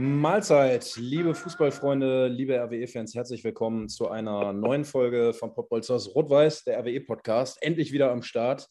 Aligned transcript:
Mahlzeit, 0.00 0.94
liebe 0.94 1.34
Fußballfreunde, 1.34 2.28
liebe 2.28 2.56
RWE-Fans, 2.56 3.16
herzlich 3.16 3.42
willkommen 3.42 3.88
zu 3.88 4.08
einer 4.08 4.52
neuen 4.52 4.84
Folge 4.84 5.32
von 5.32 5.52
Popbolzers 5.52 6.14
Rot-Weiß, 6.14 6.62
der 6.62 6.78
RWE-Podcast. 6.78 7.60
Endlich 7.62 7.90
wieder 7.90 8.12
am 8.12 8.22
Start. 8.22 8.68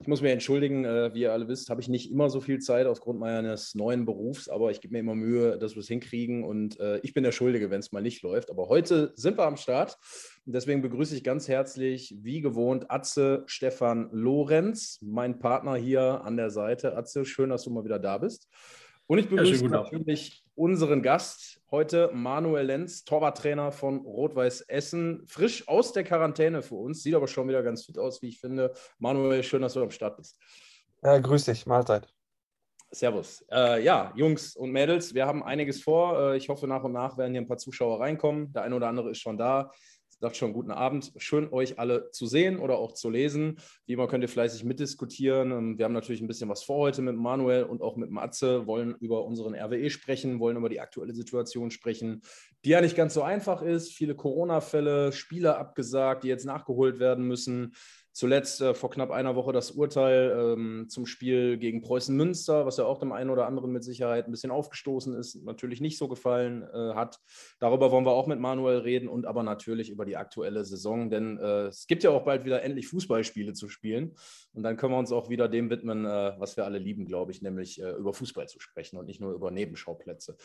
Ich 0.00 0.06
muss 0.06 0.22
mich 0.22 0.32
entschuldigen, 0.32 0.86
äh, 0.86 1.12
wie 1.12 1.20
ihr 1.20 1.32
alle 1.34 1.46
wisst, 1.46 1.68
habe 1.68 1.82
ich 1.82 1.88
nicht 1.88 2.10
immer 2.10 2.30
so 2.30 2.40
viel 2.40 2.58
Zeit 2.58 2.86
aufgrund 2.86 3.20
meines 3.20 3.74
neuen 3.74 4.06
Berufs, 4.06 4.48
aber 4.48 4.70
ich 4.70 4.80
gebe 4.80 4.92
mir 4.92 5.00
immer 5.00 5.14
Mühe, 5.14 5.58
dass 5.58 5.74
wir 5.74 5.80
es 5.80 5.88
hinkriegen 5.88 6.42
und 6.42 6.80
äh, 6.80 7.00
ich 7.00 7.12
bin 7.12 7.22
der 7.22 7.32
Schuldige, 7.32 7.68
wenn 7.68 7.80
es 7.80 7.92
mal 7.92 8.00
nicht 8.00 8.22
läuft. 8.22 8.50
Aber 8.50 8.70
heute 8.70 9.12
sind 9.14 9.36
wir 9.36 9.44
am 9.44 9.58
Start 9.58 9.98
und 10.46 10.54
deswegen 10.54 10.80
begrüße 10.80 11.14
ich 11.14 11.22
ganz 11.22 11.48
herzlich, 11.48 12.16
wie 12.22 12.40
gewohnt, 12.40 12.90
Atze 12.90 13.42
Stefan 13.44 14.08
Lorenz, 14.10 15.00
mein 15.02 15.38
Partner 15.38 15.74
hier 15.74 16.22
an 16.24 16.38
der 16.38 16.48
Seite. 16.48 16.96
Atze, 16.96 17.26
schön, 17.26 17.50
dass 17.50 17.64
du 17.64 17.70
mal 17.70 17.84
wieder 17.84 17.98
da 17.98 18.16
bist. 18.16 18.48
Und 19.06 19.18
ich 19.18 19.28
begrüße 19.28 19.64
ja, 19.64 19.70
natürlich 19.70 20.41
unseren 20.54 21.02
Gast 21.02 21.60
heute, 21.70 22.10
Manuel 22.12 22.66
Lenz, 22.66 23.04
Torwarttrainer 23.04 23.72
von 23.72 24.00
Rot-Weiß 24.00 24.62
Essen. 24.62 25.24
Frisch 25.26 25.66
aus 25.68 25.92
der 25.92 26.04
Quarantäne 26.04 26.62
für 26.62 26.74
uns, 26.74 27.02
sieht 27.02 27.14
aber 27.14 27.28
schon 27.28 27.48
wieder 27.48 27.62
ganz 27.62 27.84
fit 27.84 27.98
aus, 27.98 28.22
wie 28.22 28.28
ich 28.28 28.40
finde. 28.40 28.72
Manuel, 28.98 29.42
schön, 29.42 29.62
dass 29.62 29.74
du 29.74 29.82
am 29.82 29.90
Start 29.90 30.16
bist. 30.16 30.38
Ja, 31.02 31.18
grüß 31.18 31.44
dich, 31.46 31.66
Mahlzeit. 31.66 32.06
Servus. 32.90 33.44
Äh, 33.50 33.82
ja, 33.82 34.12
Jungs 34.14 34.54
und 34.54 34.70
Mädels, 34.70 35.14
wir 35.14 35.26
haben 35.26 35.42
einiges 35.42 35.82
vor. 35.82 36.32
Äh, 36.32 36.36
ich 36.36 36.50
hoffe, 36.50 36.66
nach 36.66 36.84
und 36.84 36.92
nach 36.92 37.16
werden 37.16 37.32
hier 37.32 37.40
ein 37.40 37.48
paar 37.48 37.56
Zuschauer 37.56 38.00
reinkommen. 38.00 38.52
Der 38.52 38.62
eine 38.62 38.76
oder 38.76 38.88
andere 38.88 39.10
ist 39.10 39.18
schon 39.18 39.38
da 39.38 39.70
sagt 40.22 40.36
schon 40.36 40.52
guten 40.52 40.70
Abend. 40.70 41.12
Schön, 41.16 41.52
euch 41.52 41.80
alle 41.80 42.12
zu 42.12 42.26
sehen 42.26 42.60
oder 42.60 42.78
auch 42.78 42.92
zu 42.92 43.10
lesen. 43.10 43.56
Wie 43.86 43.94
immer 43.94 44.06
könnt 44.06 44.22
ihr 44.22 44.28
fleißig 44.28 44.62
mitdiskutieren. 44.62 45.50
Ähm, 45.50 45.78
wir 45.78 45.84
haben 45.84 45.92
natürlich 45.92 46.20
ein 46.20 46.28
bisschen 46.28 46.48
was 46.48 46.62
vor 46.62 46.78
heute 46.78 47.02
mit 47.02 47.16
Manuel 47.16 47.64
und 47.64 47.82
auch 47.82 47.96
mit 47.96 48.08
Matze, 48.08 48.68
wollen 48.68 48.94
über 49.00 49.24
unseren 49.24 49.56
RWE 49.56 49.90
sprechen, 49.90 50.38
wollen 50.38 50.56
über 50.56 50.68
die 50.68 50.80
aktuelle 50.80 51.12
Situation 51.12 51.72
sprechen, 51.72 52.22
die 52.64 52.70
ja 52.70 52.80
nicht 52.80 52.94
ganz 52.94 53.14
so 53.14 53.22
einfach 53.22 53.62
ist. 53.62 53.92
Viele 53.94 54.14
Corona-Fälle, 54.14 55.10
Spieler 55.10 55.58
abgesagt, 55.58 56.22
die 56.22 56.28
jetzt 56.28 56.46
nachgeholt 56.46 57.00
werden 57.00 57.26
müssen. 57.26 57.74
Zuletzt 58.12 58.60
äh, 58.60 58.74
vor 58.74 58.90
knapp 58.90 59.10
einer 59.10 59.36
Woche 59.36 59.52
das 59.52 59.70
Urteil 59.70 60.54
ähm, 60.56 60.86
zum 60.90 61.06
Spiel 61.06 61.56
gegen 61.56 61.80
Preußen 61.80 62.14
Münster, 62.14 62.66
was 62.66 62.76
ja 62.76 62.84
auch 62.84 62.98
dem 62.98 63.10
einen 63.10 63.30
oder 63.30 63.46
anderen 63.46 63.72
mit 63.72 63.84
Sicherheit 63.84 64.26
ein 64.26 64.30
bisschen 64.30 64.50
aufgestoßen 64.50 65.14
ist, 65.14 65.42
natürlich 65.44 65.80
nicht 65.80 65.96
so 65.96 66.08
gefallen 66.08 66.62
äh, 66.62 66.94
hat. 66.94 67.20
Darüber 67.58 67.90
wollen 67.90 68.04
wir 68.04 68.12
auch 68.12 68.26
mit 68.26 68.38
Manuel 68.38 68.78
reden 68.78 69.08
und 69.08 69.24
aber 69.24 69.42
natürlich 69.42 69.88
über 69.88 70.04
die 70.04 70.18
aktuelle 70.18 70.64
Saison, 70.64 71.08
denn 71.08 71.38
äh, 71.38 71.68
es 71.68 71.86
gibt 71.86 72.02
ja 72.02 72.10
auch 72.10 72.24
bald 72.24 72.44
wieder 72.44 72.62
endlich 72.62 72.86
Fußballspiele 72.88 73.54
zu 73.54 73.68
spielen 73.68 74.14
und 74.52 74.62
dann 74.62 74.76
können 74.76 74.92
wir 74.92 74.98
uns 74.98 75.10
auch 75.10 75.30
wieder 75.30 75.48
dem 75.48 75.70
widmen, 75.70 76.04
äh, 76.04 76.34
was 76.38 76.58
wir 76.58 76.66
alle 76.66 76.78
lieben, 76.78 77.06
glaube 77.06 77.32
ich, 77.32 77.40
nämlich 77.40 77.80
äh, 77.82 77.92
über 77.92 78.12
Fußball 78.12 78.46
zu 78.46 78.60
sprechen 78.60 78.98
und 78.98 79.06
nicht 79.06 79.22
nur 79.22 79.32
über 79.32 79.50
Nebenschauplätze. 79.50 80.36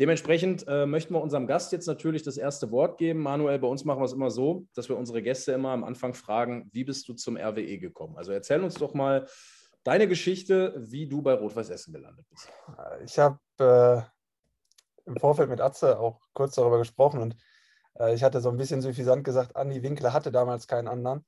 Dementsprechend 0.00 0.66
äh, 0.66 0.86
möchten 0.86 1.14
wir 1.14 1.20
unserem 1.20 1.46
Gast 1.46 1.70
jetzt 1.70 1.86
natürlich 1.86 2.24
das 2.24 2.36
erste 2.36 2.72
Wort 2.72 2.98
geben. 2.98 3.20
Manuel, 3.20 3.60
bei 3.60 3.68
uns 3.68 3.84
machen 3.84 4.00
wir 4.00 4.06
es 4.06 4.12
immer 4.12 4.30
so, 4.30 4.66
dass 4.74 4.88
wir 4.88 4.96
unsere 4.96 5.22
Gäste 5.22 5.52
immer 5.52 5.70
am 5.70 5.84
Anfang 5.84 6.14
fragen, 6.14 6.68
wie 6.72 6.82
bist 6.82 7.08
du 7.08 7.14
zum 7.14 7.36
RWE 7.36 7.78
gekommen? 7.78 8.16
Also 8.16 8.32
erzähl 8.32 8.62
uns 8.64 8.74
doch 8.74 8.92
mal 8.92 9.28
deine 9.84 10.08
Geschichte, 10.08 10.74
wie 10.76 11.06
du 11.06 11.22
bei 11.22 11.34
Rot-Weiß 11.34 11.70
Essen 11.70 11.92
gelandet 11.92 12.26
bist. 12.28 12.48
Ich 13.04 13.18
habe 13.20 13.38
äh, 13.60 15.08
im 15.08 15.16
Vorfeld 15.16 15.48
mit 15.48 15.60
Atze 15.60 16.00
auch 16.00 16.20
kurz 16.32 16.56
darüber 16.56 16.78
gesprochen 16.78 17.20
und 17.20 17.36
äh, 18.00 18.14
ich 18.14 18.24
hatte 18.24 18.40
so 18.40 18.48
ein 18.48 18.56
bisschen 18.56 18.82
suffisant 18.82 19.22
gesagt, 19.22 19.54
Andi 19.54 19.82
Winkler 19.84 20.12
hatte 20.12 20.32
damals 20.32 20.66
keinen 20.66 20.88
anderen. 20.88 21.24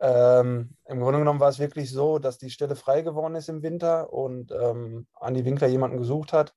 Ähm, 0.00 0.76
Im 0.86 1.00
Grunde 1.00 1.18
genommen 1.18 1.40
war 1.40 1.48
es 1.50 1.58
wirklich 1.58 1.90
so, 1.90 2.18
dass 2.18 2.38
die 2.38 2.50
Stelle 2.50 2.76
frei 2.76 3.02
geworden 3.02 3.34
ist 3.34 3.50
im 3.50 3.62
Winter 3.62 4.12
und 4.14 4.50
ähm, 4.52 5.08
Andi 5.12 5.44
Winkler 5.44 5.66
jemanden 5.66 5.98
gesucht 5.98 6.32
hat 6.32 6.54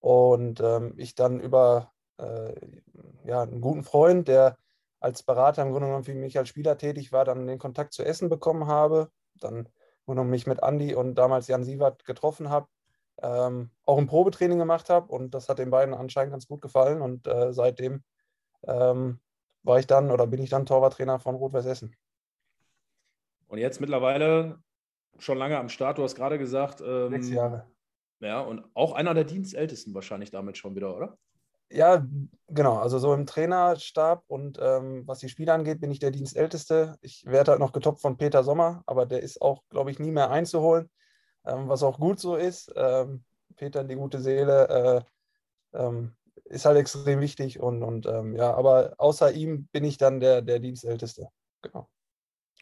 und 0.00 0.60
ähm, 0.60 0.94
ich 0.96 1.14
dann 1.14 1.40
über 1.40 1.92
äh, 2.18 2.54
ja, 3.24 3.42
einen 3.42 3.60
guten 3.60 3.84
Freund, 3.84 4.28
der 4.28 4.56
als 5.00 5.22
Berater 5.22 5.62
im 5.62 5.70
Grunde 5.70 5.86
genommen 5.86 6.04
für 6.04 6.14
mich 6.14 6.38
als 6.38 6.48
Spieler 6.48 6.76
tätig 6.76 7.12
war, 7.12 7.24
dann 7.24 7.46
den 7.46 7.58
Kontakt 7.58 7.92
zu 7.92 8.04
Essen 8.04 8.28
bekommen 8.28 8.66
habe. 8.66 9.10
Dann 9.34 9.68
genommen 10.06 10.30
mich 10.30 10.46
mit 10.46 10.62
Andi 10.62 10.94
und 10.94 11.14
damals 11.14 11.46
Jan 11.46 11.64
Sievert 11.64 12.04
getroffen 12.04 12.50
habe. 12.50 12.66
Ähm, 13.20 13.70
auch 13.84 13.98
ein 13.98 14.06
Probetraining 14.06 14.58
gemacht 14.58 14.90
habe 14.90 15.10
und 15.12 15.34
das 15.34 15.48
hat 15.48 15.58
den 15.58 15.70
beiden 15.70 15.92
anscheinend 15.94 16.32
ganz 16.32 16.46
gut 16.46 16.62
gefallen 16.62 17.02
und 17.02 17.26
äh, 17.26 17.52
seitdem 17.52 18.04
ähm, 18.62 19.20
war 19.64 19.80
ich 19.80 19.88
dann 19.88 20.12
oder 20.12 20.28
bin 20.28 20.40
ich 20.40 20.50
dann 20.50 20.66
Torwarttrainer 20.66 21.18
von 21.18 21.34
Rot-Weiß 21.34 21.66
Essen. 21.66 21.96
Und 23.48 23.58
jetzt 23.58 23.80
mittlerweile 23.80 24.62
schon 25.18 25.36
lange 25.36 25.58
am 25.58 25.68
Start, 25.68 25.98
du 25.98 26.04
hast 26.04 26.14
gerade 26.14 26.38
gesagt. 26.38 26.80
Ähm, 26.80 27.10
Sechs 27.10 27.30
Jahre. 27.30 27.66
Ja, 28.20 28.40
und 28.40 28.64
auch 28.74 28.92
einer 28.92 29.14
der 29.14 29.24
Dienstältesten 29.24 29.94
wahrscheinlich 29.94 30.30
damit 30.30 30.58
schon 30.58 30.74
wieder, 30.74 30.96
oder? 30.96 31.18
Ja, 31.70 32.04
genau. 32.48 32.78
Also 32.78 32.98
so 32.98 33.12
im 33.12 33.26
Trainerstab 33.26 34.24
und 34.26 34.58
ähm, 34.60 35.02
was 35.06 35.18
die 35.18 35.28
Spiele 35.28 35.52
angeht, 35.52 35.80
bin 35.80 35.90
ich 35.90 35.98
der 35.98 36.10
Dienstälteste. 36.10 36.96
Ich 37.02 37.24
werde 37.26 37.52
halt 37.52 37.60
noch 37.60 37.72
getoppt 37.72 38.00
von 38.00 38.16
Peter 38.16 38.42
Sommer, 38.42 38.82
aber 38.86 39.04
der 39.06 39.22
ist 39.22 39.42
auch, 39.42 39.62
glaube 39.68 39.90
ich, 39.90 39.98
nie 39.98 40.10
mehr 40.10 40.30
einzuholen, 40.30 40.90
ähm, 41.44 41.68
was 41.68 41.82
auch 41.82 41.98
gut 41.98 42.18
so 42.18 42.36
ist. 42.36 42.72
Ähm, 42.74 43.22
Peter, 43.56 43.84
die 43.84 43.96
gute 43.96 44.20
Seele, 44.20 45.04
äh, 45.74 45.78
ähm, 45.78 46.14
ist 46.44 46.64
halt 46.64 46.78
extrem 46.78 47.20
wichtig 47.20 47.60
und, 47.60 47.82
und 47.82 48.06
ähm, 48.06 48.34
ja, 48.34 48.54
aber 48.54 48.94
außer 48.96 49.32
ihm 49.32 49.68
bin 49.72 49.84
ich 49.84 49.98
dann 49.98 50.20
der, 50.20 50.40
der 50.40 50.60
Dienstälteste. 50.60 51.28
Genau. 51.62 51.88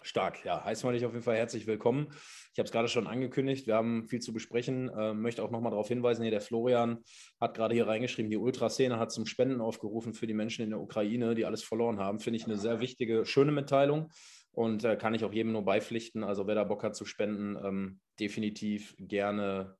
Stark, 0.07 0.45
ja. 0.45 0.65
Heißen 0.65 0.89
wir 0.89 0.93
dich 0.93 1.05
auf 1.05 1.13
jeden 1.13 1.25
Fall 1.25 1.37
herzlich 1.37 1.67
willkommen. 1.67 2.07
Ich 2.53 2.59
habe 2.59 2.67
es 2.67 2.73
gerade 2.73 2.89
schon 2.89 3.09
angekündigt, 3.09 3.67
wir 3.67 3.75
haben 3.75 4.07
viel 4.07 4.21
zu 4.21 4.33
besprechen. 4.33 4.89
Äh, 4.89 5.15
möchte 5.15 5.43
auch 5.43 5.51
nochmal 5.51 5.73
darauf 5.73 5.89
hinweisen, 5.89 6.23
hier 6.23 6.31
der 6.31 6.41
Florian 6.41 6.99
hat 7.41 7.55
gerade 7.55 7.75
hier 7.75 7.89
reingeschrieben, 7.89 8.31
die 8.31 8.37
Ultraszene 8.37 8.99
hat 8.99 9.11
zum 9.11 9.27
Spenden 9.27 9.61
aufgerufen 9.61 10.15
für 10.15 10.29
die 10.29 10.35
Menschen 10.35 10.63
in 10.63 10.71
der 10.71 10.81
Ukraine, 10.81 11.35
die 11.35 11.45
alles 11.45 11.65
verloren 11.65 11.99
haben. 11.99 12.21
Finde 12.21 12.39
ich 12.39 12.45
eine 12.45 12.57
sehr 12.57 12.81
wichtige, 12.81 13.27
schöne 13.27 13.51
Mitteilung 13.51 14.11
und 14.53 14.85
äh, 14.85 14.97
kann 14.97 15.13
ich 15.15 15.25
auch 15.25 15.33
jedem 15.33 15.53
nur 15.53 15.65
beipflichten. 15.65 16.23
Also 16.23 16.47
wer 16.47 16.55
da 16.55 16.65
Bock 16.65 16.85
hat 16.85 16.95
zu 16.95 17.05
spenden, 17.05 17.57
ähm, 17.65 18.01
definitiv 18.21 18.95
gerne 18.99 19.77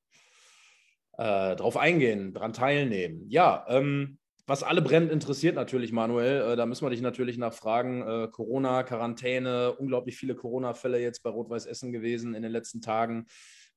äh, 1.17 1.55
drauf 1.55 1.77
eingehen, 1.77 2.33
daran 2.33 2.51
teilnehmen. 2.51 3.25
Ja, 3.29 3.65
ähm, 3.69 4.19
was 4.47 4.63
alle 4.63 4.81
brennend 4.81 5.11
interessiert 5.11 5.55
natürlich, 5.55 5.91
Manuel, 5.91 6.53
äh, 6.53 6.55
da 6.55 6.65
müssen 6.65 6.85
wir 6.85 6.89
dich 6.89 7.01
natürlich 7.01 7.37
nachfragen. 7.37 8.01
Äh, 8.01 8.27
Corona, 8.29 8.83
Quarantäne, 8.83 9.73
unglaublich 9.73 10.15
viele 10.15 10.35
Corona-Fälle 10.35 10.99
jetzt 10.99 11.21
bei 11.21 11.29
Rot-Weiß 11.29 11.65
Essen 11.65 11.91
gewesen 11.91 12.33
in 12.33 12.43
den 12.43 12.53
letzten 12.53 12.81
Tagen. 12.81 13.27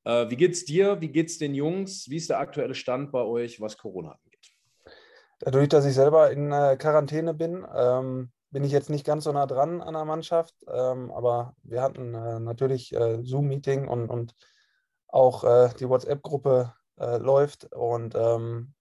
Äh, 0.05 0.31
wie 0.31 0.37
geht's 0.37 0.65
dir? 0.65 1.01
Wie 1.01 1.09
geht's 1.09 1.39
den 1.39 1.55
Jungs? 1.55 2.09
Wie 2.09 2.17
ist 2.17 2.31
der 2.31 2.39
aktuelle 2.39 2.77
Stand 2.77 3.11
bei 3.11 3.23
euch, 3.23 3.61
was 3.61 3.79
Corona 3.79 4.13
angeht? 4.13 4.53
Dadurch, 5.41 5.69
dass 5.69 5.87
ich 5.87 5.95
selber 5.95 6.31
in 6.31 6.51
Quarantäne 6.51 7.35
bin, 7.35 7.67
ähm, 7.75 8.31
bin 8.51 8.63
ich 8.63 8.73
jetzt 8.73 8.91
nicht 8.91 9.07
ganz 9.07 9.25
so 9.25 9.33
nah 9.33 9.47
dran 9.47 9.81
an 9.81 9.95
der 9.95 10.05
Mannschaft. 10.05 10.55
Ähm, 10.69 11.11
aber 11.11 11.57
wir 11.63 11.83
hatten 11.83 12.11
natürlich 12.45 12.95
Zoom-Meeting 13.23 13.89
und, 13.89 14.11
und 14.11 14.35
auch 15.09 15.73
die 15.73 15.89
WhatsApp-Gruppe 15.89 16.75
läuft. 16.97 17.73
Und 17.73 18.15
ähm, 18.15 18.75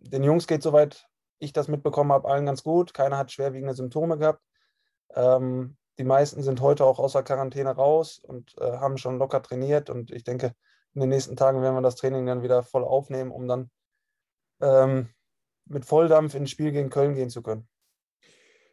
den 0.00 0.24
Jungs 0.24 0.46
geht 0.46 0.62
soweit 0.62 1.06
ich 1.38 1.52
das 1.52 1.68
mitbekommen 1.68 2.12
habe, 2.12 2.28
allen 2.28 2.46
ganz 2.46 2.62
gut. 2.62 2.94
Keiner 2.94 3.18
hat 3.18 3.32
schwerwiegende 3.32 3.74
Symptome 3.74 4.18
gehabt. 4.18 4.42
Ähm, 5.14 5.76
die 5.98 6.04
meisten 6.04 6.42
sind 6.42 6.60
heute 6.60 6.84
auch 6.84 6.98
außer 6.98 7.22
Quarantäne 7.22 7.70
raus 7.70 8.18
und 8.18 8.56
äh, 8.58 8.72
haben 8.78 8.98
schon 8.98 9.18
locker 9.18 9.42
trainiert. 9.42 9.88
Und 9.88 10.10
ich 10.10 10.24
denke, 10.24 10.54
in 10.94 11.00
den 11.00 11.10
nächsten 11.10 11.36
Tagen 11.36 11.62
werden 11.62 11.74
wir 11.74 11.82
das 11.82 11.96
Training 11.96 12.26
dann 12.26 12.42
wieder 12.42 12.62
voll 12.62 12.84
aufnehmen, 12.84 13.30
um 13.30 13.48
dann 13.48 13.70
ähm, 14.60 15.08
mit 15.66 15.84
Volldampf 15.84 16.34
ins 16.34 16.50
Spiel 16.50 16.72
gegen 16.72 16.90
Köln 16.90 17.14
gehen 17.14 17.30
zu 17.30 17.42
können. 17.42 17.68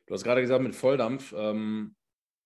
Du 0.06 0.14
hast 0.14 0.24
gerade 0.24 0.42
gesagt, 0.42 0.62
mit 0.62 0.76
Volldampf. 0.76 1.34
Ähm, 1.36 1.96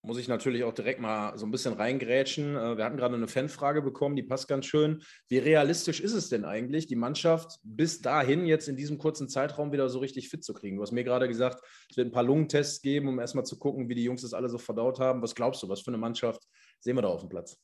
muss 0.07 0.17
ich 0.17 0.29
natürlich 0.29 0.63
auch 0.63 0.73
direkt 0.73 1.01
mal 1.01 1.37
so 1.37 1.45
ein 1.45 1.51
bisschen 1.51 1.73
reingrätschen. 1.73 2.55
Äh, 2.55 2.77
wir 2.77 2.85
hatten 2.85 2.97
gerade 2.97 3.15
eine 3.15 3.27
Fanfrage 3.27 3.81
bekommen, 3.81 4.15
die 4.15 4.23
passt 4.23 4.47
ganz 4.47 4.65
schön. 4.65 5.03
Wie 5.27 5.37
realistisch 5.37 5.99
ist 5.99 6.13
es 6.13 6.29
denn 6.29 6.45
eigentlich, 6.45 6.87
die 6.87 6.95
Mannschaft 6.95 7.59
bis 7.63 8.01
dahin 8.01 8.45
jetzt 8.45 8.69
in 8.69 8.77
diesem 8.77 8.97
kurzen 8.97 9.27
Zeitraum 9.27 9.71
wieder 9.71 9.89
so 9.89 9.99
richtig 9.99 10.29
fit 10.29 10.43
zu 10.43 10.53
kriegen? 10.53 10.77
Du 10.77 10.81
hast 10.81 10.93
mir 10.93 11.03
gerade 11.03 11.27
gesagt, 11.27 11.61
es 11.91 11.97
wird 11.97 12.07
ein 12.07 12.13
paar 12.13 12.23
Lungentests 12.23 12.81
geben, 12.81 13.09
um 13.09 13.19
erstmal 13.19 13.45
zu 13.45 13.59
gucken, 13.59 13.89
wie 13.89 13.95
die 13.95 14.03
Jungs 14.03 14.21
das 14.21 14.33
alle 14.33 14.49
so 14.49 14.57
verdaut 14.57 14.99
haben. 14.99 15.21
Was 15.21 15.35
glaubst 15.35 15.61
du, 15.61 15.69
was 15.69 15.81
für 15.81 15.91
eine 15.91 15.97
Mannschaft 15.97 16.47
sehen 16.79 16.95
wir 16.95 17.01
da 17.01 17.09
auf 17.09 17.21
dem 17.21 17.29
Platz? 17.29 17.57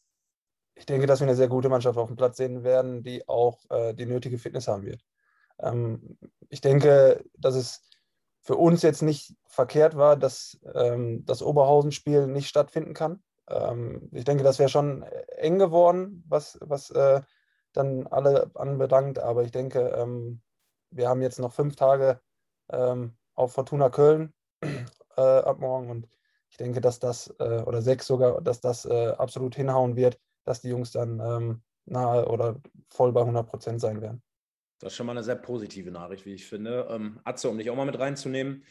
Ich 0.75 0.85
denke, 0.85 1.07
dass 1.07 1.21
wir 1.21 1.27
eine 1.27 1.35
sehr 1.35 1.47
gute 1.47 1.69
Mannschaft 1.69 1.97
auf 1.97 2.07
dem 2.07 2.17
Platz 2.17 2.37
sehen 2.37 2.63
werden, 2.63 3.03
die 3.03 3.27
auch 3.27 3.59
äh, 3.69 3.93
die 3.93 4.05
nötige 4.05 4.37
Fitness 4.37 4.67
haben 4.67 4.85
wird. 4.85 5.01
Ähm, 5.59 6.17
ich 6.49 6.61
denke, 6.61 7.23
dass 7.37 7.55
es 7.55 7.89
für 8.43 8.55
uns 8.55 8.81
jetzt 8.81 9.01
nicht 9.01 9.35
verkehrt 9.47 9.95
war, 9.95 10.17
dass 10.17 10.59
ähm, 10.75 11.25
das 11.25 11.41
Oberhausen-Spiel 11.41 12.27
nicht 12.27 12.49
stattfinden 12.49 12.93
kann. 12.93 13.23
Ähm, 13.49 14.09
ich 14.11 14.25
denke, 14.25 14.43
das 14.43 14.59
wäre 14.59 14.69
schon 14.69 15.03
eng 15.37 15.59
geworden, 15.59 16.23
was, 16.27 16.57
was 16.61 16.89
äh, 16.91 17.21
dann 17.71 18.05
alle 18.07 18.51
anbelangt. 18.55 19.17
Aber 19.17 19.43
ich 19.43 19.51
denke, 19.51 19.79
ähm, 19.97 20.41
wir 20.91 21.07
haben 21.07 21.21
jetzt 21.21 21.39
noch 21.39 21.53
fünf 21.53 21.77
Tage 21.77 22.19
ähm, 22.69 23.15
auf 23.33 23.53
Fortuna 23.53 23.89
Köln 23.89 24.33
äh, 25.17 25.21
ab 25.21 25.59
morgen 25.59 25.89
und 25.89 26.07
ich 26.49 26.57
denke, 26.57 26.81
dass 26.81 26.99
das, 26.99 27.33
äh, 27.39 27.63
oder 27.65 27.81
sechs 27.81 28.05
sogar, 28.05 28.41
dass 28.41 28.59
das 28.59 28.85
äh, 28.85 29.13
absolut 29.17 29.55
hinhauen 29.55 29.95
wird, 29.95 30.19
dass 30.43 30.61
die 30.61 30.69
Jungs 30.69 30.91
dann 30.91 31.19
ähm, 31.19 31.63
nahe 31.85 32.27
oder 32.27 32.61
voll 32.89 33.11
bei 33.11 33.21
100 33.21 33.47
Prozent 33.47 33.81
sein 33.81 34.01
werden. 34.01 34.21
Das 34.83 34.91
ist 34.91 34.97
schon 34.97 35.05
mal 35.05 35.13
eine 35.13 35.23
sehr 35.23 35.35
positive 35.35 35.91
Nachricht, 35.91 36.25
wie 36.25 36.33
ich 36.33 36.45
finde. 36.45 36.87
Ähm, 36.89 37.19
Atze, 37.23 37.49
um 37.49 37.57
dich 37.57 37.69
auch 37.69 37.75
mal 37.75 37.85
mit 37.85 37.97
reinzunehmen. 37.97 38.65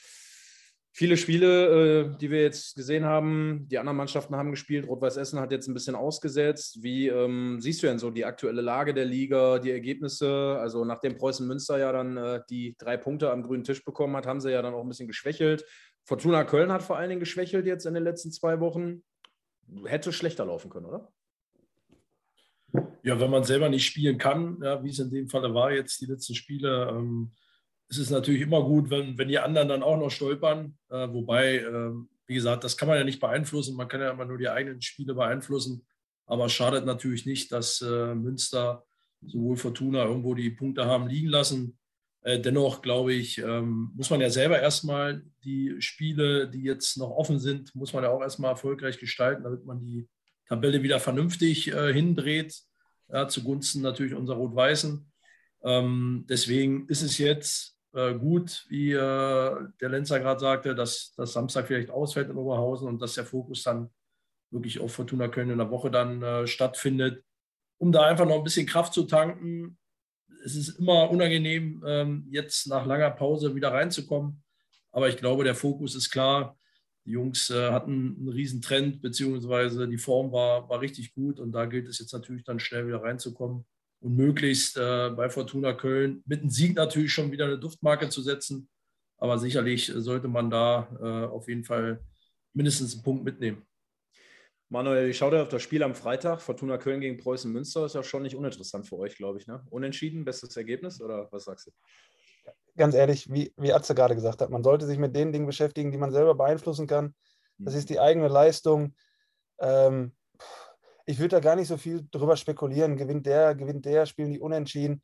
Viele 0.94 1.16
Spiele, 1.16 2.10
äh, 2.12 2.18
die 2.18 2.30
wir 2.30 2.42
jetzt 2.42 2.76
gesehen 2.76 3.06
haben, 3.06 3.66
die 3.70 3.78
anderen 3.78 3.96
Mannschaften 3.96 4.36
haben 4.36 4.50
gespielt. 4.50 4.86
Rot-Weiß 4.86 5.16
Essen 5.16 5.40
hat 5.40 5.50
jetzt 5.50 5.68
ein 5.68 5.72
bisschen 5.72 5.94
ausgesetzt. 5.94 6.82
Wie 6.82 7.08
ähm, 7.08 7.62
siehst 7.62 7.82
du 7.82 7.86
denn 7.86 7.98
so 7.98 8.10
die 8.10 8.26
aktuelle 8.26 8.60
Lage 8.60 8.92
der 8.92 9.06
Liga, 9.06 9.58
die 9.58 9.70
Ergebnisse? 9.70 10.58
Also 10.60 10.84
nachdem 10.84 11.16
Preußen 11.16 11.46
Münster 11.46 11.78
ja 11.78 11.92
dann 11.92 12.18
äh, 12.18 12.42
die 12.50 12.76
drei 12.76 12.98
Punkte 12.98 13.30
am 13.30 13.42
grünen 13.42 13.64
Tisch 13.64 13.82
bekommen 13.82 14.14
hat, 14.14 14.26
haben 14.26 14.42
sie 14.42 14.52
ja 14.52 14.60
dann 14.60 14.74
auch 14.74 14.82
ein 14.82 14.88
bisschen 14.88 15.08
geschwächelt. 15.08 15.64
Fortuna 16.04 16.44
Köln 16.44 16.70
hat 16.70 16.82
vor 16.82 16.98
allen 16.98 17.08
Dingen 17.08 17.20
geschwächelt 17.20 17.64
jetzt 17.64 17.86
in 17.86 17.94
den 17.94 18.04
letzten 18.04 18.32
zwei 18.32 18.60
Wochen. 18.60 19.02
Hätte 19.86 20.12
schlechter 20.12 20.44
laufen 20.44 20.68
können, 20.68 20.84
oder? 20.84 21.10
Ja, 23.02 23.20
wenn 23.20 23.30
man 23.30 23.44
selber 23.44 23.68
nicht 23.68 23.84
spielen 23.84 24.16
kann, 24.18 24.58
ja, 24.62 24.82
wie 24.82 24.90
es 24.90 24.98
in 24.98 25.10
dem 25.10 25.28
Fall 25.28 25.52
war 25.54 25.72
jetzt 25.72 26.00
die 26.00 26.06
letzten 26.06 26.34
Spiele, 26.34 26.88
ähm, 26.90 27.32
ist 27.88 27.98
es 27.98 28.10
natürlich 28.10 28.40
immer 28.40 28.62
gut, 28.62 28.88
wenn, 28.88 29.18
wenn 29.18 29.28
die 29.28 29.38
anderen 29.38 29.68
dann 29.68 29.82
auch 29.82 29.98
noch 29.98 30.10
stolpern. 30.10 30.78
Äh, 30.88 31.08
wobei, 31.12 31.56
äh, 31.56 31.92
wie 32.26 32.34
gesagt, 32.34 32.64
das 32.64 32.76
kann 32.76 32.88
man 32.88 32.96
ja 32.96 33.04
nicht 33.04 33.20
beeinflussen. 33.20 33.76
Man 33.76 33.88
kann 33.88 34.00
ja 34.00 34.10
immer 34.10 34.24
nur 34.24 34.38
die 34.38 34.48
eigenen 34.48 34.80
Spiele 34.80 35.14
beeinflussen. 35.14 35.84
Aber 36.24 36.46
es 36.46 36.52
schadet 36.52 36.86
natürlich 36.86 37.26
nicht, 37.26 37.52
dass 37.52 37.82
äh, 37.82 38.14
Münster 38.14 38.86
sowohl 39.20 39.56
Fortuna 39.56 40.04
irgendwo 40.04 40.34
die 40.34 40.50
Punkte 40.50 40.86
haben 40.86 41.06
liegen 41.06 41.28
lassen. 41.28 41.78
Äh, 42.22 42.40
dennoch 42.40 42.82
glaube 42.82 43.12
ich, 43.12 43.38
ähm, 43.38 43.90
muss 43.94 44.10
man 44.10 44.20
ja 44.20 44.30
selber 44.30 44.60
erstmal 44.60 45.24
die 45.44 45.74
Spiele, 45.80 46.48
die 46.48 46.62
jetzt 46.62 46.96
noch 46.96 47.10
offen 47.10 47.38
sind, 47.38 47.74
muss 47.74 47.92
man 47.92 48.04
ja 48.04 48.10
auch 48.10 48.22
erstmal 48.22 48.52
erfolgreich 48.52 48.98
gestalten, 48.98 49.42
damit 49.42 49.66
man 49.66 49.80
die 49.80 50.08
Tabelle 50.46 50.82
wieder 50.82 51.00
vernünftig 51.00 51.72
äh, 51.72 51.92
hindreht, 51.92 52.54
ja, 53.08 53.28
zugunsten 53.28 53.82
natürlich 53.82 54.14
unserer 54.14 54.36
Rot-Weißen. 54.36 55.10
Ähm, 55.64 56.26
deswegen 56.28 56.88
ist 56.88 57.02
es 57.02 57.18
jetzt 57.18 57.78
äh, 57.94 58.14
gut, 58.14 58.64
wie 58.68 58.92
äh, 58.92 59.56
der 59.80 59.88
Lenzer 59.88 60.18
gerade 60.18 60.40
sagte, 60.40 60.74
dass 60.74 61.14
das 61.16 61.32
Samstag 61.32 61.66
vielleicht 61.66 61.90
ausfällt 61.90 62.30
in 62.30 62.36
Oberhausen 62.36 62.88
und 62.88 63.00
dass 63.00 63.14
der 63.14 63.24
Fokus 63.24 63.62
dann 63.62 63.90
wirklich 64.50 64.80
auf 64.80 64.92
Fortuna 64.92 65.28
Köln 65.28 65.50
in 65.50 65.58
der 65.58 65.70
Woche 65.70 65.90
dann 65.90 66.22
äh, 66.22 66.46
stattfindet, 66.46 67.24
um 67.78 67.92
da 67.92 68.02
einfach 68.02 68.26
noch 68.26 68.36
ein 68.36 68.44
bisschen 68.44 68.66
Kraft 68.66 68.92
zu 68.92 69.04
tanken. 69.04 69.78
Es 70.44 70.56
ist 70.56 70.78
immer 70.78 71.10
unangenehm, 71.10 71.82
ähm, 71.86 72.26
jetzt 72.30 72.66
nach 72.66 72.86
langer 72.86 73.10
Pause 73.10 73.54
wieder 73.54 73.72
reinzukommen. 73.72 74.42
Aber 74.90 75.08
ich 75.08 75.16
glaube, 75.16 75.44
der 75.44 75.54
Fokus 75.54 75.94
ist 75.94 76.10
klar. 76.10 76.58
Die 77.04 77.12
Jungs 77.12 77.50
äh, 77.50 77.70
hatten 77.70 78.16
einen 78.18 78.28
riesen 78.28 78.62
Trend, 78.62 79.02
beziehungsweise 79.02 79.88
die 79.88 79.98
Form 79.98 80.32
war, 80.32 80.68
war 80.68 80.80
richtig 80.80 81.14
gut 81.14 81.40
und 81.40 81.52
da 81.52 81.66
gilt 81.66 81.88
es 81.88 81.98
jetzt 81.98 82.12
natürlich 82.12 82.44
dann 82.44 82.60
schnell 82.60 82.86
wieder 82.86 83.02
reinzukommen 83.02 83.64
und 84.00 84.16
möglichst 84.16 84.76
äh, 84.76 85.10
bei 85.10 85.28
Fortuna 85.28 85.72
Köln 85.72 86.22
mit 86.26 86.40
einem 86.40 86.50
Sieg 86.50 86.76
natürlich 86.76 87.12
schon 87.12 87.32
wieder 87.32 87.46
eine 87.46 87.58
Duftmarke 87.58 88.08
zu 88.08 88.22
setzen. 88.22 88.68
Aber 89.18 89.38
sicherlich 89.38 89.86
sollte 89.94 90.28
man 90.28 90.50
da 90.50 90.88
äh, 91.00 91.26
auf 91.26 91.48
jeden 91.48 91.64
Fall 91.64 92.04
mindestens 92.54 92.94
einen 92.94 93.02
Punkt 93.02 93.24
mitnehmen. 93.24 93.62
Manuel, 94.68 95.10
ich 95.10 95.18
schaue 95.18 95.32
dir 95.32 95.42
auf 95.42 95.48
das 95.48 95.62
Spiel 95.62 95.82
am 95.82 95.94
Freitag. 95.94 96.40
Fortuna 96.40 96.78
Köln 96.78 97.00
gegen 97.00 97.18
Preußen 97.18 97.52
Münster 97.52 97.84
ist 97.84 97.94
ja 97.94 98.02
schon 98.02 98.22
nicht 98.22 98.34
uninteressant 98.34 98.86
für 98.86 98.96
euch, 98.96 99.16
glaube 99.16 99.38
ich. 99.38 99.46
Ne? 99.46 99.64
Unentschieden, 99.70 100.24
bestes 100.24 100.56
Ergebnis 100.56 101.00
oder 101.00 101.28
was 101.30 101.44
sagst 101.44 101.66
du? 101.66 101.70
Ganz 102.76 102.94
ehrlich, 102.94 103.30
wie, 103.30 103.52
wie 103.56 103.72
Atze 103.72 103.94
gerade 103.94 104.14
gesagt 104.14 104.40
hat, 104.40 104.50
man 104.50 104.62
sollte 104.62 104.86
sich 104.86 104.98
mit 104.98 105.14
den 105.14 105.32
Dingen 105.32 105.46
beschäftigen, 105.46 105.90
die 105.90 105.98
man 105.98 106.12
selber 106.12 106.34
beeinflussen 106.34 106.86
kann. 106.86 107.14
Das 107.58 107.74
mhm. 107.74 107.78
ist 107.78 107.90
die 107.90 108.00
eigene 108.00 108.28
Leistung. 108.28 108.94
Ähm, 109.58 110.12
ich 111.04 111.18
würde 111.18 111.36
da 111.36 111.40
gar 111.40 111.56
nicht 111.56 111.68
so 111.68 111.76
viel 111.76 112.06
drüber 112.10 112.36
spekulieren. 112.36 112.96
Gewinnt 112.96 113.26
der, 113.26 113.54
gewinnt 113.54 113.84
der, 113.84 114.06
spielen 114.06 114.30
die 114.30 114.40
unentschieden. 114.40 115.02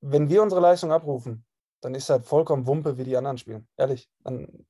Wenn 0.00 0.28
wir 0.28 0.42
unsere 0.42 0.60
Leistung 0.60 0.92
abrufen, 0.92 1.44
dann 1.80 1.94
ist 1.94 2.08
halt 2.08 2.24
vollkommen 2.24 2.66
Wumpe, 2.66 2.96
wie 2.96 3.04
die 3.04 3.16
anderen 3.16 3.38
spielen. 3.38 3.68
Ehrlich. 3.76 4.10
Dann 4.24 4.66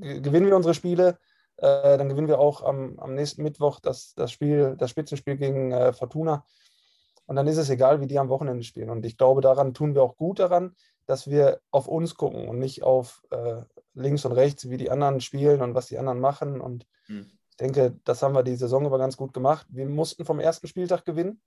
gewinnen 0.00 0.46
wir 0.46 0.56
unsere 0.56 0.74
Spiele, 0.74 1.18
äh, 1.56 1.98
dann 1.98 2.08
gewinnen 2.08 2.28
wir 2.28 2.38
auch 2.38 2.62
am, 2.62 2.98
am 2.98 3.14
nächsten 3.14 3.42
Mittwoch 3.42 3.80
das, 3.80 4.14
das 4.14 4.32
Spiel, 4.32 4.76
das 4.76 4.90
Spitzenspiel 4.90 5.36
gegen 5.36 5.72
äh, 5.72 5.92
Fortuna. 5.92 6.44
Und 7.26 7.36
dann 7.36 7.46
ist 7.46 7.58
es 7.58 7.70
egal, 7.70 8.00
wie 8.00 8.06
die 8.06 8.18
am 8.18 8.28
Wochenende 8.28 8.64
spielen. 8.64 8.90
Und 8.90 9.06
ich 9.06 9.16
glaube, 9.16 9.40
daran 9.40 9.74
tun 9.74 9.94
wir 9.94 10.02
auch 10.02 10.16
gut 10.16 10.38
daran, 10.38 10.74
dass 11.06 11.30
wir 11.30 11.60
auf 11.70 11.88
uns 11.88 12.14
gucken 12.14 12.48
und 12.48 12.58
nicht 12.58 12.82
auf 12.82 13.22
äh, 13.30 13.62
links 13.94 14.24
und 14.24 14.32
rechts, 14.32 14.68
wie 14.68 14.76
die 14.76 14.90
anderen 14.90 15.20
spielen 15.20 15.62
und 15.62 15.74
was 15.74 15.86
die 15.86 15.98
anderen 15.98 16.20
machen. 16.20 16.60
Und 16.60 16.86
hm 17.06 17.26
denke, 17.62 17.98
das 18.04 18.22
haben 18.22 18.34
wir 18.34 18.42
die 18.42 18.56
Saison 18.56 18.84
über 18.84 18.98
ganz 18.98 19.16
gut 19.16 19.32
gemacht. 19.32 19.66
Wir 19.70 19.86
mussten 19.86 20.24
vom 20.24 20.40
ersten 20.40 20.66
Spieltag 20.66 21.04
gewinnen. 21.04 21.40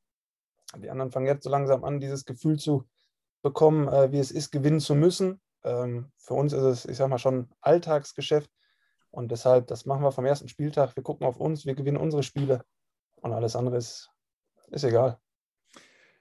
Die 0.78 0.90
anderen 0.90 1.12
fangen 1.12 1.28
jetzt 1.28 1.44
so 1.44 1.50
langsam 1.50 1.84
an, 1.84 2.00
dieses 2.00 2.26
Gefühl 2.26 2.58
zu 2.58 2.88
bekommen, 3.42 3.88
äh, 3.88 4.12
wie 4.12 4.20
es 4.20 4.32
ist, 4.32 4.52
gewinnen 4.52 4.80
zu 4.80 4.96
müssen. 4.96 5.42
Ähm, 5.64 6.12
für 6.18 6.34
uns 6.34 6.54
ist 6.54 6.64
es, 6.64 6.86
ich 6.86 6.98
sag 6.98 7.10
mal, 7.10 7.20
schon 7.20 7.50
Alltagsgeschäft. 7.62 8.50
Und 9.12 9.32
deshalb, 9.32 9.68
das 9.68 9.86
machen 9.86 10.04
wir 10.04 10.12
vom 10.12 10.26
ersten 10.26 10.48
Spieltag. 10.48 10.96
Wir 10.96 11.04
gucken 11.04 11.28
auf 11.28 11.38
uns, 11.38 11.66
wir 11.66 11.76
gewinnen 11.76 11.98
unsere 11.98 12.24
Spiele. 12.24 12.64
Und 13.18 13.34
alles 13.34 13.56
andere 13.56 13.78
ist, 13.78 14.10
ist 14.72 14.84
egal. 14.84 15.20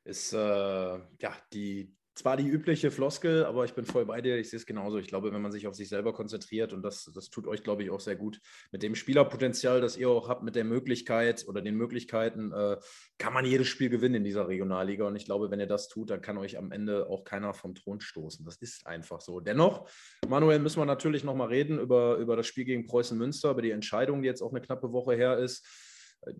Ist 0.05 0.33
äh, 0.35 0.37
ja 0.39 1.37
die, 1.53 1.95
zwar 2.15 2.37
die 2.37 2.47
übliche 2.47 2.91
Floskel, 2.91 3.45
aber 3.45 3.65
ich 3.65 3.75
bin 3.75 3.85
voll 3.85 4.06
bei 4.06 4.21
dir. 4.21 4.39
Ich 4.39 4.51
sehe 4.51 4.59
es 4.59 4.67
genauso. 4.67 4.99
Ich 4.99 5.09
glaube, 5.09 5.33
wenn 5.33 5.43
man 5.43 5.51
sich 5.51 5.67
auf 5.67 5.75
sich 5.75 5.89
selber 5.89 6.12
konzentriert 6.12 6.73
und 6.73 6.83
das, 6.83 7.11
das 7.12 7.29
tut 7.29 7.47
euch, 7.47 7.65
glaube 7.65 7.83
ich, 7.83 7.91
auch 7.91 8.01
sehr 8.01 8.15
gut. 8.15 8.41
Mit 8.71 8.83
dem 8.83 8.95
Spielerpotenzial, 8.95 9.81
das 9.81 9.97
ihr 9.97 10.09
auch 10.09 10.29
habt, 10.29 10.45
mit 10.45 10.55
der 10.55 10.65
Möglichkeit 10.65 11.45
oder 11.49 11.61
den 11.61 11.75
Möglichkeiten, 11.75 12.53
äh, 12.53 12.77
kann 13.19 13.33
man 13.33 13.45
jedes 13.45 13.67
Spiel 13.67 13.89
gewinnen 13.89 14.17
in 14.17 14.25
dieser 14.25 14.47
Regionalliga. 14.47 15.06
Und 15.06 15.17
ich 15.17 15.25
glaube, 15.25 15.51
wenn 15.51 15.59
ihr 15.59 15.67
das 15.67 15.89
tut, 15.89 16.11
dann 16.11 16.21
kann 16.21 16.39
euch 16.39 16.56
am 16.56 16.71
Ende 16.71 17.09
auch 17.09 17.25
keiner 17.25 17.53
vom 17.53 17.75
Thron 17.75 18.01
stoßen. 18.01 18.45
Das 18.45 18.56
ist 18.56 18.87
einfach 18.87 19.21
so. 19.21 19.41
Dennoch, 19.41 19.89
Manuel, 20.29 20.61
müssen 20.61 20.81
wir 20.81 20.87
natürlich 20.87 21.25
nochmal 21.25 21.49
reden 21.49 21.81
über, 21.81 22.17
über 22.19 22.37
das 22.37 22.47
Spiel 22.47 22.65
gegen 22.65 22.87
Preußen 22.87 23.19
Münster, 23.19 23.51
über 23.51 23.62
die 23.62 23.73
Entscheidung, 23.73 24.23
die 24.23 24.29
jetzt 24.29 24.43
auch 24.43 24.53
eine 24.53 24.61
knappe 24.61 24.93
Woche 24.93 25.15
her 25.17 25.39
ist. 25.39 25.67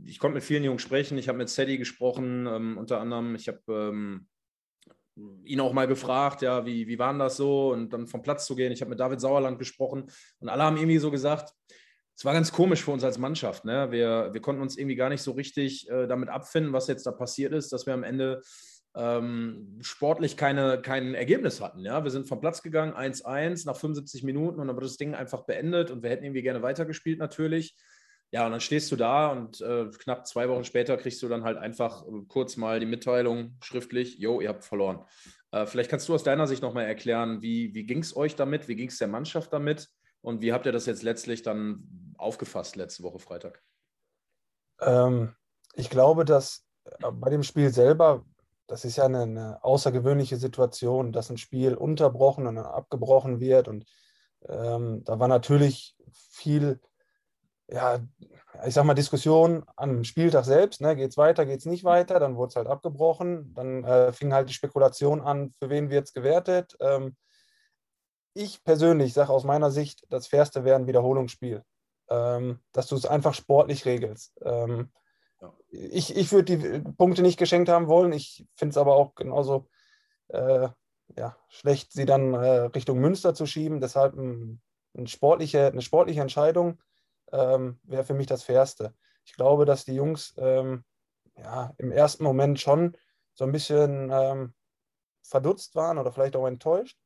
Ich 0.05 0.19
konnte 0.19 0.35
mit 0.35 0.45
vielen 0.45 0.65
Jungs 0.65 0.83
sprechen. 0.83 1.19
Ich 1.19 1.29
habe 1.29 1.39
mit 1.39 1.49
Sadie 1.49 1.79
gesprochen, 1.79 2.47
ähm, 2.47 2.79
unter 2.79 3.01
anderem. 3.01 3.35
Ich 3.35 3.49
habe. 3.49 3.61
Ähm, 3.69 4.27
ihn 5.45 5.61
auch 5.61 5.73
mal 5.73 5.87
gefragt, 5.87 6.43
ja, 6.43 6.67
wie, 6.67 6.89
wie 6.89 6.99
war 6.99 7.17
das 7.17 7.37
so 7.37 7.73
und 7.73 7.93
dann 7.93 8.07
vom 8.07 8.23
Platz 8.23 8.47
zu 8.47 8.57
gehen. 8.57 8.73
Ich 8.73 8.81
habe 8.81 8.91
mit 8.91 8.99
David 8.99 9.21
Sauerland 9.21 9.59
gesprochen 9.59 10.11
und 10.41 10.49
alle 10.49 10.65
haben 10.65 10.77
irgendwie 10.77 10.99
so 10.99 11.11
gesagt, 11.11 11.55
es 12.17 12.25
war 12.25 12.33
ganz 12.33 12.53
komisch 12.53 12.83
für 12.85 12.93
uns 12.93 13.05
als 13.05 13.19
Mannschaft. 13.19 13.65
Ne? 13.65 13.91
Wir, 13.91 14.31
wir 14.33 14.41
konnten 14.41 14.63
uns 14.63 14.77
irgendwie 14.77 14.97
gar 14.97 15.09
nicht 15.09 15.23
so 15.23 15.33
richtig 15.33 15.89
äh, 15.91 16.07
damit 16.07 16.29
abfinden, 16.29 16.73
was 16.73 16.87
jetzt 16.87 17.07
da 17.07 17.13
passiert 17.13 17.53
ist, 17.53 17.73
dass 17.73 17.87
wir 17.87 17.95
am 17.95 18.05
Ende 18.05 18.41
ähm, 18.97 19.79
sportlich 19.81 20.37
keine, 20.37 20.81
kein 20.81 21.15
Ergebnis 21.15 21.61
hatten. 21.61 21.81
Ja? 21.81 22.05
Wir 22.05 22.11
sind 22.11 22.29
vom 22.29 22.41
Platz 22.41 22.63
gegangen, 22.63 22.95
1-1 22.95 23.67
nach 23.67 23.77
75 23.77 24.23
Minuten 24.23 24.61
und 24.61 24.69
dann 24.69 24.77
wird 24.77 24.87
das 24.87 24.97
Ding 24.97 25.15
einfach 25.15 25.45
beendet 25.45 25.91
und 25.91 26.03
wir 26.03 26.11
hätten 26.11 26.25
irgendwie 26.25 26.43
gerne 26.43 26.63
weitergespielt 26.63 27.19
natürlich. 27.19 27.77
Ja, 28.35 28.47
und 28.47 28.51
dann 28.51 28.61
stehst 28.61 28.91
du 28.91 28.97
da 28.97 29.29
und 29.29 29.61
äh, 29.61 29.89
knapp 29.97 30.27
zwei 30.27 30.49
Wochen 30.49 30.65
später 30.65 30.97
kriegst 30.97 31.23
du 31.23 31.29
dann 31.29 31.45
halt 31.45 31.57
einfach 31.57 32.05
äh, 32.05 32.23
kurz 32.27 32.57
mal 32.57 32.81
die 32.81 32.87
Mitteilung 32.87 33.57
schriftlich, 33.63 34.19
jo, 34.19 34.41
ihr 34.41 34.49
habt 34.49 34.65
verloren. 34.65 35.05
Äh, 35.53 35.67
vielleicht 35.67 35.89
kannst 35.89 36.09
du 36.09 36.15
aus 36.15 36.25
deiner 36.25 36.49
Sicht 36.49 36.61
nochmal 36.61 36.87
erklären, 36.87 37.43
wie, 37.43 37.73
wie 37.77 37.87
ging 37.87 38.01
es 38.01 38.17
euch 38.17 38.35
damit, 38.35 38.67
wie 38.67 38.75
ging 38.75 38.89
es 38.89 38.99
der 38.99 39.07
Mannschaft 39.07 39.53
damit 39.53 39.89
und 40.21 40.43
wie 40.43 40.53
habt 40.53 40.67
ihr 40.67 40.73
das 40.73 40.87
jetzt 40.87 41.05
letztlich 41.05 41.43
dann 41.43 42.13
aufgefasst 42.19 42.75
letzte 42.75 43.05
Woche 43.05 43.21
Freitag? 43.21 43.63
Ähm, 44.81 45.37
ich 45.75 45.89
glaube, 45.89 46.25
dass 46.25 46.67
äh, 46.87 47.13
bei 47.13 47.31
dem 47.31 47.45
Spiel 47.45 47.71
selber, 47.71 48.25
das 48.67 48.85
ist 48.85 48.97
ja 48.97 49.05
eine, 49.05 49.23
eine, 49.23 49.63
außergewöhnliche 49.63 50.39
Situation, 50.39 51.13
dass 51.13 51.31
ein 51.31 51.39
Spiel 51.39 51.77
unterbrochen 51.77 52.49
und 52.49 52.59
abgebrochen 52.59 53.39
wird 53.39 53.69
und 53.69 53.87
ähm, 54.49 55.05
da 55.05 55.21
war 55.21 55.29
natürlich 55.29 55.95
viel 56.11 56.81
ja, 57.69 58.01
ich 58.67 58.75
sag 58.75 58.85
mal, 58.85 58.95
Diskussion 58.95 59.65
am 59.77 60.05
Spieltag 60.05 60.45
selbst, 60.45 60.81
ne, 60.81 60.95
geht 60.97 61.11
es 61.11 61.17
weiter, 61.17 61.47
geht 61.47 61.61
es 61.61 61.67
nicht 61.67 61.85
weiter, 61.85 62.21
dann 62.21 62.37
wurde 62.37 62.51
es 62.51 62.57
halt 62.57 62.69
abgebrochen, 62.69 63.53
dann 63.55 63.85
äh, 63.85 64.13
fing 64.13 64.33
halt 64.33 64.49
die 64.49 64.55
Spekulation 64.55 65.21
an, 65.21 65.55
für 65.59 65.71
wen 65.71 65.91
wird 65.91 66.07
es 66.07 66.13
gewertet. 66.13 66.77
Ähm, 66.81 67.17
ich 68.35 68.63
persönlich 68.65 69.15
sage 69.15 69.31
aus 69.31 69.45
meiner 69.45 69.71
Sicht, 69.71 70.05
das 70.11 70.27
Fairste 70.27 70.65
wäre 70.65 70.77
ein 70.77 70.87
Wiederholungsspiel, 70.87 71.63
ähm, 72.11 72.61
dass 72.73 72.87
du 72.89 72.97
es 72.97 73.07
einfach 73.07 73.35
sportlich 73.35 73.87
regelst. 73.87 74.35
Ähm, 74.43 74.91
ja. 75.41 75.53
Ich, 75.69 76.17
ich 76.17 76.31
würde 76.33 76.57
die 76.57 76.81
Punkte 76.97 77.23
nicht 77.23 77.39
geschenkt 77.39 77.69
haben 77.69 77.89
wollen, 77.89 78.13
ich 78.13 78.47
finde 78.55 78.71
es 78.71 78.77
aber 78.77 78.97
auch 78.97 79.15
genauso 79.15 79.69
äh, 80.29 80.69
ja, 81.17 81.37
schlecht, 81.49 81.93
sie 81.93 82.07
dann 82.07 82.35
äh, 82.35 82.61
Richtung 82.75 82.99
Münster 82.99 83.35
zu 83.35 83.47
schieben, 83.47 83.81
deshalb 83.81 84.15
ein, 84.15 84.61
ein 84.97 85.07
sportliche, 85.07 85.67
eine 85.67 85.83
sportliche 85.83 86.21
Entscheidung 86.21 86.79
ähm, 87.35 87.81
wäre 87.83 88.05
für 88.05 88.15
mich 88.15 88.27
das 88.27 88.45
Fairste. 88.45 88.95
Ich 89.25 89.35
glaube, 89.35 89.65
dass 89.65 89.85
die 89.85 89.95
Jungs 89.95 90.35
ähm, 90.39 90.85
ja, 91.37 91.73
im 91.79 91.91
ersten 91.91 92.25
Moment 92.25 92.61
schon 92.61 92.97
so 93.35 93.45
ein 93.45 93.53
bisschen 93.53 94.11
ähm, 94.13 94.55
verdutzt 95.23 95.75
waren 95.75 95.99
oder 95.99 96.13
vielleicht 96.13 96.37
auch 96.37 96.47
enttäuscht, 96.47 96.99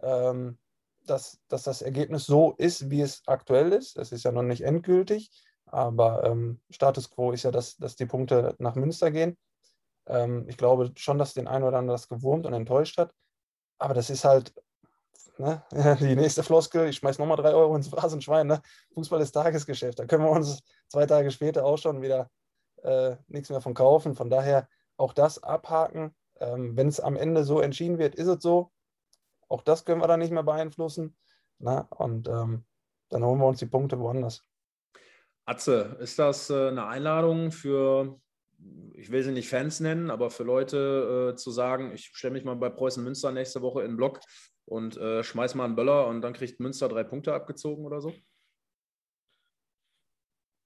ähm, 0.00 0.58
dass, 1.06 1.40
dass 1.48 1.64
das 1.64 1.82
Ergebnis 1.82 2.26
so 2.26 2.52
ist, 2.52 2.90
wie 2.90 3.00
es 3.00 3.22
aktuell 3.26 3.72
ist. 3.72 3.98
Es 3.98 4.12
ist 4.12 4.24
ja 4.24 4.32
noch 4.32 4.42
nicht 4.42 4.62
endgültig, 4.62 5.30
aber 5.66 6.24
ähm, 6.24 6.60
Status 6.70 7.10
quo 7.10 7.32
ist 7.32 7.42
ja, 7.42 7.50
dass, 7.50 7.76
dass 7.76 7.96
die 7.96 8.06
Punkte 8.06 8.54
nach 8.58 8.76
Münster 8.76 9.10
gehen. 9.10 9.36
Ähm, 10.06 10.46
ich 10.48 10.56
glaube 10.56 10.92
schon, 10.96 11.18
dass 11.18 11.34
den 11.34 11.48
einen 11.48 11.64
oder 11.64 11.78
anderen 11.78 11.96
das 11.98 12.08
gewurmt 12.08 12.46
und 12.46 12.52
enttäuscht 12.52 12.98
hat. 12.98 13.12
Aber 13.78 13.94
das 13.94 14.08
ist 14.08 14.24
halt 14.24 14.54
ne? 15.38 15.62
die 16.00 16.16
nächste 16.16 16.42
Floskel, 16.42 16.88
ich 16.88 16.96
schmeiß 16.96 17.18
nochmal 17.18 17.36
drei 17.36 17.54
Euro 17.54 17.74
ins 17.76 17.88
Phrasenschwein. 17.88 18.46
Ne? 18.46 18.62
Fußball 18.94 19.20
ist 19.20 19.32
Tagesgeschäft. 19.32 19.98
Da 19.98 20.06
können 20.06 20.24
wir 20.24 20.30
uns 20.30 20.62
zwei 20.88 21.06
Tage 21.06 21.30
später 21.30 21.64
auch 21.64 21.78
schon 21.78 22.02
wieder 22.02 22.30
äh, 22.82 23.16
nichts 23.28 23.50
mehr 23.50 23.60
von 23.60 23.74
kaufen. 23.74 24.14
Von 24.14 24.30
daher 24.30 24.68
auch 24.96 25.12
das 25.12 25.42
abhaken. 25.42 26.14
Ähm, 26.40 26.76
Wenn 26.76 26.88
es 26.88 27.00
am 27.00 27.16
Ende 27.16 27.44
so 27.44 27.60
entschieden 27.60 27.98
wird, 27.98 28.14
ist 28.14 28.28
es 28.28 28.42
so. 28.42 28.70
Auch 29.48 29.62
das 29.62 29.84
können 29.84 30.00
wir 30.00 30.08
dann 30.08 30.20
nicht 30.20 30.32
mehr 30.32 30.42
beeinflussen. 30.42 31.16
Ne? 31.58 31.86
Und 31.90 32.28
ähm, 32.28 32.64
dann 33.08 33.24
holen 33.24 33.38
wir 33.38 33.46
uns 33.46 33.58
die 33.58 33.66
Punkte 33.66 33.98
woanders. 33.98 34.44
Atze, 35.46 35.96
ist 36.00 36.18
das 36.18 36.48
äh, 36.50 36.68
eine 36.68 36.86
Einladung 36.86 37.52
für, 37.52 38.18
ich 38.94 39.10
will 39.10 39.22
sie 39.22 39.32
nicht 39.32 39.48
Fans 39.48 39.80
nennen, 39.80 40.10
aber 40.10 40.30
für 40.30 40.44
Leute 40.44 41.32
äh, 41.32 41.36
zu 41.36 41.50
sagen, 41.50 41.92
ich 41.92 42.10
stelle 42.14 42.32
mich 42.32 42.44
mal 42.44 42.54
bei 42.54 42.70
Preußen 42.70 43.02
Münster 43.02 43.32
nächste 43.32 43.60
Woche 43.60 43.82
in 43.82 43.92
den 43.92 43.96
Block 43.96 44.20
und 44.64 44.96
äh, 44.96 45.22
schmeiß 45.22 45.54
mal 45.54 45.64
einen 45.64 45.76
Böller 45.76 46.06
und 46.06 46.22
dann 46.22 46.32
kriegt 46.32 46.60
Münster 46.60 46.88
drei 46.88 47.04
Punkte 47.04 47.34
abgezogen 47.34 47.84
oder 47.84 48.00
so? 48.00 48.14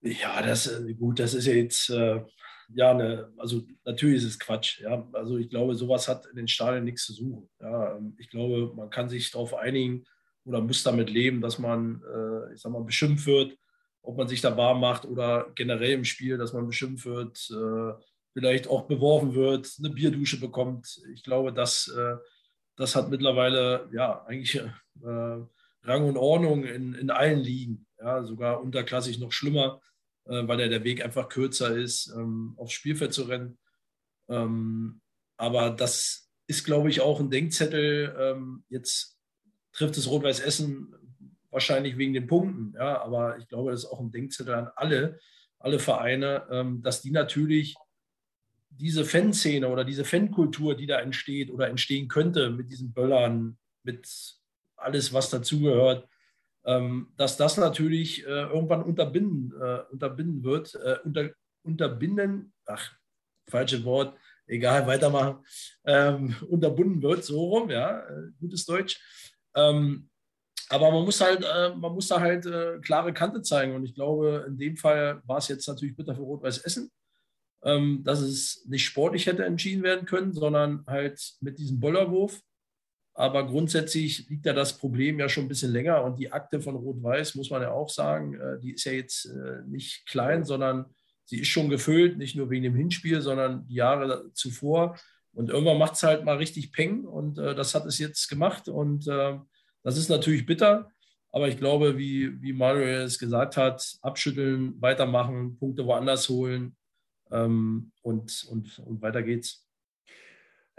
Ja, 0.03 0.41
das 0.43 0.67
äh, 0.69 0.95
gut, 0.95 1.19
das 1.19 1.35
ist 1.35 1.47
ja 1.47 1.55
jetzt 1.55 1.91
äh, 1.91 2.25
ja 2.75 2.91
eine, 2.91 3.33
also 3.37 3.63
natürlich 3.85 4.19
ist 4.19 4.25
es 4.25 4.39
Quatsch. 4.39 4.81
Ja, 4.81 5.09
also 5.13 5.37
ich 5.37 5.49
glaube, 5.51 5.75
sowas 5.75 6.07
hat 6.07 6.27
in 6.27 6.37
den 6.37 6.49
Stadien 6.49 6.85
nichts 6.85 7.07
zu 7.07 7.13
suchen. 7.13 7.51
Ja, 7.61 7.97
ähm, 7.97 8.15
ich 8.19 8.31
glaube, 8.31 8.73
man 8.77 8.91
kann 8.91 9.09
sich 9.09 9.31
darauf 9.31 9.55
einigen 9.55 10.05
oder 10.45 10.61
muss 10.61 10.83
damit 10.83 11.11
leben, 11.11 11.41
dass 11.41 11.59
man, 11.59 12.03
äh, 12.03 12.55
ich 12.55 12.61
sag 12.61 12.73
mal, 12.73 12.85
beschimpft 12.85 13.27
wird 13.27 13.59
ob 14.03 14.17
man 14.17 14.29
sich 14.29 14.41
da 14.41 14.57
warm 14.57 14.81
macht 14.81 15.05
oder 15.05 15.51
generell 15.55 15.93
im 15.93 16.05
Spiel, 16.05 16.39
dass 16.39 16.53
man 16.53 16.67
beschimpft 16.67 17.07
wird, 17.07 17.51
äh, 17.51 18.03
vielleicht 18.33 18.69
auch 18.69 18.87
beworfen 18.87 19.35
wird, 19.35 19.71
eine 19.79 19.91
Bierdusche 19.91 20.41
bekommt. 20.41 21.01
Ich 21.13 21.23
glaube, 21.23 21.53
das, 21.53 21.89
äh, 21.89 22.17
das 22.77 22.95
hat 22.95 23.11
mittlerweile 23.11 23.89
ja 23.93 24.25
eigentlich 24.25 24.57
äh, 24.57 25.43
Rang 25.83 26.05
und 26.05 26.17
Ordnung 26.17 26.65
in, 26.65 26.95
in 26.95 27.11
allen 27.11 27.41
Ligen. 27.41 27.87
Ja, 28.01 28.23
sogar 28.23 28.63
unterklassig 28.63 29.19
noch 29.19 29.33
schlimmer, 29.33 29.81
weil 30.25 30.61
ja 30.61 30.69
der 30.69 30.85
Weg 30.85 31.05
einfach 31.05 31.29
kürzer 31.29 31.77
ist, 31.77 32.13
ähm, 32.17 32.55
aufs 32.57 32.75
Spielfeld 32.75 33.13
zu 33.13 33.23
rennen. 33.25 33.59
Ähm, 34.29 35.01
aber 35.37 35.71
das 35.71 36.31
ist, 36.47 36.65
glaube 36.65 36.91
ich, 36.91 37.01
auch 37.01 37.19
ein 37.19 37.31
Denkzettel. 37.31 38.15
Ähm, 38.19 38.65
jetzt 38.69 39.19
trifft 39.73 39.97
es 39.97 40.09
Rot-Weiß 40.09 40.41
Essen 40.41 40.95
wahrscheinlich 41.51 41.97
wegen 41.97 42.15
den 42.15 42.27
Punkten. 42.27 42.75
Ja, 42.77 43.03
aber 43.03 43.39
ich 43.39 43.49
glaube, 43.49 43.71
das 43.71 43.85
ist 43.85 43.91
auch 43.91 44.01
ein 44.01 44.11
Denkzettel 44.11 44.55
an 44.55 44.71
alle, 44.77 45.19
alle 45.59 45.79
Vereine, 45.79 46.47
ähm, 46.51 46.83
dass 46.83 47.03
die 47.03 47.11
natürlich 47.11 47.77
diese 48.71 49.05
Fanszene 49.05 49.69
oder 49.69 49.85
diese 49.85 50.05
Fankultur, 50.05 50.77
die 50.77 50.87
da 50.87 51.01
entsteht 51.01 51.51
oder 51.51 51.69
entstehen 51.69 52.09
könnte 52.09 52.51
mit 52.51 52.71
diesen 52.71 52.93
Böllern, 52.93 53.59
mit 53.83 54.09
alles, 54.77 55.13
was 55.13 55.31
dazugehört, 55.31 56.09
ähm, 56.65 57.13
dass 57.17 57.37
das 57.37 57.57
natürlich 57.57 58.25
äh, 58.25 58.29
irgendwann 58.29 58.83
unterbinden, 58.83 59.53
äh, 59.61 59.81
unterbinden 59.91 60.45
wird, 60.45 60.75
äh, 60.75 60.99
unter, 61.05 61.31
unterbinden, 61.63 62.53
ach, 62.67 62.93
falsches 63.49 63.85
Wort, 63.85 64.17
egal, 64.47 64.87
weitermachen, 64.87 65.45
ähm, 65.85 66.37
unterbunden 66.49 67.03
wird, 67.03 67.25
so 67.25 67.41
rum, 67.45 67.71
ja, 67.71 68.01
äh, 68.01 68.31
gutes 68.39 68.65
Deutsch. 68.65 69.01
Ähm, 69.55 70.11
aber 70.71 70.91
man 70.91 71.05
muss 71.05 71.21
halt, 71.21 71.45
äh, 71.45 71.75
man 71.75 71.93
muss 71.93 72.09
da 72.09 72.21
halt 72.21 72.47
äh, 72.47 72.79
klare 72.81 73.13
Kante 73.13 73.43
zeigen. 73.43 73.75
Und 73.75 73.85
ich 73.85 73.95
glaube, 73.95 74.45
in 74.49 74.59
dem 74.59 74.77
Fall 74.77 75.23
war 75.27 75.39
es 75.39 75.49
jetzt 75.49 75.67
natürlich 75.67 75.97
bitter 75.97 76.15
für 76.15 76.23
Rot-Weiß 76.23 76.59
Essen, 76.59 76.91
ähm, 77.63 78.03
dass 78.05 78.21
es 78.21 78.65
nicht 78.67 78.85
sportlich 78.85 79.27
hätte 79.27 79.45
entschieden 79.45 79.83
werden 79.83 80.07
können, 80.07 80.33
sondern 80.35 80.85
halt 80.87 81.37
mit 81.41 81.59
diesem 81.59 81.81
Bollerwurf. 81.81 82.41
Aber 83.15 83.47
grundsätzlich 83.47 84.29
liegt 84.29 84.47
ja 84.47 84.53
das 84.53 84.79
Problem 84.79 85.19
ja 85.19 85.29
schon 85.29 85.47
ein 85.47 85.49
bisschen 85.49 85.73
länger. 85.73 86.05
Und 86.05 86.19
die 86.19 86.31
Akte 86.31 86.61
von 86.61 86.77
Rot-Weiß, 86.77 87.35
muss 87.35 87.51
man 87.51 87.63
ja 87.63 87.73
auch 87.73 87.89
sagen, 87.89 88.35
äh, 88.35 88.61
die 88.61 88.75
ist 88.75 88.85
ja 88.85 88.93
jetzt 88.93 89.25
äh, 89.25 89.63
nicht 89.67 90.07
klein, 90.07 90.45
sondern 90.45 90.87
sie 91.25 91.41
ist 91.41 91.49
schon 91.49 91.69
gefüllt, 91.69 92.19
nicht 92.19 92.37
nur 92.37 92.51
wegen 92.51 92.63
dem 92.63 92.77
Hinspiel, 92.77 93.21
sondern 93.21 93.67
die 93.67 93.75
Jahre 93.75 94.31
zuvor. 94.35 94.97
Und 95.33 95.51
irgendwann 95.51 95.79
macht 95.79 95.95
es 95.95 96.03
halt 96.03 96.25
mal 96.25 96.37
richtig 96.37 96.73
Peng. 96.73 97.05
Und 97.05 97.39
äh, 97.39 97.55
das 97.55 97.75
hat 97.75 97.87
es 97.87 97.99
jetzt 97.99 98.29
gemacht. 98.29 98.69
Und 98.69 99.09
äh, 99.09 99.39
das 99.83 99.97
ist 99.97 100.09
natürlich 100.09 100.47
bitter, 100.47 100.91
aber 101.31 101.49
ich 101.49 101.59
glaube, 101.59 101.99
wie, 101.99 102.41
wie 102.43 102.53
Mario 102.53 102.87
es 102.87 103.19
gesagt 103.19 103.57
hat, 103.57 103.99
abschütteln, 104.03 104.81
weitermachen, 104.81 105.59
Punkte 105.59 105.85
woanders 105.85 106.29
holen 106.29 106.77
ähm, 107.31 107.93
und, 108.03 108.47
und, 108.51 108.79
und 108.79 109.03
weiter 109.03 109.23
geht's. 109.23 109.65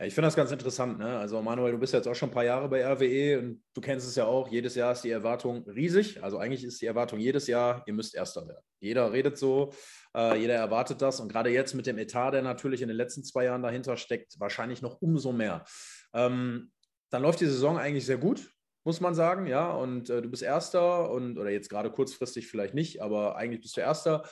Ich 0.01 0.13
finde 0.13 0.27
das 0.27 0.35
ganz 0.35 0.49
interessant. 0.51 0.97
Ne? 0.97 1.17
Also 1.17 1.41
Manuel, 1.41 1.73
du 1.73 1.77
bist 1.77 1.93
jetzt 1.93 2.07
auch 2.07 2.15
schon 2.15 2.29
ein 2.29 2.33
paar 2.33 2.45
Jahre 2.45 2.69
bei 2.69 2.85
RWE 2.85 3.39
und 3.39 3.63
du 3.73 3.81
kennst 3.81 4.07
es 4.07 4.15
ja 4.15 4.25
auch. 4.25 4.49
Jedes 4.49 4.75
Jahr 4.75 4.93
ist 4.93 5.03
die 5.03 5.09
Erwartung 5.09 5.67
riesig. 5.69 6.23
Also 6.23 6.37
eigentlich 6.37 6.63
ist 6.63 6.81
die 6.81 6.85
Erwartung 6.85 7.19
jedes 7.19 7.47
Jahr, 7.47 7.83
ihr 7.85 7.93
müsst 7.93 8.15
Erster 8.15 8.47
werden. 8.47 8.63
Jeder 8.79 9.11
redet 9.11 9.37
so, 9.37 9.73
äh, 10.15 10.39
jeder 10.39 10.55
erwartet 10.55 11.01
das. 11.01 11.19
Und 11.19 11.29
gerade 11.29 11.49
jetzt 11.49 11.73
mit 11.73 11.85
dem 11.85 11.97
Etat, 11.97 12.31
der 12.31 12.41
natürlich 12.41 12.81
in 12.81 12.87
den 12.87 12.95
letzten 12.95 13.25
zwei 13.25 13.43
Jahren 13.43 13.61
dahinter 13.61 13.97
steckt, 13.97 14.39
wahrscheinlich 14.39 14.81
noch 14.81 15.01
umso 15.01 15.33
mehr. 15.33 15.65
Ähm, 16.13 16.71
dann 17.09 17.21
läuft 17.21 17.41
die 17.41 17.47
Saison 17.47 17.77
eigentlich 17.77 18.05
sehr 18.05 18.17
gut 18.17 18.53
muss 18.89 19.01
man 19.01 19.13
sagen, 19.13 19.45
ja. 19.45 19.69
Und 19.69 20.09
äh, 20.09 20.19
du 20.19 20.29
bist 20.29 20.41
Erster 20.41 21.11
und 21.11 21.37
oder 21.37 21.51
jetzt 21.51 21.69
gerade 21.69 21.91
kurzfristig 21.91 22.47
vielleicht 22.47 22.73
nicht, 22.73 23.03
aber 23.03 23.35
eigentlich 23.35 23.61
bist 23.61 23.77
du 23.77 23.81
Erster. 23.81 24.23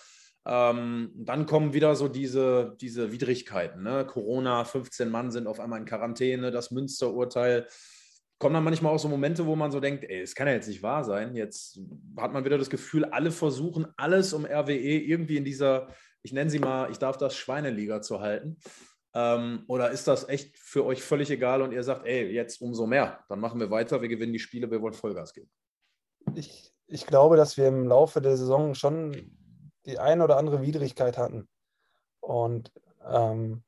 Ähm, 0.47 1.11
dann 1.13 1.45
kommen 1.45 1.73
wieder 1.73 1.95
so 1.95 2.07
diese, 2.07 2.75
diese 2.81 3.11
Widrigkeiten. 3.11 3.83
Ne? 3.83 4.03
Corona, 4.03 4.63
15 4.63 5.11
Mann 5.11 5.29
sind 5.29 5.45
auf 5.45 5.59
einmal 5.59 5.79
in 5.79 5.85
Quarantäne, 5.85 6.49
das 6.49 6.71
Münsterurteil. 6.71 7.67
Kommen 8.39 8.55
dann 8.55 8.63
manchmal 8.63 8.95
auch 8.95 8.99
so 8.99 9.09
Momente, 9.09 9.45
wo 9.45 9.55
man 9.55 9.69
so 9.69 9.79
denkt, 9.79 10.05
ey, 10.09 10.21
es 10.21 10.33
kann 10.33 10.47
ja 10.47 10.53
jetzt 10.53 10.67
nicht 10.67 10.81
wahr 10.81 11.03
sein. 11.03 11.35
Jetzt 11.35 11.79
hat 12.17 12.33
man 12.33 12.43
wieder 12.43 12.57
das 12.57 12.71
Gefühl, 12.71 13.05
alle 13.05 13.29
versuchen 13.29 13.85
alles, 13.95 14.33
um 14.33 14.43
RWE 14.43 14.73
irgendwie 14.73 15.37
in 15.37 15.45
dieser, 15.45 15.89
ich 16.23 16.33
nenne 16.33 16.49
sie 16.49 16.59
mal, 16.59 16.89
ich 16.89 16.97
darf 16.97 17.17
das 17.17 17.35
Schweineliga 17.35 18.01
zu 18.01 18.21
halten. 18.21 18.57
Ähm, 19.19 19.63
oder 19.65 19.89
ist 19.89 20.07
das 20.07 20.29
echt 20.29 20.55
für 20.59 20.86
euch 20.86 21.01
völlig 21.01 21.31
egal 21.31 21.63
und 21.63 21.71
ihr 21.71 21.81
sagt, 21.81 22.05
ey, 22.05 22.31
jetzt 22.31 22.62
umso 22.62 22.86
mehr, 22.86 23.25
dann 23.29 23.39
machen 23.39 23.59
wir 23.59 23.71
weiter, 23.71 24.00
wir 24.00 24.09
gewinnen 24.09 24.31
die 24.31 24.38
Spiele, 24.38 24.69
wir 24.69 24.79
wollen 24.79 24.93
Vollgas 24.93 25.33
geben? 25.33 25.50
Ich, 26.36 26.71
ich 26.86 27.07
glaube, 27.07 27.36
dass 27.36 27.57
wir 27.57 27.67
im 27.67 27.88
Laufe 27.88 28.21
der 28.21 28.38
Saison 28.38 28.75
schon 28.75 29.36
die 29.88 29.97
eine 29.97 30.24
oder 30.24 30.38
andere 30.38 30.62
Widrigkeit 30.62 31.17
hatten. 31.17 31.50
Und 32.19 32.71
ähm, 33.09 33.63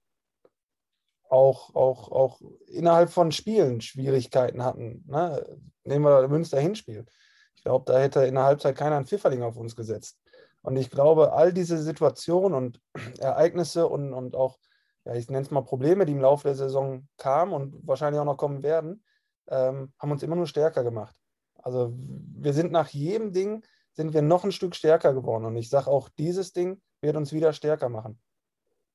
auch, 1.30 1.74
auch, 1.74 2.12
auch 2.12 2.42
innerhalb 2.68 3.10
von 3.10 3.32
Spielen 3.32 3.82
Schwierigkeiten 3.82 4.64
hatten. 4.64 5.04
Ne? 5.08 5.60
Nehmen 5.84 6.06
wir 6.06 6.28
Münster 6.28 6.60
Hinspiel. 6.60 7.08
Ich 7.56 7.64
glaube, 7.64 7.92
da 7.92 7.98
hätte 7.98 8.24
in 8.26 8.36
der 8.36 8.44
Halbzeit 8.44 8.78
keiner 8.78 8.98
einen 8.98 9.08
Pfifferling 9.08 9.42
auf 9.42 9.58
uns 9.58 9.76
gesetzt. 9.76 10.20
Und 10.62 10.78
ich 10.78 10.92
glaube, 10.92 11.34
all 11.34 11.52
diese 11.54 11.82
Situationen 11.82 12.56
und 12.56 12.82
Ereignisse 13.20 13.88
und, 13.88 14.14
und 14.14 14.36
auch 14.36 14.60
ja, 15.06 15.16
ich 15.16 15.30
nenne 15.30 15.44
es 15.44 15.52
mal 15.52 15.62
Probleme, 15.62 16.06
die 16.06 16.14
im 16.14 16.22
Laufe 16.22 16.48
der 16.48 16.56
Saison 16.56 17.08
kamen 17.18 17.54
und 17.54 17.88
wahrscheinlich 17.88 18.20
auch 18.20 18.26
noch 18.26 18.38
kommen 18.38 18.64
werden, 18.64 19.04
ähm, 19.48 19.94
haben 19.98 20.12
uns 20.12 20.24
immer 20.24 20.36
nur 20.36 20.48
stärker 20.48 20.84
gemacht. 20.84 21.16
Also 21.56 21.94
wir 21.96 22.54
sind 22.54 22.72
nach 22.72 22.90
jedem 22.90 23.34
Ding, 23.34 23.64
sind 23.94 24.14
wir 24.14 24.22
noch 24.22 24.44
ein 24.44 24.52
Stück 24.52 24.76
stärker 24.76 25.14
geworden. 25.14 25.46
Und 25.46 25.56
ich 25.56 25.70
sage 25.70 25.88
auch, 25.88 26.10
dieses 26.10 26.54
Ding 26.54 26.82
wird 27.02 27.16
uns 27.16 27.34
wieder 27.34 27.54
stärker 27.54 27.90
machen. 27.90 28.20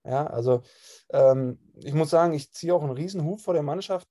Ja, 0.04 0.26
also 0.26 0.62
ähm, 1.10 1.58
ich 1.76 1.94
muss 1.94 2.10
sagen, 2.10 2.34
ich 2.34 2.52
ziehe 2.52 2.74
auch 2.74 2.82
einen 2.82 2.92
riesen 2.92 3.24
Hub 3.24 3.40
vor 3.40 3.54
der 3.54 3.62
Mannschaft. 3.62 4.08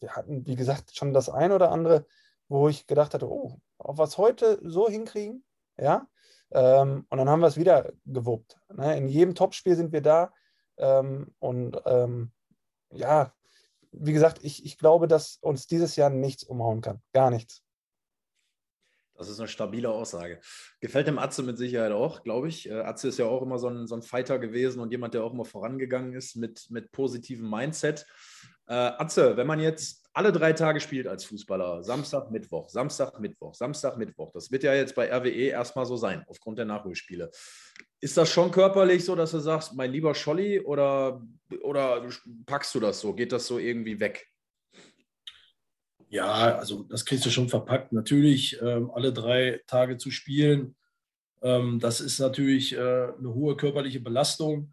Wir 0.00 0.16
hatten, 0.16 0.46
wie 0.46 0.56
gesagt, 0.56 0.94
schon 0.96 1.14
das 1.14 1.28
ein 1.28 1.52
oder 1.52 1.70
andere, 1.70 2.06
wo 2.48 2.68
ich 2.68 2.86
gedacht 2.86 3.14
hatte, 3.14 3.30
oh, 3.30 3.58
was 3.78 4.18
heute 4.18 4.60
so 4.62 4.88
hinkriegen, 4.88 5.44
ja. 5.76 6.06
Ähm, 6.50 7.06
und 7.08 7.18
dann 7.18 7.28
haben 7.28 7.40
wir 7.40 7.46
es 7.46 7.56
wieder 7.56 7.92
gewuppt. 8.04 8.58
Ne? 8.72 8.96
In 8.96 9.08
jedem 9.08 9.34
Topspiel 9.34 9.76
sind 9.76 9.92
wir 9.92 10.02
da. 10.02 10.32
Ähm, 10.78 11.34
und 11.38 11.80
ähm, 11.86 12.32
ja, 12.90 13.32
wie 13.92 14.12
gesagt, 14.12 14.42
ich, 14.42 14.64
ich 14.64 14.78
glaube, 14.78 15.08
dass 15.08 15.36
uns 15.40 15.66
dieses 15.66 15.96
Jahr 15.96 16.10
nichts 16.10 16.44
umhauen 16.44 16.80
kann. 16.80 17.00
Gar 17.12 17.30
nichts. 17.30 17.62
Das 19.16 19.28
ist 19.28 19.38
eine 19.38 19.48
stabile 19.48 19.90
Aussage. 19.90 20.40
Gefällt 20.80 21.06
dem 21.06 21.20
Atze 21.20 21.44
mit 21.44 21.56
Sicherheit 21.56 21.92
auch, 21.92 22.24
glaube 22.24 22.48
ich. 22.48 22.68
Äh, 22.68 22.80
Atze 22.80 23.08
ist 23.08 23.18
ja 23.18 23.26
auch 23.26 23.42
immer 23.42 23.58
so 23.58 23.68
ein, 23.68 23.86
so 23.86 23.94
ein 23.94 24.02
Fighter 24.02 24.40
gewesen 24.40 24.80
und 24.80 24.90
jemand, 24.90 25.14
der 25.14 25.22
auch 25.22 25.32
immer 25.32 25.44
vorangegangen 25.44 26.14
ist 26.14 26.34
mit, 26.36 26.68
mit 26.70 26.90
positivem 26.90 27.48
Mindset. 27.48 28.06
Äh, 28.66 28.74
Atze, 28.74 29.36
wenn 29.36 29.46
man 29.46 29.60
jetzt 29.60 30.04
alle 30.14 30.32
drei 30.32 30.52
Tage 30.52 30.80
spielt 30.80 31.06
als 31.06 31.24
Fußballer, 31.24 31.82
Samstag, 31.82 32.30
Mittwoch, 32.30 32.68
Samstag, 32.68 33.18
Mittwoch, 33.18 33.54
Samstag, 33.54 33.98
Mittwoch, 33.98 34.30
das 34.32 34.50
wird 34.50 34.62
ja 34.62 34.72
jetzt 34.72 34.94
bei 34.94 35.12
RWE 35.12 35.48
erstmal 35.48 35.86
so 35.86 35.96
sein, 35.96 36.24
aufgrund 36.28 36.58
der 36.58 36.64
Nachholspiele. 36.64 37.30
Ist 38.00 38.16
das 38.16 38.30
schon 38.30 38.50
körperlich 38.50 39.04
so, 39.04 39.16
dass 39.16 39.32
du 39.32 39.40
sagst, 39.40 39.74
mein 39.74 39.90
lieber 39.90 40.14
Scholli, 40.14 40.60
oder, 40.60 41.20
oder 41.62 42.08
packst 42.46 42.74
du 42.74 42.80
das 42.80 43.00
so? 43.00 43.12
Geht 43.12 43.32
das 43.32 43.46
so 43.46 43.58
irgendwie 43.58 43.98
weg? 43.98 44.28
Ja, 46.08 46.56
also 46.56 46.84
das 46.84 47.04
kriegst 47.04 47.26
du 47.26 47.30
schon 47.30 47.48
verpackt. 47.48 47.92
Natürlich, 47.92 48.60
ähm, 48.62 48.92
alle 48.94 49.12
drei 49.12 49.60
Tage 49.66 49.96
zu 49.96 50.12
spielen, 50.12 50.76
ähm, 51.42 51.80
das 51.80 52.00
ist 52.00 52.20
natürlich 52.20 52.74
äh, 52.74 52.78
eine 52.78 53.34
hohe 53.34 53.56
körperliche 53.56 54.00
Belastung. 54.00 54.72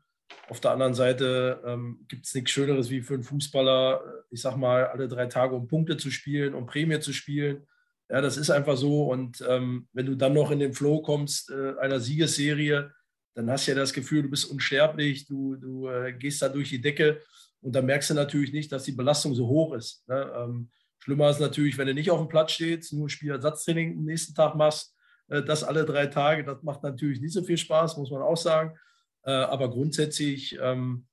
Auf 0.50 0.60
der 0.60 0.72
anderen 0.72 0.94
Seite 0.94 1.62
ähm, 1.66 2.06
gibt 2.10 2.26
es 2.26 2.34
nichts 2.34 2.52
Schöneres 2.52 2.90
wie 2.90 3.02
für 3.02 3.14
einen 3.14 3.24
Fußballer, 3.24 4.02
äh, 4.06 4.34
ich 4.34 4.42
sag 4.42 4.58
mal, 4.58 4.86
alle 4.88 5.08
drei 5.08 5.28
Tage 5.28 5.56
um 5.56 5.68
Punkte 5.68 5.98
zu 5.98 6.12
spielen, 6.12 6.54
um 6.54 6.66
Prämie 6.66 7.00
zu 7.00 7.14
spielen. 7.14 7.66
Ja, 8.10 8.20
das 8.20 8.36
ist 8.36 8.50
einfach 8.50 8.76
so. 8.76 9.06
Und 9.10 9.44
ähm, 9.48 9.88
wenn 9.94 10.06
du 10.06 10.16
dann 10.16 10.34
noch 10.34 10.52
in 10.52 10.60
den 10.60 10.74
Flow 10.74 11.02
kommst 11.02 11.50
äh, 11.52 11.78
einer 11.80 12.02
Siegesserie, 12.02 12.92
dann 13.34 13.50
hast 13.50 13.66
du 13.66 13.72
ja 13.72 13.78
das 13.78 13.94
Gefühl, 13.94 14.24
du 14.24 14.30
bist 14.30 14.46
unsterblich, 14.46 15.26
du, 15.26 15.56
du 15.56 15.88
äh, 15.88 16.12
gehst 16.12 16.42
da 16.42 16.50
durch 16.50 16.70
die 16.70 16.82
Decke 16.82 17.22
und 17.62 17.74
dann 17.74 17.86
merkst 17.86 18.10
du 18.10 18.14
natürlich 18.14 18.52
nicht, 18.52 18.72
dass 18.72 18.84
die 18.84 18.92
Belastung 18.92 19.34
so 19.34 19.48
hoch 19.48 19.74
ist. 19.74 20.06
Ne? 20.10 20.34
Ähm, 20.36 20.70
schlimmer 21.00 21.30
ist 21.30 21.40
natürlich, 21.40 21.78
wenn 21.78 21.88
du 21.88 21.94
nicht 21.94 22.12
auf 22.12 22.20
dem 22.20 22.28
Platz 22.28 22.52
stehst, 22.52 22.92
nur 22.92 23.10
Spielersatztraining 23.10 23.98
am 23.98 24.04
nächsten 24.04 24.36
Tag 24.36 24.56
machst, 24.56 24.94
äh, 25.30 25.42
das 25.42 25.64
alle 25.64 25.86
drei 25.86 26.08
Tage, 26.08 26.44
das 26.44 26.62
macht 26.64 26.84
natürlich 26.84 27.22
nicht 27.22 27.34
so 27.34 27.44
viel 27.44 27.58
Spaß, 27.58 27.96
muss 27.96 28.12
man 28.12 28.22
auch 28.22 28.36
sagen. 28.36 28.78
Äh, 29.24 29.32
aber 29.32 29.70
grundsätzlich, 29.70 30.58
ähm, 30.62 31.06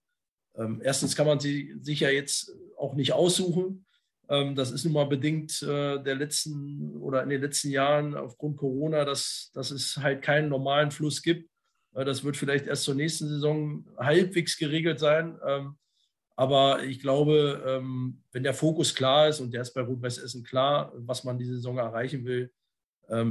ähm, 0.56 0.80
erstens 0.82 1.14
kann 1.14 1.26
man 1.26 1.40
sie, 1.40 1.74
sich 1.80 2.00
ja 2.00 2.10
jetzt 2.10 2.52
auch 2.76 2.94
nicht 2.94 3.12
aussuchen. 3.12 3.86
Ähm, 4.28 4.54
das 4.54 4.70
ist 4.70 4.84
nun 4.84 4.94
mal 4.94 5.04
bedingt 5.04 5.62
äh, 5.62 6.02
der 6.02 6.14
letzten 6.14 6.96
oder 6.96 7.22
in 7.22 7.28
den 7.28 7.40
letzten 7.40 7.70
Jahren 7.70 8.14
aufgrund 8.14 8.56
Corona, 8.56 9.04
dass, 9.04 9.50
dass 9.54 9.70
es 9.70 9.98
halt 9.98 10.22
keinen 10.22 10.48
normalen 10.48 10.90
Fluss 10.90 11.22
gibt. 11.22 11.50
Äh, 11.94 12.04
das 12.04 12.24
wird 12.24 12.36
vielleicht 12.36 12.66
erst 12.66 12.84
zur 12.84 12.94
nächsten 12.94 13.28
Saison 13.28 13.84
halbwegs 13.96 14.56
geregelt 14.56 14.98
sein. 14.98 15.38
Aber 16.36 16.84
ich 16.84 17.00
glaube, 17.00 18.14
wenn 18.30 18.44
der 18.44 18.54
Fokus 18.54 18.94
klar 18.94 19.26
ist 19.26 19.40
und 19.40 19.52
der 19.52 19.62
ist 19.62 19.74
bei 19.74 19.80
Rot-Weiß 19.80 20.18
Essen 20.18 20.44
klar, 20.44 20.92
was 20.94 21.24
man 21.24 21.36
diese 21.36 21.56
Saison 21.56 21.78
erreichen 21.78 22.24
will, 22.24 22.52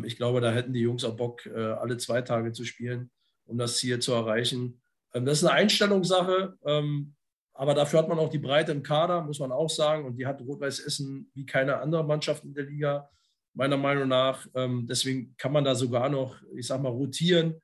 ich 0.03 0.17
glaube, 0.17 0.41
da 0.41 0.51
hätten 0.51 0.73
die 0.73 0.81
Jungs 0.81 1.05
auch 1.05 1.15
Bock, 1.15 1.47
alle 1.47 1.95
zwei 1.95 2.21
Tage 2.21 2.51
zu 2.51 2.65
spielen 2.65 3.09
um 3.47 3.57
das 3.57 3.77
Ziel 3.77 3.99
zu 3.99 4.13
erreichen. 4.13 4.79
Ähm, 5.13 5.25
das 5.25 5.39
ist 5.39 5.45
eine 5.45 5.53
Einstellungssache, 5.53 6.57
ähm, 6.65 7.15
aber 7.53 7.73
dafür 7.73 7.99
hat 7.99 8.07
man 8.07 8.19
auch 8.19 8.29
die 8.29 8.37
Breite 8.37 8.71
im 8.71 8.83
Kader, 8.83 9.23
muss 9.23 9.39
man 9.39 9.51
auch 9.51 9.69
sagen. 9.69 10.05
Und 10.05 10.17
die 10.17 10.27
hat 10.27 10.41
Rot-Weiß 10.41 10.79
Essen 10.81 11.31
wie 11.33 11.45
keine 11.45 11.79
andere 11.79 12.03
Mannschaft 12.03 12.43
in 12.43 12.53
der 12.53 12.65
Liga, 12.65 13.09
meiner 13.53 13.77
Meinung 13.77 14.07
nach. 14.07 14.45
Ähm, 14.53 14.85
deswegen 14.87 15.35
kann 15.37 15.51
man 15.51 15.63
da 15.63 15.73
sogar 15.73 16.09
noch, 16.09 16.39
ich 16.55 16.67
sag 16.67 16.81
mal, 16.81 16.89
rotieren 16.89 17.59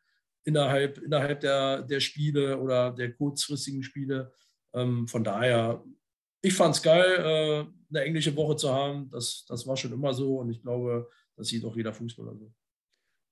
innerhalb, 0.45 0.97
innerhalb 0.97 1.41
der, 1.41 1.83
der 1.83 1.99
Spiele 1.99 2.57
oder 2.57 2.91
der 2.91 3.13
kurzfristigen 3.13 3.83
Spiele. 3.83 4.31
Von 4.73 5.23
daher, 5.23 5.83
ich 6.41 6.55
fand 6.55 6.75
es 6.75 6.81
geil, 6.81 7.05
äh, 7.19 7.95
eine 7.95 8.05
englische 8.05 8.35
Woche 8.35 8.55
zu 8.55 8.73
haben. 8.73 9.07
Das, 9.11 9.45
das 9.47 9.67
war 9.67 9.77
schon 9.77 9.93
immer 9.93 10.13
so 10.15 10.39
und 10.39 10.49
ich 10.49 10.61
glaube, 10.63 11.07
das 11.37 11.47
sieht 11.47 11.63
auch 11.63 11.75
jeder 11.75 11.93
Fußballer 11.93 12.35
so 12.35 12.51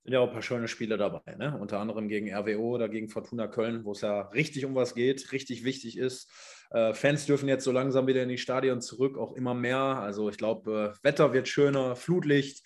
sind 0.04 0.14
ja 0.14 0.20
auch 0.20 0.28
ein 0.28 0.34
paar 0.34 0.42
schöne 0.42 0.68
Spiele 0.68 0.98
dabei, 0.98 1.36
ne? 1.36 1.58
unter 1.60 1.80
anderem 1.80 2.08
gegen 2.08 2.34
RWO 2.34 2.76
oder 2.76 2.90
gegen 2.90 3.08
Fortuna 3.08 3.48
Köln, 3.48 3.86
wo 3.86 3.92
es 3.92 4.02
ja 4.02 4.22
richtig 4.30 4.66
um 4.66 4.74
was 4.74 4.96
geht, 4.96 5.32
richtig 5.32 5.64
wichtig 5.64 5.98
ist. 5.98 6.30
Äh, 6.72 6.94
Fans 6.94 7.28
dürfen 7.28 7.48
jetzt 7.48 7.64
so 7.64 7.72
langsam 7.72 8.08
wieder 8.08 8.24
in 8.24 8.30
die 8.30 8.40
Stadien 8.40 8.82
zurück, 8.82 9.18
auch 9.18 9.34
immer 9.34 9.54
mehr. 9.54 9.78
Also 9.78 10.30
ich 10.30 10.38
glaube, 10.38 10.96
äh, 10.96 11.04
Wetter 11.06 11.34
wird 11.34 11.48
schöner, 11.48 11.96
Flutlicht, 11.96 12.64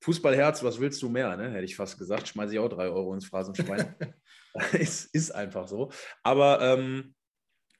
Fußballherz, 0.00 0.62
was 0.62 0.78
willst 0.78 1.00
du 1.02 1.08
mehr? 1.08 1.36
Ne? 1.36 1.50
Hätte 1.50 1.64
ich 1.64 1.76
fast 1.76 1.98
gesagt, 1.98 2.28
schmeiße 2.28 2.52
ich 2.52 2.58
auch 2.58 2.68
drei 2.68 2.88
Euro 2.88 3.14
ins 3.14 3.26
Phrasenschwein. 3.26 3.94
ist, 4.72 5.14
ist 5.14 5.30
einfach 5.30 5.68
so. 5.68 5.90
Aber 6.22 6.60
ähm, 6.60 7.14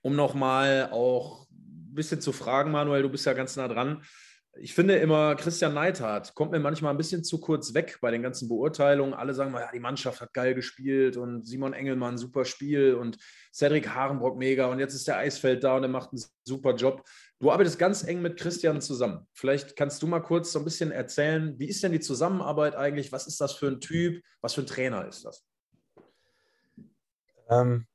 um 0.01 0.17
nochmal 0.17 0.89
auch 0.93 1.47
ein 1.51 1.95
bisschen 1.95 2.23
zu 2.23 2.33
fragen, 2.33 2.71
Manuel, 2.71 3.03
du 3.03 3.11
bist 3.11 3.27
ja 3.27 3.35
ganz 3.35 3.57
nah 3.57 3.69
dran 3.69 4.03
ich 4.61 4.75
finde 4.75 4.97
immer, 4.97 5.35
Christian 5.37 5.75
Neidhardt 5.75 6.35
kommt 6.35 6.53
mir 6.53 6.59
manchmal 6.59 6.93
ein 6.93 6.97
bisschen 6.97 7.25
zu 7.25 7.41
kurz 7.41 7.75
weg 7.75 7.99
bei 8.01 8.11
den 8.11 8.23
ganzen 8.23 8.49
Beurteilungen. 8.49 9.15
Alle 9.15 9.35
sagen 9.35 9.53
mal, 9.53 9.61
ja, 9.61 9.71
die 9.73 9.81
Mannschaft 9.81 10.21
hat 10.21 10.35
geil 10.35 10.55
gespielt 10.55 11.17
und 11.17 11.47
Simon 11.47 11.73
Engelmann, 11.73 12.19
super 12.19 12.45
Spiel 12.45 12.95
und 12.95 13.19
Cedric 13.53 13.89
Harenbrock 13.89 14.37
mega 14.37 14.67
und 14.67 14.79
jetzt 14.79 14.95
ist 14.95 15.09
der 15.09 15.19
Eisfeld 15.19 15.65
da 15.65 15.77
und 15.77 15.83
er 15.83 15.89
macht 15.89 16.13
einen 16.13 16.23
super 16.45 16.75
Job. 16.75 17.03
Du 17.39 17.51
arbeitest 17.51 17.79
ganz 17.79 18.03
eng 18.05 18.21
mit 18.21 18.39
Christian 18.39 18.81
zusammen. 18.81 19.27
Vielleicht 19.33 19.77
kannst 19.77 20.03
du 20.03 20.07
mal 20.07 20.21
kurz 20.21 20.53
so 20.53 20.59
ein 20.59 20.65
bisschen 20.65 20.91
erzählen, 20.91 21.59
wie 21.59 21.69
ist 21.69 21.83
denn 21.83 21.93
die 21.93 22.01
Zusammenarbeit 22.01 22.75
eigentlich? 22.75 23.13
Was 23.13 23.27
ist 23.27 23.41
das 23.41 23.53
für 23.53 23.69
ein 23.69 23.81
Typ? 23.81 24.23
Was 24.41 24.55
für 24.55 24.63
ein 24.63 24.67
Trainer 24.67 25.07
ist 25.07 25.25
das? 25.25 25.45
Ähm, 27.49 27.87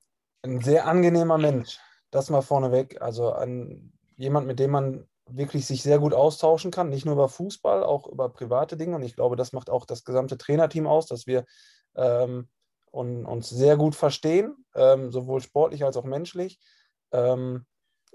ein 0.44 0.62
sehr 0.62 0.88
angenehmer 0.88 1.38
Mensch. 1.38 1.78
Das 2.12 2.30
mal 2.30 2.42
vorneweg. 2.42 3.02
Also 3.02 3.34
ein, 3.34 3.94
jemand, 4.16 4.48
mit 4.48 4.60
dem 4.60 4.72
man 4.72 5.08
wirklich 5.30 5.66
sich 5.66 5.84
sehr 5.84 6.00
gut 6.00 6.14
austauschen 6.14 6.72
kann, 6.72 6.90
nicht 6.90 7.06
nur 7.06 7.16
über 7.16 7.30
Fußball, 7.30 7.84
auch 7.84 8.08
über 8.08 8.30
private 8.30 8.78
Dinge. 8.78 8.96
Und 8.96 9.04
ich 9.04 9.16
glaube, 9.16 9.36
das 9.36 9.54
macht 9.54 9.70
auch 9.70 9.86
das 9.86 10.04
gesamte 10.04 10.38
Trainerteam 10.38 10.88
aus, 10.88 11.08
dass 11.08 11.28
wir 11.28 11.46
ähm, 11.96 12.50
und, 12.92 13.26
uns 13.26 13.50
sehr 13.50 13.78
gut 13.78 13.96
verstehen, 13.96 14.66
ähm, 14.76 15.12
sowohl 15.12 15.42
sportlich 15.42 15.84
als 15.84 15.98
auch 15.98 16.04
menschlich. 16.04 16.60
Ähm, 17.12 17.66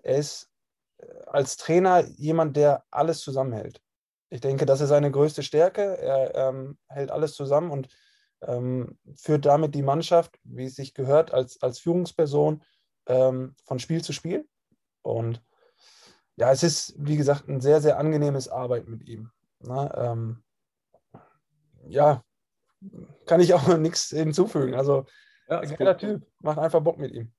er 0.03 0.19
ist 0.19 0.51
äh, 0.99 1.07
als 1.27 1.57
Trainer 1.57 2.07
jemand, 2.07 2.57
der 2.57 2.85
alles 2.91 3.21
zusammenhält. 3.21 3.81
Ich 4.31 4.41
denke, 4.41 4.67
das 4.67 4.81
ist 4.81 4.91
seine 4.91 5.11
größte 5.11 5.43
Stärke. 5.43 5.99
Er 5.99 6.35
ähm, 6.35 6.79
hält 6.89 7.11
alles 7.11 7.35
zusammen 7.35 7.71
und 7.71 7.89
ähm, 8.43 8.99
führt 9.17 9.47
damit 9.47 9.75
die 9.75 9.83
Mannschaft, 9.83 10.39
wie 10.45 10.67
es 10.67 10.77
sich 10.77 10.95
gehört, 10.95 11.33
als, 11.33 11.61
als 11.63 11.79
Führungsperson 11.81 12.63
ähm, 13.07 13.57
von 13.65 13.79
Spiel 13.79 14.03
zu 14.03 14.13
Spiel. 14.13 14.47
Und 15.03 15.43
ja, 16.39 16.53
es 16.53 16.63
ist, 16.63 16.95
wie 16.99 17.17
gesagt, 17.17 17.49
ein 17.49 17.61
sehr, 17.61 17.81
sehr 17.81 17.99
angenehmes 17.99 18.49
Arbeiten 18.49 18.91
mit 18.93 19.09
ihm. 19.09 19.31
Na, 19.61 20.13
ähm, 20.13 20.43
ja, 21.89 22.23
kann 23.27 23.41
ich 23.41 23.55
auch 23.55 23.77
nichts 23.77 24.11
hinzufügen. 24.11 24.75
Also, 24.75 25.07
ja, 25.49 25.61
geiler 25.61 25.99
Typ, 25.99 26.27
macht 26.41 26.59
einfach 26.59 26.81
Bock 26.81 26.99
mit 26.99 27.13
ihm. 27.13 27.33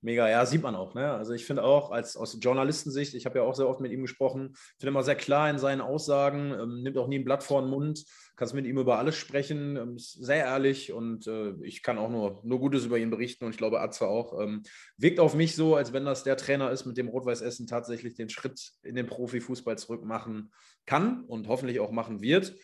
Mega, 0.00 0.28
ja, 0.28 0.46
sieht 0.46 0.62
man 0.62 0.76
auch. 0.76 0.94
Ne? 0.94 1.10
Also 1.12 1.32
ich 1.32 1.44
finde 1.44 1.64
auch, 1.64 1.90
als 1.90 2.16
aus 2.16 2.38
Journalistensicht, 2.40 3.14
ich 3.14 3.26
habe 3.26 3.40
ja 3.40 3.44
auch 3.44 3.56
sehr 3.56 3.68
oft 3.68 3.80
mit 3.80 3.90
ihm 3.90 4.02
gesprochen, 4.02 4.54
finde 4.78 4.90
immer 4.90 5.02
sehr 5.02 5.16
klar 5.16 5.50
in 5.50 5.58
seinen 5.58 5.80
Aussagen, 5.80 6.52
ähm, 6.52 6.82
nimmt 6.82 6.96
auch 6.98 7.08
nie 7.08 7.18
ein 7.18 7.24
Blatt 7.24 7.42
vor 7.42 7.62
den 7.62 7.70
Mund, 7.70 8.04
kannst 8.36 8.54
mit 8.54 8.64
ihm 8.64 8.78
über 8.78 8.98
alles 8.98 9.16
sprechen, 9.16 9.76
ähm, 9.76 9.96
ist 9.96 10.12
sehr 10.12 10.44
ehrlich 10.44 10.92
und 10.92 11.26
äh, 11.26 11.54
ich 11.62 11.82
kann 11.82 11.98
auch 11.98 12.10
nur, 12.10 12.40
nur 12.44 12.60
Gutes 12.60 12.84
über 12.84 12.96
ihn 12.96 13.10
berichten 13.10 13.44
und 13.44 13.50
ich 13.50 13.58
glaube, 13.58 13.80
Atze 13.80 14.06
auch. 14.06 14.40
Ähm, 14.40 14.62
wirkt 14.98 15.18
auf 15.18 15.34
mich 15.34 15.56
so, 15.56 15.74
als 15.74 15.92
wenn 15.92 16.04
das 16.04 16.22
der 16.22 16.36
Trainer 16.36 16.70
ist, 16.70 16.86
mit 16.86 16.96
dem 16.96 17.08
Rot-Weiß 17.08 17.40
Essen 17.40 17.66
tatsächlich 17.66 18.14
den 18.14 18.28
Schritt 18.28 18.70
in 18.84 18.94
den 18.94 19.06
Profifußball 19.06 19.78
zurück 19.78 20.04
machen 20.04 20.52
kann 20.86 21.24
und 21.24 21.48
hoffentlich 21.48 21.80
auch 21.80 21.90
machen 21.90 22.20
wird. 22.20 22.54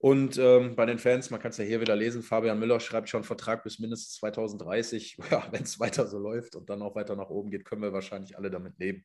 Und 0.00 0.38
ähm, 0.38 0.76
bei 0.76 0.86
den 0.86 0.98
Fans, 0.98 1.30
man 1.30 1.40
kann 1.40 1.50
es 1.50 1.56
ja 1.56 1.64
hier 1.64 1.80
wieder 1.80 1.96
lesen, 1.96 2.22
Fabian 2.22 2.58
Müller 2.58 2.78
schreibt 2.78 3.08
schon 3.08 3.24
Vertrag 3.24 3.64
bis 3.64 3.80
mindestens 3.80 4.14
2030. 4.14 5.18
Ja, 5.30 5.46
wenn 5.50 5.64
es 5.64 5.80
weiter 5.80 6.06
so 6.06 6.18
läuft 6.18 6.54
und 6.54 6.70
dann 6.70 6.82
auch 6.82 6.94
weiter 6.94 7.16
nach 7.16 7.30
oben 7.30 7.50
geht, 7.50 7.64
können 7.64 7.82
wir 7.82 7.92
wahrscheinlich 7.92 8.36
alle 8.36 8.50
damit 8.50 8.78
leben. 8.78 9.04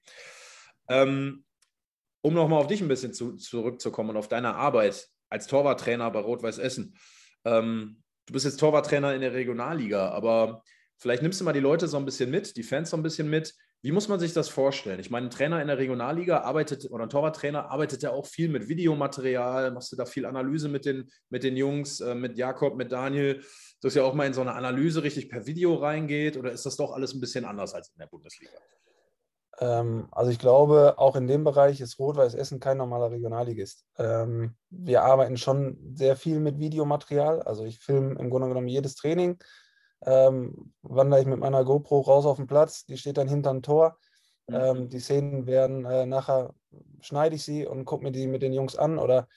Ähm, 0.89 1.43
um 2.21 2.33
nochmal 2.33 2.61
auf 2.61 2.67
dich 2.67 2.81
ein 2.81 2.87
bisschen 2.87 3.13
zu, 3.13 3.35
zurückzukommen 3.35 4.11
und 4.11 4.17
auf 4.17 4.27
deine 4.27 4.55
Arbeit 4.55 5.09
als 5.29 5.47
Torwarttrainer 5.47 6.09
bei 6.11 6.19
Rot-Weiß 6.19 6.59
Essen. 6.59 6.95
Ähm, 7.43 8.03
du 8.27 8.33
bist 8.33 8.45
jetzt 8.45 8.59
Torwarttrainer 8.59 9.15
in 9.15 9.21
der 9.21 9.33
Regionalliga, 9.33 10.09
aber 10.09 10.63
vielleicht 10.97 11.23
nimmst 11.23 11.41
du 11.41 11.45
mal 11.45 11.53
die 11.53 11.59
Leute 11.59 11.87
so 11.87 11.97
ein 11.97 12.05
bisschen 12.05 12.29
mit, 12.29 12.55
die 12.55 12.63
Fans 12.63 12.91
so 12.91 12.97
ein 12.97 13.03
bisschen 13.03 13.29
mit. 13.29 13.55
Wie 13.83 13.91
muss 13.91 14.07
man 14.07 14.17
sich 14.17 14.31
das 14.31 14.47
vorstellen? 14.47 15.01
Ich 15.01 15.09
meine, 15.09 15.27
ein 15.27 15.29
Trainer 15.29 15.61
in 15.61 15.67
der 15.67 15.77
Regionalliga 15.77 16.39
arbeitet 16.39 16.89
oder 16.89 17.03
ein 17.03 17.09
Torwarttrainer 17.09 17.69
arbeitet 17.69 18.01
ja 18.01 18.11
auch 18.11 18.25
viel 18.25 18.47
mit 18.47 18.69
Videomaterial. 18.69 19.71
Machst 19.71 19.91
du 19.91 19.97
da 19.97 20.05
viel 20.05 20.25
Analyse 20.25 20.69
mit 20.69 20.85
den, 20.85 21.11
mit 21.29 21.43
den 21.43 21.57
Jungs, 21.57 21.99
äh, 21.99 22.15
mit 22.15 22.37
Jakob, 22.37 22.77
mit 22.77 22.93
Daniel, 22.93 23.43
dass 23.81 23.93
ja 23.93 24.03
auch 24.03 24.13
mal 24.13 24.25
in 24.25 24.33
so 24.33 24.39
eine 24.39 24.53
Analyse 24.53 25.03
richtig 25.03 25.29
per 25.29 25.45
Video 25.45 25.75
reingeht? 25.75 26.37
Oder 26.37 26.53
ist 26.53 26.65
das 26.65 26.77
doch 26.77 26.93
alles 26.93 27.13
ein 27.13 27.19
bisschen 27.19 27.43
anders 27.43 27.73
als 27.73 27.89
in 27.89 27.99
der 27.99 28.07
Bundesliga? 28.07 28.53
Ähm, 29.59 30.07
also 30.11 30.31
ich 30.31 30.39
glaube, 30.39 30.93
auch 30.97 31.17
in 31.17 31.27
dem 31.27 31.43
Bereich 31.43 31.81
ist 31.81 31.99
Rot-Weiß 31.99 32.35
Essen 32.35 32.61
kein 32.61 32.77
normaler 32.77 33.11
Regionalligist. 33.11 33.83
Ähm, 33.97 34.55
wir 34.69 35.03
arbeiten 35.03 35.35
schon 35.35 35.77
sehr 35.93 36.15
viel 36.15 36.39
mit 36.39 36.57
Videomaterial. 36.57 37.41
Also 37.41 37.65
ich 37.65 37.79
filme 37.79 38.17
im 38.17 38.29
Grunde 38.29 38.47
genommen 38.47 38.69
jedes 38.69 38.95
Training 38.95 39.39
ähm, 40.05 40.73
wandere 40.81 41.21
ich 41.21 41.27
mit 41.27 41.39
meiner 41.39 41.63
GoPro 41.63 42.01
raus 42.01 42.25
auf 42.25 42.37
den 42.37 42.47
Platz, 42.47 42.85
die 42.85 42.97
steht 42.97 43.17
dann 43.17 43.27
hinterm 43.27 43.61
Tor. 43.61 43.97
Mhm. 44.47 44.55
Ähm, 44.55 44.89
die 44.89 44.99
Szenen 44.99 45.45
werden 45.45 45.85
äh, 45.85 46.05
nachher, 46.05 46.53
schneide 47.01 47.35
ich 47.35 47.43
sie 47.43 47.65
und 47.65 47.85
gucke 47.85 48.03
mir 48.03 48.11
die 48.11 48.27
mit 48.27 48.41
den 48.41 48.53
Jungs 48.53 48.75
an 48.75 48.97
oder 48.99 49.27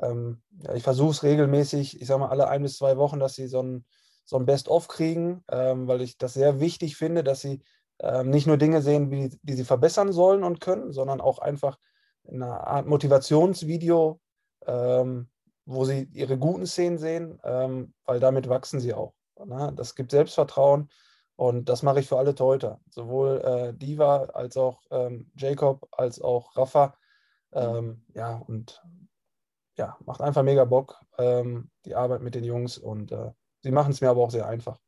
ähm, 0.00 0.42
ja, 0.58 0.74
ich 0.74 0.82
versuche 0.82 1.10
es 1.10 1.22
regelmäßig, 1.22 2.00
ich 2.00 2.06
sage 2.06 2.20
mal 2.20 2.28
alle 2.28 2.48
ein 2.48 2.62
bis 2.62 2.78
zwei 2.78 2.96
Wochen, 2.96 3.20
dass 3.20 3.34
sie 3.34 3.46
so 3.46 3.62
ein, 3.62 3.84
so 4.24 4.36
ein 4.36 4.46
Best-of 4.46 4.88
kriegen, 4.88 5.44
ähm, 5.50 5.86
weil 5.86 6.00
ich 6.00 6.18
das 6.18 6.34
sehr 6.34 6.60
wichtig 6.60 6.96
finde, 6.96 7.22
dass 7.22 7.40
sie 7.40 7.62
ähm, 8.00 8.30
nicht 8.30 8.46
nur 8.46 8.56
Dinge 8.56 8.82
sehen, 8.82 9.10
wie, 9.10 9.30
die 9.42 9.52
sie 9.52 9.64
verbessern 9.64 10.12
sollen 10.12 10.42
und 10.42 10.60
können, 10.60 10.92
sondern 10.92 11.20
auch 11.20 11.38
einfach 11.38 11.78
eine 12.26 12.66
Art 12.66 12.86
Motivationsvideo, 12.86 14.20
ähm, 14.66 15.28
wo 15.66 15.84
sie 15.84 16.08
ihre 16.12 16.38
guten 16.38 16.66
Szenen 16.66 16.98
sehen, 16.98 17.38
weil 17.42 18.20
damit 18.20 18.50
wachsen 18.50 18.80
sie 18.80 18.92
auch. 18.92 19.14
Ne? 19.44 19.72
Das 19.76 19.94
gibt 19.94 20.10
Selbstvertrauen 20.10 20.88
und 21.36 21.68
das 21.68 21.82
mache 21.82 22.00
ich 22.00 22.08
für 22.08 22.18
alle 22.18 22.34
Torhüter. 22.34 22.80
Sowohl 22.88 23.40
äh, 23.40 23.74
Diva 23.74 24.24
als 24.26 24.56
auch 24.56 24.82
ähm, 24.90 25.30
Jacob 25.36 25.88
als 25.92 26.20
auch 26.20 26.56
Rafa. 26.56 26.96
Ähm, 27.52 28.04
ja, 28.14 28.36
und 28.36 28.82
ja, 29.76 29.96
macht 30.04 30.20
einfach 30.20 30.42
mega 30.42 30.64
Bock, 30.64 31.00
ähm, 31.18 31.70
die 31.84 31.94
Arbeit 31.94 32.22
mit 32.22 32.34
den 32.34 32.44
Jungs 32.44 32.78
und 32.78 33.12
äh, 33.12 33.32
sie 33.60 33.70
machen 33.70 33.92
es 33.92 34.00
mir 34.00 34.10
aber 34.10 34.22
auch 34.22 34.30
sehr 34.30 34.46
einfach. 34.46 34.78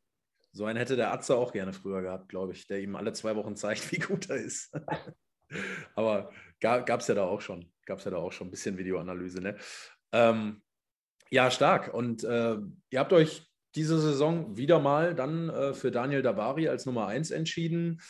So 0.51 0.65
einen 0.65 0.77
hätte 0.77 0.95
der 0.95 1.13
Atze 1.13 1.35
auch 1.35 1.51
gerne 1.51 1.73
früher 1.73 2.01
gehabt, 2.01 2.29
glaube 2.29 2.53
ich, 2.53 2.67
der 2.67 2.79
ihm 2.79 2.95
alle 2.95 3.13
zwei 3.13 3.35
Wochen 3.35 3.55
zeigt, 3.55 3.91
wie 3.91 3.99
gut 3.99 4.29
er 4.29 4.37
ist. 4.37 4.73
Aber 5.95 6.29
gab 6.59 6.99
es 6.99 7.07
ja 7.07 7.15
da 7.15 7.23
auch 7.23 7.41
schon. 7.41 7.71
Gab 7.85 7.99
es 7.99 8.05
ja 8.05 8.11
da 8.11 8.17
auch 8.17 8.31
schon 8.31 8.47
ein 8.47 8.51
bisschen 8.51 8.77
Videoanalyse. 8.77 9.39
Ne? 9.39 9.55
Ähm, 10.11 10.61
ja, 11.29 11.51
stark. 11.51 11.93
Und 11.93 12.23
äh, 12.23 12.57
ihr 12.89 12.99
habt 12.99 13.13
euch 13.13 13.46
diese 13.75 13.99
Saison 13.99 14.57
wieder 14.57 14.79
mal 14.79 15.15
dann 15.15 15.49
äh, 15.49 15.73
für 15.73 15.91
Daniel 15.91 16.21
Davari 16.21 16.67
als 16.67 16.85
Nummer 16.85 17.07
1 17.07 17.31
entschieden. 17.31 18.01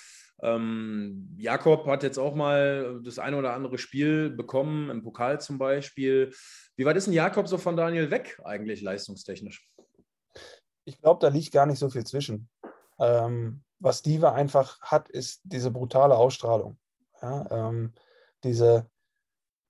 Ähm, 0.41 1.36
Jakob 1.38 1.88
hat 1.88 2.04
jetzt 2.04 2.20
auch 2.20 2.36
mal 2.36 3.02
das 3.04 3.17
eine 3.17 3.38
oder 3.38 3.54
andere 3.54 3.78
Spiel 3.78 4.30
bekommen, 4.30 4.89
im 4.89 5.04
Pokal 5.04 5.41
zum 5.41 5.58
Beispiel. 5.58 6.32
Wie 6.76 6.86
weit 6.86 6.96
ist 6.96 7.08
denn 7.08 7.13
Jakob 7.13 7.48
so 7.48 7.58
von 7.58 7.76
Daniel 7.76 8.12
weg, 8.12 8.39
eigentlich 8.43 8.82
leistungstechnisch? 8.82 9.67
Ich 10.86 11.02
glaube, 11.02 11.20
da 11.22 11.30
liegt 11.30 11.52
gar 11.52 11.65
nicht 11.65 11.80
so 11.80 11.89
viel 11.89 12.06
zwischen. 12.06 12.50
Ähm, 13.00 13.63
was 13.80 14.02
Diva 14.02 14.34
einfach 14.34 14.80
hat, 14.82 15.10
ist 15.10 15.41
diese 15.43 15.72
brutale 15.72 16.15
Ausstrahlung. 16.15 16.78
Ja, 17.22 17.70
ähm, 17.70 17.93
diese, 18.43 18.89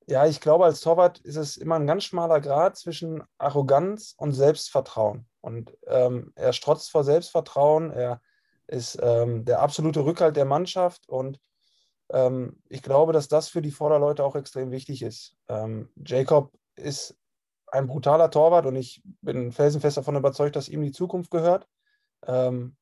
ja, 0.07 0.25
ich 0.25 0.39
glaube, 0.39 0.65
als 0.65 0.79
Torwart 0.79 1.19
ist 1.19 1.35
es 1.35 1.57
immer 1.57 1.75
ein 1.75 1.85
ganz 1.85 2.05
schmaler 2.05 2.39
Grad 2.39 2.77
zwischen 2.77 3.23
Arroganz 3.37 4.15
und 4.17 4.31
Selbstvertrauen. 4.31 5.27
Und 5.41 5.77
ähm, 5.85 6.31
er 6.35 6.53
strotzt 6.53 6.91
vor 6.91 7.03
Selbstvertrauen, 7.03 7.91
er 7.91 8.21
ist 8.67 8.97
ähm, 9.01 9.43
der 9.45 9.61
absolute 9.61 10.03
Rückhalt 10.03 10.35
der 10.37 10.45
Mannschaft 10.45 11.07
und 11.09 11.39
ähm, 12.09 12.61
ich 12.69 12.81
glaube, 12.81 13.13
dass 13.13 13.27
das 13.27 13.49
für 13.49 13.61
die 13.61 13.71
Vorderleute 13.71 14.23
auch 14.23 14.35
extrem 14.35 14.71
wichtig 14.71 15.01
ist. 15.01 15.35
Ähm, 15.49 15.89
Jacob 15.95 16.53
ist 16.75 17.17
ein 17.67 17.87
brutaler 17.87 18.31
Torwart 18.31 18.65
und 18.65 18.75
ich 18.75 19.01
bin 19.21 19.51
felsenfest 19.51 19.97
davon 19.97 20.15
überzeugt, 20.15 20.55
dass 20.55 20.69
ihm 20.69 20.81
die 20.81 20.93
Zukunft 20.93 21.31
gehört. 21.31 21.67
Ähm, 22.25 22.77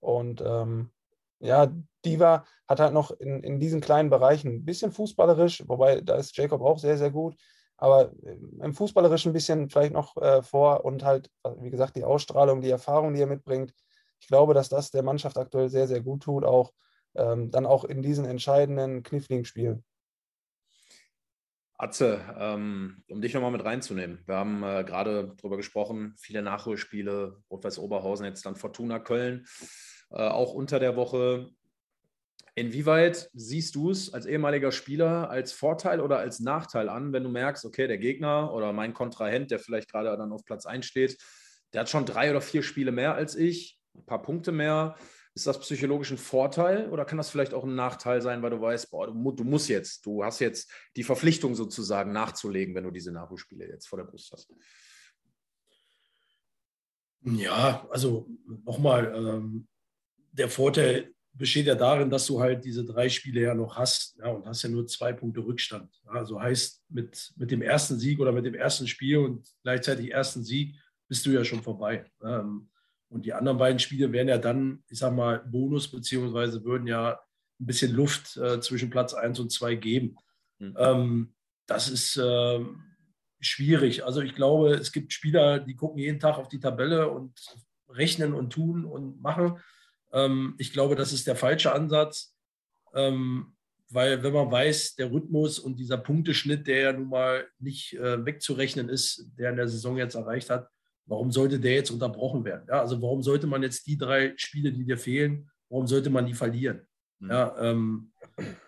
und 0.00 0.42
ähm, 0.42 0.90
ja, 1.40 1.72
Diva 2.04 2.44
hat 2.68 2.80
halt 2.80 2.92
noch 2.92 3.10
in, 3.12 3.42
in 3.42 3.60
diesen 3.60 3.80
kleinen 3.80 4.10
Bereichen 4.10 4.48
ein 4.48 4.64
bisschen 4.64 4.92
fußballerisch, 4.92 5.64
wobei 5.68 6.00
da 6.00 6.16
ist 6.16 6.36
Jacob 6.36 6.62
auch 6.62 6.78
sehr, 6.78 6.98
sehr 6.98 7.10
gut, 7.10 7.36
aber 7.76 8.12
im 8.60 8.74
Fußballerischen 8.74 9.30
ein 9.30 9.34
bisschen 9.34 9.68
vielleicht 9.68 9.92
noch 9.92 10.16
äh, 10.16 10.42
vor 10.42 10.84
und 10.84 11.04
halt, 11.04 11.30
wie 11.58 11.70
gesagt, 11.70 11.96
die 11.96 12.04
Ausstrahlung, 12.04 12.60
die 12.60 12.70
Erfahrung, 12.70 13.14
die 13.14 13.20
er 13.20 13.26
mitbringt. 13.26 13.74
Ich 14.20 14.28
glaube, 14.28 14.54
dass 14.54 14.68
das 14.68 14.90
der 14.90 15.02
Mannschaft 15.02 15.36
aktuell 15.36 15.68
sehr, 15.68 15.88
sehr 15.88 16.00
gut 16.00 16.22
tut, 16.22 16.44
auch 16.44 16.72
ähm, 17.14 17.50
dann 17.50 17.66
auch 17.66 17.84
in 17.84 18.02
diesen 18.02 18.24
entscheidenden, 18.24 19.02
kniffligen 19.02 19.44
Spielen. 19.44 19.84
Atze, 21.82 22.20
ähm, 22.38 23.02
um 23.08 23.20
dich 23.20 23.34
nochmal 23.34 23.50
mit 23.50 23.64
reinzunehmen. 23.64 24.22
Wir 24.26 24.36
haben 24.36 24.62
äh, 24.62 24.84
gerade 24.84 25.34
darüber 25.36 25.56
gesprochen, 25.56 26.14
viele 26.16 26.40
Nachholspiele, 26.40 27.42
Rot-Weiß 27.50 27.80
Oberhausen, 27.80 28.24
jetzt 28.24 28.46
dann 28.46 28.54
Fortuna 28.54 29.00
Köln, 29.00 29.44
äh, 30.10 30.28
auch 30.28 30.52
unter 30.52 30.78
der 30.78 30.94
Woche. 30.94 31.50
Inwieweit 32.54 33.30
siehst 33.32 33.74
du 33.74 33.90
es 33.90 34.12
als 34.12 34.26
ehemaliger 34.26 34.72
Spieler 34.72 35.30
als 35.30 35.52
Vorteil 35.52 36.00
oder 36.00 36.18
als 36.18 36.38
Nachteil 36.40 36.90
an, 36.90 37.12
wenn 37.12 37.22
du 37.22 37.30
merkst, 37.30 37.64
okay, 37.64 37.86
der 37.86 37.96
Gegner 37.96 38.52
oder 38.52 38.74
mein 38.74 38.92
Kontrahent, 38.92 39.50
der 39.50 39.58
vielleicht 39.58 39.90
gerade 39.90 40.14
dann 40.16 40.32
auf 40.32 40.44
Platz 40.44 40.66
1 40.66 40.84
steht, 40.84 41.16
der 41.72 41.82
hat 41.82 41.88
schon 41.88 42.04
drei 42.04 42.30
oder 42.30 42.42
vier 42.42 42.62
Spiele 42.62 42.92
mehr 42.92 43.14
als 43.14 43.36
ich, 43.36 43.80
ein 43.94 44.04
paar 44.04 44.20
Punkte 44.20 44.52
mehr. 44.52 44.96
Ist 45.34 45.46
das 45.46 45.60
psychologisch 45.60 46.10
ein 46.10 46.18
Vorteil 46.18 46.90
oder 46.90 47.06
kann 47.06 47.16
das 47.16 47.30
vielleicht 47.30 47.54
auch 47.54 47.64
ein 47.64 47.74
Nachteil 47.74 48.20
sein, 48.20 48.42
weil 48.42 48.50
du 48.50 48.60
weißt, 48.60 48.90
boah, 48.90 49.06
du, 49.06 49.32
du 49.32 49.44
musst 49.44 49.70
jetzt, 49.70 50.04
du 50.04 50.22
hast 50.22 50.40
jetzt 50.40 50.70
die 50.94 51.04
Verpflichtung 51.04 51.54
sozusagen 51.54 52.12
nachzulegen, 52.12 52.74
wenn 52.74 52.84
du 52.84 52.90
diese 52.90 53.12
Nachholspiele 53.12 53.66
jetzt 53.66 53.88
vor 53.88 53.98
der 53.98 54.04
Brust 54.04 54.30
hast? 54.30 54.52
Ja, 57.22 57.88
also 57.90 58.28
nochmal, 58.44 59.14
ähm, 59.16 59.68
der 60.32 60.50
Vorteil 60.50 61.14
besteht 61.34 61.66
ja 61.66 61.74
darin, 61.74 62.10
dass 62.10 62.26
du 62.26 62.40
halt 62.40 62.64
diese 62.64 62.84
drei 62.84 63.08
Spiele 63.08 63.40
ja 63.40 63.54
noch 63.54 63.76
hast 63.76 64.18
ja, 64.18 64.28
und 64.28 64.46
hast 64.46 64.62
ja 64.62 64.68
nur 64.68 64.86
zwei 64.86 65.12
Punkte 65.12 65.40
Rückstand. 65.40 65.90
Also 66.06 66.40
heißt, 66.40 66.84
mit, 66.90 67.32
mit 67.36 67.50
dem 67.50 67.62
ersten 67.62 67.98
Sieg 67.98 68.20
oder 68.20 68.32
mit 68.32 68.44
dem 68.44 68.54
ersten 68.54 68.86
Spiel 68.86 69.18
und 69.18 69.48
gleichzeitig 69.62 70.12
ersten 70.12 70.44
Sieg 70.44 70.76
bist 71.08 71.24
du 71.24 71.30
ja 71.30 71.44
schon 71.44 71.62
vorbei. 71.62 72.04
Ähm, 72.22 72.68
und 73.08 73.26
die 73.26 73.32
anderen 73.32 73.58
beiden 73.58 73.78
Spiele 73.78 74.12
wären 74.12 74.28
ja 74.28 74.38
dann, 74.38 74.82
ich 74.88 74.98
sag 74.98 75.14
mal, 75.14 75.38
Bonus, 75.40 75.90
beziehungsweise 75.90 76.64
würden 76.64 76.86
ja 76.86 77.20
ein 77.60 77.66
bisschen 77.66 77.92
Luft 77.92 78.36
äh, 78.36 78.60
zwischen 78.60 78.90
Platz 78.90 79.14
1 79.14 79.38
und 79.40 79.52
2 79.52 79.74
geben. 79.76 80.16
Mhm. 80.58 80.76
Ähm, 80.78 81.34
das 81.66 81.88
ist 81.88 82.16
äh, 82.16 82.60
schwierig. 83.40 84.04
Also 84.04 84.20
ich 84.20 84.34
glaube, 84.34 84.74
es 84.74 84.92
gibt 84.92 85.12
Spieler, 85.12 85.60
die 85.60 85.76
gucken 85.76 85.98
jeden 85.98 86.20
Tag 86.20 86.38
auf 86.38 86.48
die 86.48 86.60
Tabelle 86.60 87.08
und 87.08 87.38
rechnen 87.88 88.32
und 88.34 88.50
tun 88.50 88.84
und 88.84 89.20
machen. 89.20 89.58
Ähm, 90.12 90.54
ich 90.58 90.72
glaube, 90.72 90.96
das 90.96 91.12
ist 91.12 91.26
der 91.26 91.36
falsche 91.36 91.72
Ansatz, 91.72 92.34
ähm, 92.94 93.54
weil 93.88 94.22
wenn 94.22 94.32
man 94.32 94.50
weiß, 94.50 94.96
der 94.96 95.10
Rhythmus 95.10 95.58
und 95.58 95.78
dieser 95.78 95.98
Punkteschnitt, 95.98 96.66
der 96.66 96.80
ja 96.80 96.92
nun 96.92 97.08
mal 97.08 97.46
nicht 97.58 97.94
äh, 97.94 98.24
wegzurechnen 98.24 98.88
ist, 98.88 99.26
der 99.38 99.50
in 99.50 99.56
der 99.56 99.68
Saison 99.68 99.98
jetzt 99.98 100.14
erreicht 100.14 100.48
hat, 100.48 100.68
Warum 101.06 101.32
sollte 101.32 101.58
der 101.58 101.74
jetzt 101.74 101.90
unterbrochen 101.90 102.44
werden? 102.44 102.64
Ja, 102.68 102.80
also 102.80 103.00
warum 103.02 103.22
sollte 103.22 103.46
man 103.46 103.62
jetzt 103.62 103.86
die 103.86 103.98
drei 103.98 104.34
Spiele, 104.36 104.72
die 104.72 104.84
dir 104.84 104.96
fehlen, 104.96 105.50
warum 105.68 105.86
sollte 105.86 106.10
man 106.10 106.26
die 106.26 106.34
verlieren? 106.34 106.86
Mhm. 107.18 107.30
Ja, 107.30 107.56
ähm, 107.58 108.12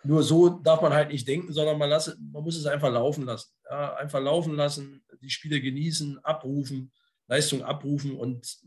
nur 0.02 0.22
so 0.22 0.48
darf 0.48 0.82
man 0.82 0.92
halt 0.92 1.10
nicht 1.10 1.26
denken, 1.26 1.52
sondern 1.52 1.78
man, 1.78 1.88
lasse, 1.88 2.16
man 2.20 2.42
muss 2.42 2.56
es 2.56 2.66
einfach 2.66 2.92
laufen 2.92 3.24
lassen. 3.24 3.50
Ja, 3.70 3.94
einfach 3.94 4.20
laufen 4.20 4.56
lassen, 4.56 5.04
die 5.20 5.30
Spiele 5.30 5.60
genießen, 5.60 6.18
abrufen, 6.24 6.92
Leistung 7.28 7.62
abrufen. 7.62 8.16
Und 8.16 8.58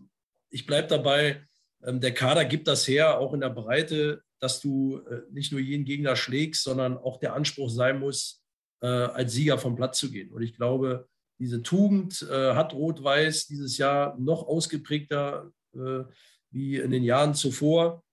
ich 0.50 0.66
bleibe 0.66 0.88
dabei, 0.88 1.46
der 1.82 2.14
Kader 2.14 2.46
gibt 2.46 2.68
das 2.68 2.88
her, 2.88 3.20
auch 3.20 3.34
in 3.34 3.42
der 3.42 3.50
Breite, 3.50 4.22
dass 4.40 4.60
du 4.60 5.00
äh, 5.10 5.22
nicht 5.32 5.52
nur 5.52 5.62
jeden 5.62 5.86
Gegner 5.86 6.16
schlägst, 6.16 6.64
sondern 6.64 6.98
auch 6.98 7.20
der 7.20 7.34
Anspruch 7.34 7.70
sein 7.70 8.00
muss, 8.00 8.44
äh, 8.82 8.88
als 8.88 9.34
Sieger 9.34 9.58
vom 9.58 9.76
Platz 9.76 9.98
zu 9.98 10.12
gehen. 10.12 10.32
Und 10.32 10.42
ich 10.42 10.56
glaube, 10.56 11.08
diese 11.40 11.62
Tugend 11.62 12.28
äh, 12.30 12.54
hat 12.54 12.74
Rot-Weiß 12.74 13.48
dieses 13.48 13.78
Jahr 13.78 14.18
noch 14.20 14.48
ausgeprägter 14.48 15.52
wie 16.50 16.78
in 16.78 16.90
den 16.90 17.04
Jahren 17.04 17.36
zuvor. 17.36 18.04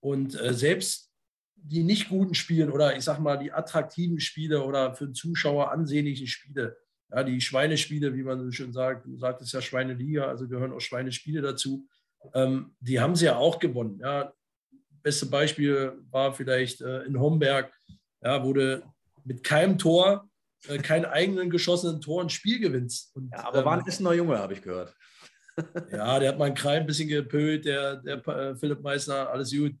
Und 0.00 0.32
selbst 0.32 1.10
die 1.56 1.82
nicht 1.82 2.10
guten 2.10 2.34
Spiele 2.34 2.70
oder 2.70 2.96
ich 2.98 3.04
sag 3.04 3.18
mal 3.18 3.38
die 3.38 3.52
attraktiven 3.52 4.20
Spiele 4.20 4.62
oder 4.62 4.94
für 4.94 5.06
den 5.06 5.14
Zuschauer 5.14 5.70
ansehnlichen 5.70 6.26
Spiele, 6.26 6.76
ja, 7.10 7.24
die 7.24 7.40
Schweinespiele, 7.40 8.14
wie 8.14 8.22
man 8.22 8.44
so 8.44 8.50
schön 8.50 8.74
sagt, 8.74 9.06
du 9.06 9.16
sagtest 9.16 9.54
ja 9.54 9.62
Schweineliga, 9.62 10.26
also 10.26 10.46
gehören 10.48 10.72
auch 10.72 10.80
Schweinespiele 10.80 11.40
dazu, 11.40 11.86
ähm, 12.32 12.74
die 12.80 13.00
haben 13.00 13.16
sie 13.16 13.26
ja 13.26 13.36
auch 13.36 13.58
gewonnen. 13.58 14.00
Ja. 14.00 14.32
Beste 15.02 15.26
Beispiel 15.26 15.92
war 16.10 16.32
vielleicht 16.32 16.80
äh, 16.80 17.02
in 17.02 17.20
Homberg, 17.20 17.72
ja, 18.22 18.42
wurde 18.42 18.82
mit 19.24 19.44
keinem 19.44 19.76
Tor 19.76 20.28
äh, 20.68 20.78
keinen 20.78 21.04
eigenen 21.04 21.50
geschossenen 21.50 22.00
Tor 22.00 22.22
ein 22.22 22.30
Spiel 22.30 22.58
gewinnst. 22.58 23.14
Und, 23.14 23.30
ja, 23.32 23.46
aber 23.46 23.58
ähm, 23.58 23.64
war 23.64 23.78
ein 23.78 23.86
Essener 23.86 24.14
Junge, 24.14 24.38
habe 24.38 24.54
ich 24.54 24.62
gehört. 24.62 24.94
ja, 25.92 26.18
der 26.18 26.30
hat 26.30 26.38
mal 26.38 26.46
einen 26.46 26.54
Kreis 26.54 26.80
ein 26.80 26.86
bisschen 26.86 27.08
gepölt, 27.08 27.64
der, 27.64 27.96
der 27.96 28.26
äh, 28.26 28.56
Philipp 28.56 28.82
Meissner, 28.82 29.28
alles 29.28 29.52
gut. 29.52 29.74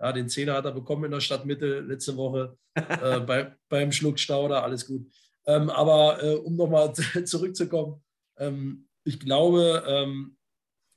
Ja, 0.00 0.12
den 0.12 0.28
Zehner 0.28 0.54
hat 0.54 0.64
er 0.64 0.72
bekommen 0.72 1.04
in 1.04 1.10
der 1.10 1.20
Stadtmitte 1.20 1.80
letzte 1.80 2.16
Woche 2.16 2.56
äh, 2.74 3.20
bei, 3.20 3.54
beim 3.68 3.90
Schluckstauder, 3.90 4.62
alles 4.62 4.86
gut. 4.86 5.10
Ähm, 5.46 5.70
aber 5.70 6.22
äh, 6.22 6.34
um 6.36 6.56
nochmal 6.56 6.92
zurückzukommen, 7.24 8.02
ähm, 8.38 8.88
ich 9.04 9.18
glaube, 9.18 9.84
ähm, 9.86 10.36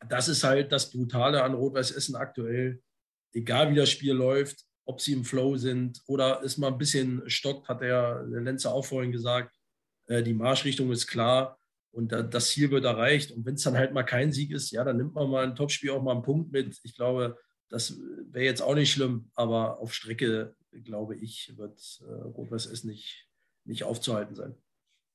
das 0.08 0.28
ist 0.28 0.44
halt 0.44 0.72
das 0.72 0.92
Brutale 0.92 1.44
an 1.44 1.54
Rot-Weiß 1.54 1.92
Essen 1.92 2.16
aktuell. 2.16 2.82
Egal 3.34 3.72
wie 3.72 3.76
das 3.76 3.90
Spiel 3.90 4.14
läuft, 4.14 4.66
ob 4.86 5.02
sie 5.02 5.14
im 5.14 5.24
Flow 5.24 5.58
sind 5.58 6.02
oder 6.08 6.42
es 6.44 6.58
mal 6.58 6.68
ein 6.68 6.78
bisschen 6.78 7.22
stockt, 7.30 7.70
hat 7.70 7.82
der, 7.82 8.24
Lenzer 8.28 8.74
auch 8.74 8.86
vorhin 8.86 9.12
gesagt. 9.12 9.56
Äh, 10.08 10.24
die 10.24 10.34
Marschrichtung 10.34 10.92
ist 10.92 11.08
klar 11.08 11.60
und 11.92 12.12
das 12.12 12.50
Ziel 12.50 12.72
wird 12.72 12.86
erreicht. 12.86 13.32
Und 13.32 13.46
wenn 13.46 13.56
es 13.56 13.64
dann 13.64 13.78
halt 13.78 13.94
mal 13.94 14.04
kein 14.04 14.32
Sieg 14.32 14.52
ist, 14.52 14.72
ja, 14.72 14.84
dann 14.84 14.98
nimmt 14.98 15.14
man 15.14 15.30
mal 15.30 15.44
ein 15.44 15.56
Topspiel 15.56 15.92
auch 15.92 16.02
mal 16.02 16.14
einen 16.14 16.24
Punkt 16.24 16.52
mit. 16.52 16.80
Ich 16.84 16.96
glaube, 16.96 17.38
das 17.70 17.98
wäre 18.32 18.46
jetzt 18.46 18.62
auch 18.62 18.76
nicht 18.76 18.92
schlimm, 18.92 19.30
aber 19.36 19.80
auf 19.80 19.94
Strecke, 19.94 20.56
glaube 20.84 21.16
ich, 21.16 21.54
wird 21.58 22.02
äh, 22.02 22.12
Rot-Weiß 22.12 22.66
Essen 22.68 22.90
nicht, 22.90 23.30
nicht 23.66 23.84
aufzuhalten 23.84 24.36
sein. 24.36 24.56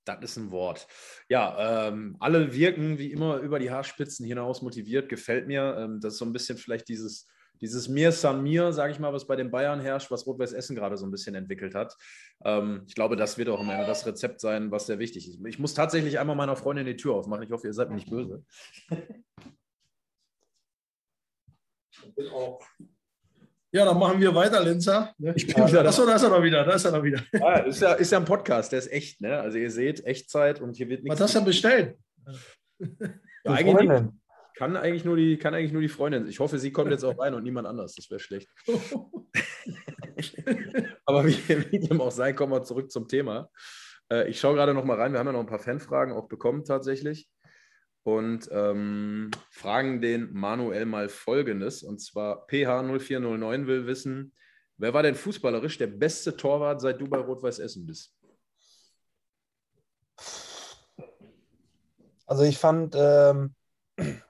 Das 0.07 0.23
ist 0.23 0.37
ein 0.37 0.51
Wort. 0.51 0.87
Ja, 1.29 1.89
ähm, 1.89 2.17
alle 2.21 2.55
wirken 2.55 2.99
wie 2.99 3.13
immer 3.13 3.39
über 3.39 3.59
die 3.59 3.71
Haarspitzen 3.71 4.25
hinaus 4.25 4.63
motiviert, 4.63 5.09
gefällt 5.09 5.47
mir. 5.47 5.77
Ähm, 5.79 6.01
das 6.01 6.15
ist 6.15 6.19
so 6.21 6.25
ein 6.25 6.33
bisschen 6.33 6.57
vielleicht 6.57 6.89
dieses 6.89 7.27
dieses 7.61 7.89
Mir 7.89 8.13
San 8.13 8.43
Mir, 8.43 8.73
sage 8.73 8.93
ich 8.93 8.99
mal, 8.99 9.13
was 9.13 9.27
bei 9.27 9.37
den 9.37 9.51
Bayern 9.51 9.81
herrscht, 9.81 10.11
was 10.11 10.27
Rot-Weiß 10.27 10.53
Essen 10.53 10.77
gerade 10.77 10.97
so 10.97 11.07
ein 11.07 11.11
bisschen 11.11 11.35
entwickelt 11.35 11.75
hat. 11.75 11.97
Ähm, 12.45 12.83
ich 12.87 12.95
glaube, 12.95 13.17
das 13.17 13.39
wird 13.39 13.49
auch 13.49 13.61
Ende 13.61 13.87
das 13.87 14.07
Rezept 14.07 14.41
sein, 14.41 14.71
was 14.71 14.87
sehr 14.87 14.99
wichtig 14.99 15.29
ist. 15.29 15.41
Ich 15.47 15.59
muss 15.59 15.75
tatsächlich 15.75 16.19
einmal 16.19 16.37
meiner 16.37 16.57
Freundin 16.57 16.87
die 16.87 16.97
Tür 16.97 17.15
aufmachen. 17.15 17.45
Ich 17.45 17.51
hoffe, 17.51 17.67
ihr 17.67 17.73
seid 17.73 17.89
mir 17.89 17.97
nicht 17.97 18.11
böse. 18.11 18.45
Ja, 23.73 23.85
dann 23.85 23.99
machen 23.99 24.21
wir 24.21 24.35
weiter, 24.35 24.63
Linzer. 24.63 25.13
Ne? 25.19 25.35
Ich 25.37 25.47
bin 25.47 25.67
wieder 25.67 25.85
Achso, 25.85 26.07
da 26.07 26.15
ist 26.15 26.23
er 26.23 26.31
noch 26.31 26.43
wieder. 26.43 26.65
Da 26.65 26.73
ist 26.73 26.85
er 26.85 26.93
noch 26.93 27.03
wieder. 27.03 27.21
Ja, 27.33 27.59
ist, 27.59 27.81
ja, 27.81 27.93
ist 27.93 28.13
ja 28.13 28.19
ein 28.19 28.25
Podcast, 28.25 28.73
der 28.73 28.79
ist 28.79 28.93
echt. 28.93 29.21
Ne? 29.21 29.39
Also 29.39 29.59
ihr 29.59 29.71
seht, 29.71 30.05
Echtzeit 30.07 30.61
und 30.61 30.77
hier 30.77 30.89
wird 30.89 31.03
nichts. 31.03 31.19
Was 31.19 31.25
hast 31.25 31.35
du 31.35 31.39
denn 31.41 31.47
bestellt? 31.47 31.99
Ja, 33.45 33.53
eigentlich 33.53 33.91
kann, 34.57 34.77
eigentlich 34.77 35.05
nur 35.05 35.17
die, 35.17 35.37
kann 35.37 35.55
eigentlich 35.55 35.73
nur 35.73 35.83
die 35.83 35.89
Freundin. 35.89 36.27
Ich 36.27 36.41
hoffe, 36.41 36.59
sie 36.59 36.73
kommt 36.73 36.91
jetzt 36.91 37.05
auch 37.05 37.19
rein 37.19 37.35
und 37.35 37.43
niemand 37.43 37.67
anders. 37.67 37.95
Das 37.95 38.11
wäre 38.11 38.21
schlecht. 38.21 38.49
Aber 41.05 41.27
wie, 41.27 41.37
wie 41.71 41.79
dem 41.79 42.01
auch 42.01 42.11
sei, 42.11 42.33
kommen 42.33 42.53
wir 42.53 42.63
zurück 42.63 42.91
zum 42.91 43.07
Thema. 43.07 43.51
Äh, 44.11 44.31
ich 44.31 44.41
schaue 44.41 44.55
gerade 44.55 44.73
noch 44.73 44.85
mal 44.85 44.99
rein. 44.99 45.13
Wir 45.13 45.19
haben 45.19 45.27
ja 45.27 45.33
noch 45.33 45.41
ein 45.41 45.47
paar 45.47 45.59
Fanfragen 45.59 46.15
auch 46.15 46.29
bekommen 46.29 46.65
tatsächlich. 46.65 47.29
Und 48.07 48.49
ähm, 48.53 49.33
fragen 49.51 50.01
den 50.01 50.33
Manuel 50.33 50.87
mal 50.87 51.09
Folgendes. 51.09 51.83
Und 51.83 51.99
zwar 51.99 52.47
PH0409 52.47 53.67
will 53.67 53.89
wissen, 53.89 54.33
wer 54.77 54.95
war 54.95 55.03
denn 55.03 55.17
fußballerisch 55.17 55.77
der 55.77 55.89
beste 55.89 56.37
Torwart, 56.37 56.81
seit 56.81 57.01
du 57.01 57.09
bei 57.09 57.19
Rot-Weiß 57.19 57.59
Essen 57.59 57.85
bist? 57.85 58.15
Also 62.27 62.45
ich 62.45 62.59
fand 62.59 62.95
ähm, 62.97 63.57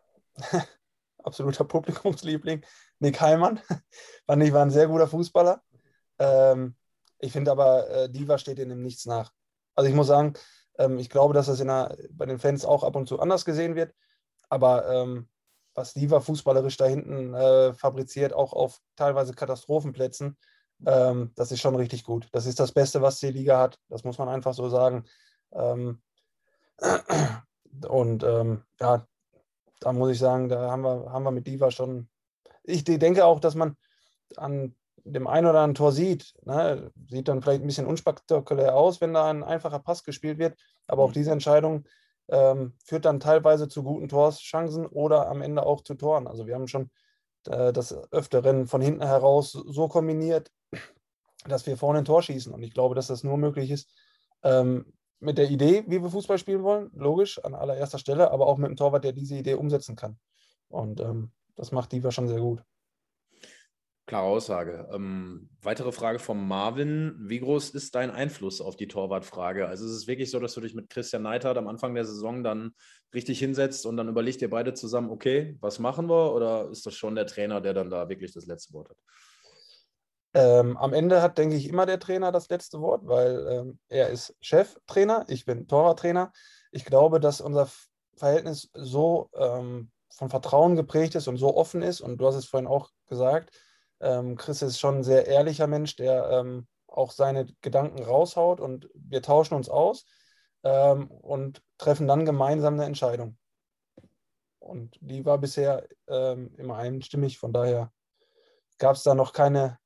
absoluter 1.23 1.65
Publikumsliebling 1.65 2.65
Nick 3.01 3.21
Heimann. 3.21 3.61
fand 4.27 4.41
ich 4.41 4.55
war 4.55 4.63
ein 4.63 4.71
sehr 4.71 4.87
guter 4.87 5.07
Fußballer. 5.07 5.63
Ähm, 6.19 6.77
ich 7.19 7.31
finde 7.31 7.51
aber, 7.51 7.91
äh, 7.91 8.09
Diva 8.09 8.39
steht 8.39 8.59
in 8.59 8.71
dem 8.71 8.81
nichts 8.81 9.05
nach. 9.05 9.35
Also 9.75 9.91
ich 9.91 9.95
muss 9.95 10.07
sagen, 10.07 10.33
ähm, 10.79 10.99
ich 10.99 11.11
glaube, 11.11 11.35
dass 11.35 11.47
das 11.47 11.59
der, 11.59 11.97
bei 12.11 12.27
den 12.27 12.39
Fans 12.39 12.65
auch 12.65 12.83
ab 12.83 12.97
und 12.97 13.09
zu 13.09 13.21
anders 13.21 13.45
gesehen 13.45 13.75
wird. 13.75 13.95
Aber 14.49 14.89
ähm, 14.89 15.29
was 15.75 15.95
Diva 15.95 16.21
fußballerisch 16.21 16.77
da 16.77 16.87
hinten 16.87 17.35
äh, 17.35 17.75
fabriziert, 17.75 18.33
auch 18.33 18.53
auf 18.53 18.81
teilweise 18.97 19.35
Katastrophenplätzen, 19.35 20.37
ähm, 20.85 21.33
das 21.37 21.53
ist 21.53 21.61
schon 21.61 21.77
richtig 21.77 22.05
gut. 22.05 22.29
Das 22.33 22.47
ist 22.47 22.61
das 22.61 22.73
Beste, 22.73 23.03
was 23.03 23.19
die 23.19 23.31
Liga 23.31 23.59
hat. 23.59 23.79
Das 23.89 24.05
muss 24.05 24.19
man 24.19 24.29
einfach 24.29 24.55
so 24.55 24.69
sagen. 24.69 25.05
Ähm, 25.53 26.03
und 27.89 28.23
ähm, 28.23 28.63
ja, 28.81 29.07
da 29.81 29.93
muss 29.93 30.11
ich 30.11 30.19
sagen, 30.19 30.49
da 30.49 30.71
haben 30.71 30.83
wir, 30.83 31.13
haben 31.13 31.25
wir 31.25 31.31
mit 31.31 31.47
Diva 31.47 31.71
schon. 31.71 32.09
Ich 32.65 32.85
denke 32.85 33.25
auch, 33.25 33.41
dass 33.41 33.55
man 33.55 33.77
an 34.37 34.75
dem 35.13 35.27
einen 35.27 35.47
oder 35.47 35.61
anderen 35.61 35.75
Tor 35.75 35.93
sieht. 35.93 36.35
Ne? 36.45 36.91
Sieht 37.09 37.29
dann 37.29 37.43
vielleicht 37.43 37.63
ein 37.63 37.67
bisschen 37.67 37.87
unspektakulär 37.87 38.75
aus, 38.75 39.01
wenn 39.01 39.15
da 39.15 39.31
ein 39.31 39.45
einfacher 39.45 39.79
Pass 39.79 40.03
gespielt 40.03 40.39
wird. 40.39 40.59
Aber 40.87 41.03
auch 41.05 41.11
mhm. 41.11 41.15
diese 41.15 41.31
Entscheidung 41.31 41.85
ähm, 42.29 42.75
führt 42.85 43.05
dann 43.05 43.21
teilweise 43.21 43.69
zu 43.69 43.83
guten 43.83 44.09
Torschancen 44.09 44.87
oder 44.87 45.29
am 45.29 45.43
Ende 45.43 45.65
auch 45.65 45.83
zu 45.83 45.95
Toren. 45.95 46.27
Also 46.27 46.47
wir 46.47 46.55
haben 46.55 46.69
schon 46.69 46.91
äh, 47.47 47.73
das 47.73 47.95
Öfteren 48.13 48.67
von 48.67 48.81
hinten 48.81 49.07
heraus 49.07 49.53
so 49.53 49.89
kombiniert, 49.89 50.51
dass 51.47 51.67
wir 51.67 51.77
vorne 51.77 52.01
ein 52.01 52.05
Tor 52.05 52.23
schießen. 52.23 52.53
Und 52.53 52.63
ich 52.63 52.75
glaube, 52.75 52.95
dass 52.95 53.07
das 53.07 53.23
nur 53.23 53.37
möglich 53.37 53.71
ist 53.71 53.93
ähm, 54.43 54.93
mit 55.21 55.39
der 55.39 55.51
Idee, 55.51 55.85
wie 55.87 56.03
wir 56.03 56.11
Fußball 56.11 56.39
spielen 56.39 56.63
wollen, 56.63 56.91
logisch, 56.95 57.43
an 57.45 57.55
allererster 57.55 57.99
Stelle, 57.99 58.31
aber 58.31 58.47
auch 58.47 58.59
mit 58.59 58.67
einem 58.67 58.77
Torwart, 58.77 59.05
der 59.05 59.13
diese 59.13 59.37
Idee 59.37 59.55
umsetzen 59.55 59.97
kann. 59.97 60.19
Und 60.69 61.01
ähm, 61.01 61.31
das 61.55 61.73
macht 61.73 61.93
Diva 61.93 62.11
schon 62.11 62.29
sehr 62.29 62.41
gut. 62.41 62.63
Klare 64.07 64.27
Aussage. 64.27 64.89
Ähm, 64.93 65.49
weitere 65.63 65.91
Frage 65.91 66.21
von 66.21 66.47
Marvin. 66.47 67.17
Wie 67.19 67.41
groß 67.41 67.71
ist 67.71 67.97
dein 67.97 68.13
Einfluss 68.13 68.61
auf 68.61 68.77
die 68.77 68.87
Torwartfrage? 68.87 69.67
Also 69.67 69.85
ist 69.85 69.91
es 69.91 70.07
wirklich 70.07 70.31
so, 70.31 70.39
dass 70.39 70.55
du 70.55 70.61
dich 70.61 70.75
mit 70.75 70.89
Christian 70.91 71.23
Neidhardt 71.23 71.59
am 71.59 71.67
Anfang 71.67 71.93
der 71.93 72.05
Saison 72.05 72.45
dann 72.45 72.73
richtig 73.13 73.41
hinsetzt 73.41 73.85
und 73.85 73.97
dann 73.97 74.09
überlegt 74.09 74.43
ihr 74.43 74.51
beide 74.51 74.75
zusammen, 74.75 75.11
okay, 75.11 75.57
was 75.61 75.81
machen 75.81 76.09
wir? 76.09 76.33
Oder 76.33 76.71
ist 76.71 76.87
das 76.87 76.95
schon 76.95 77.17
der 77.17 77.27
Trainer, 77.27 77.61
der 77.61 77.75
dann 77.75 77.91
da 77.91 78.09
wirklich 78.09 78.33
das 78.33 78.47
letzte 78.47 78.75
Wort 78.75 78.91
hat? 78.91 78.97
Ähm, 80.35 80.77
am 80.77 80.93
Ende 80.93 81.21
hat, 81.21 81.37
denke 81.37 81.57
ich, 81.57 81.69
immer 81.69 81.85
der 81.85 81.99
Trainer 81.99 82.31
das 82.31 82.49
letzte 82.49 82.81
Wort, 82.81 83.01
weil 83.07 83.45
ähm, 83.51 83.79
er 83.89 84.11
ist 84.11 84.37
Cheftrainer, 84.41 85.25
ich 85.27 85.47
bin 85.47 85.67
Torwarttrainer. 85.67 86.31
Ich 86.71 86.85
glaube, 86.85 87.19
dass 87.19 87.41
unser 87.41 87.69
Verhältnis 88.17 88.71
so 88.73 89.31
ähm, 89.35 89.91
von 90.11 90.31
Vertrauen 90.31 90.77
geprägt 90.77 91.17
ist 91.17 91.27
und 91.27 91.39
so 91.39 91.57
offen 91.57 91.83
ist. 91.83 92.01
Und 92.01 92.19
du 92.19 92.27
hast 92.27 92.37
es 92.37 92.47
vorhin 92.47 92.69
auch 92.69 92.91
gesagt, 93.09 93.51
ähm, 94.01 94.37
Chris 94.37 94.63
ist 94.63 94.79
schon 94.79 94.97
ein 94.97 95.05
sehr 95.05 95.27
ehrlicher 95.27 95.67
Mensch, 95.67 95.97
der 95.97 96.29
ähm, 96.31 96.67
auch 96.87 97.11
seine 97.11 97.47
Gedanken 97.61 98.03
raushaut 98.03 98.61
und 98.61 98.89
wir 98.95 99.23
tauschen 99.23 99.55
uns 99.55 99.69
aus 99.69 100.07
ähm, 100.63 101.09
und 101.11 101.63
treffen 101.79 102.07
dann 102.07 102.25
gemeinsam 102.25 102.75
eine 102.75 102.85
Entscheidung. 102.85 103.39
Und 104.59 104.97
die 105.01 105.25
war 105.25 105.39
bisher 105.39 105.87
immer 106.09 106.77
einstimmig, 106.77 107.39
von 107.39 107.53
daher 107.53 107.93
gab 108.79 108.97
es 108.97 109.05
da 109.05 109.15
noch 109.15 109.33
keine 109.33 109.79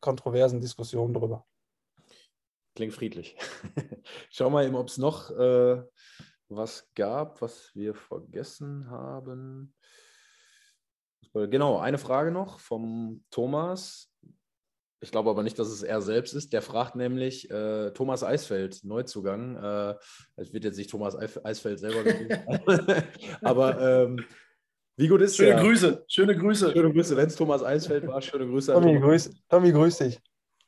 kontroversen 0.00 0.60
Diskussionen 0.60 1.14
drüber. 1.14 1.44
Klingt 2.74 2.94
friedlich. 2.94 3.36
Schau 4.30 4.50
mal 4.50 4.64
eben, 4.64 4.76
ob 4.76 4.88
es 4.88 4.98
noch 4.98 5.30
äh, 5.30 5.82
was 6.48 6.88
gab, 6.94 7.42
was 7.42 7.74
wir 7.74 7.94
vergessen 7.94 8.88
haben. 8.88 9.74
Genau, 11.34 11.78
eine 11.78 11.98
Frage 11.98 12.30
noch 12.30 12.58
vom 12.58 13.22
Thomas. 13.30 14.10
Ich 15.00 15.12
glaube 15.12 15.30
aber 15.30 15.42
nicht, 15.44 15.58
dass 15.58 15.68
es 15.68 15.82
er 15.82 16.00
selbst 16.00 16.34
ist. 16.34 16.52
Der 16.52 16.62
fragt 16.62 16.96
nämlich 16.96 17.48
äh, 17.50 17.92
Thomas 17.92 18.24
Eisfeld, 18.24 18.82
Neuzugang. 18.82 19.56
Äh, 19.56 19.94
es 20.36 20.52
wird 20.52 20.64
jetzt 20.64 20.76
nicht 20.76 20.90
Thomas 20.90 21.16
Eisfeld 21.16 21.78
selber 21.78 22.02
aber 23.42 23.80
ähm, 23.80 24.24
wie 24.96 25.06
gut 25.06 25.20
ist 25.20 25.36
Schöne 25.36 25.54
der? 25.54 25.62
Grüße, 25.62 26.04
schöne 26.08 26.36
Grüße. 26.36 26.72
Schöne 26.72 26.92
Grüße, 26.92 27.16
wenn 27.16 27.28
es 27.28 27.36
Thomas 27.36 27.62
Eisfeld 27.62 28.08
war, 28.08 28.20
schöne 28.20 28.48
Grüße. 28.48 28.72
Tommy, 28.72 28.98
grüß, 28.98 29.30
Tommy, 29.48 29.70
grüß 29.70 29.98
dich. 29.98 30.20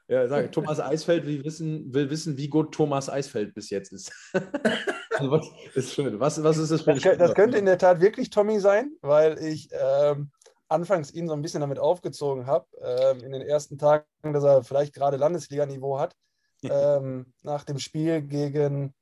Ja, 0.07 0.29
sag, 0.29 0.53
Thomas 0.53 0.79
Eisfeld 0.79 1.27
will 1.27 1.43
wissen, 1.45 1.93
will 1.93 2.11
wissen, 2.11 2.37
wie 2.37 2.49
gut 2.49 2.73
Thomas 2.73 3.11
Eisfeld 3.11 3.55
bis 3.55 3.71
jetzt 3.71 3.93
ist. 3.93 4.13
also 5.11 5.31
was, 5.33 5.49
ist 5.75 5.95
schön. 5.95 6.21
Was, 6.21 6.41
was 6.43 6.59
ist 6.59 6.71
das 6.71 6.83
für 6.83 6.95
das, 6.95 7.19
das 7.19 7.35
könnte 7.35 7.59
in 7.59 7.65
der 7.65 7.79
Tat 7.79 8.01
wirklich 8.01 8.31
Tommy 8.31 8.61
sein, 8.61 8.93
weil 9.03 9.39
ich 9.39 9.69
ähm, 9.73 10.31
anfangs 10.71 11.13
ihn 11.13 11.29
so 11.29 11.35
ein 11.35 11.43
bisschen 11.43 11.61
damit 11.61 11.79
aufgezogen 11.79 12.47
habe, 12.47 12.67
ähm, 12.81 13.21
in 13.21 13.33
den 13.33 13.43
ersten 13.43 13.77
Tagen, 13.77 14.05
dass 14.23 14.45
er 14.45 14.63
vielleicht 14.63 14.95
gerade 14.95 15.17
Landesliganiveau 15.17 15.99
hat. 15.99 16.17
ähm, 16.63 17.33
nach 17.43 17.65
dem 17.65 17.79
Spiel 17.79 18.23
gegen, 18.23 18.95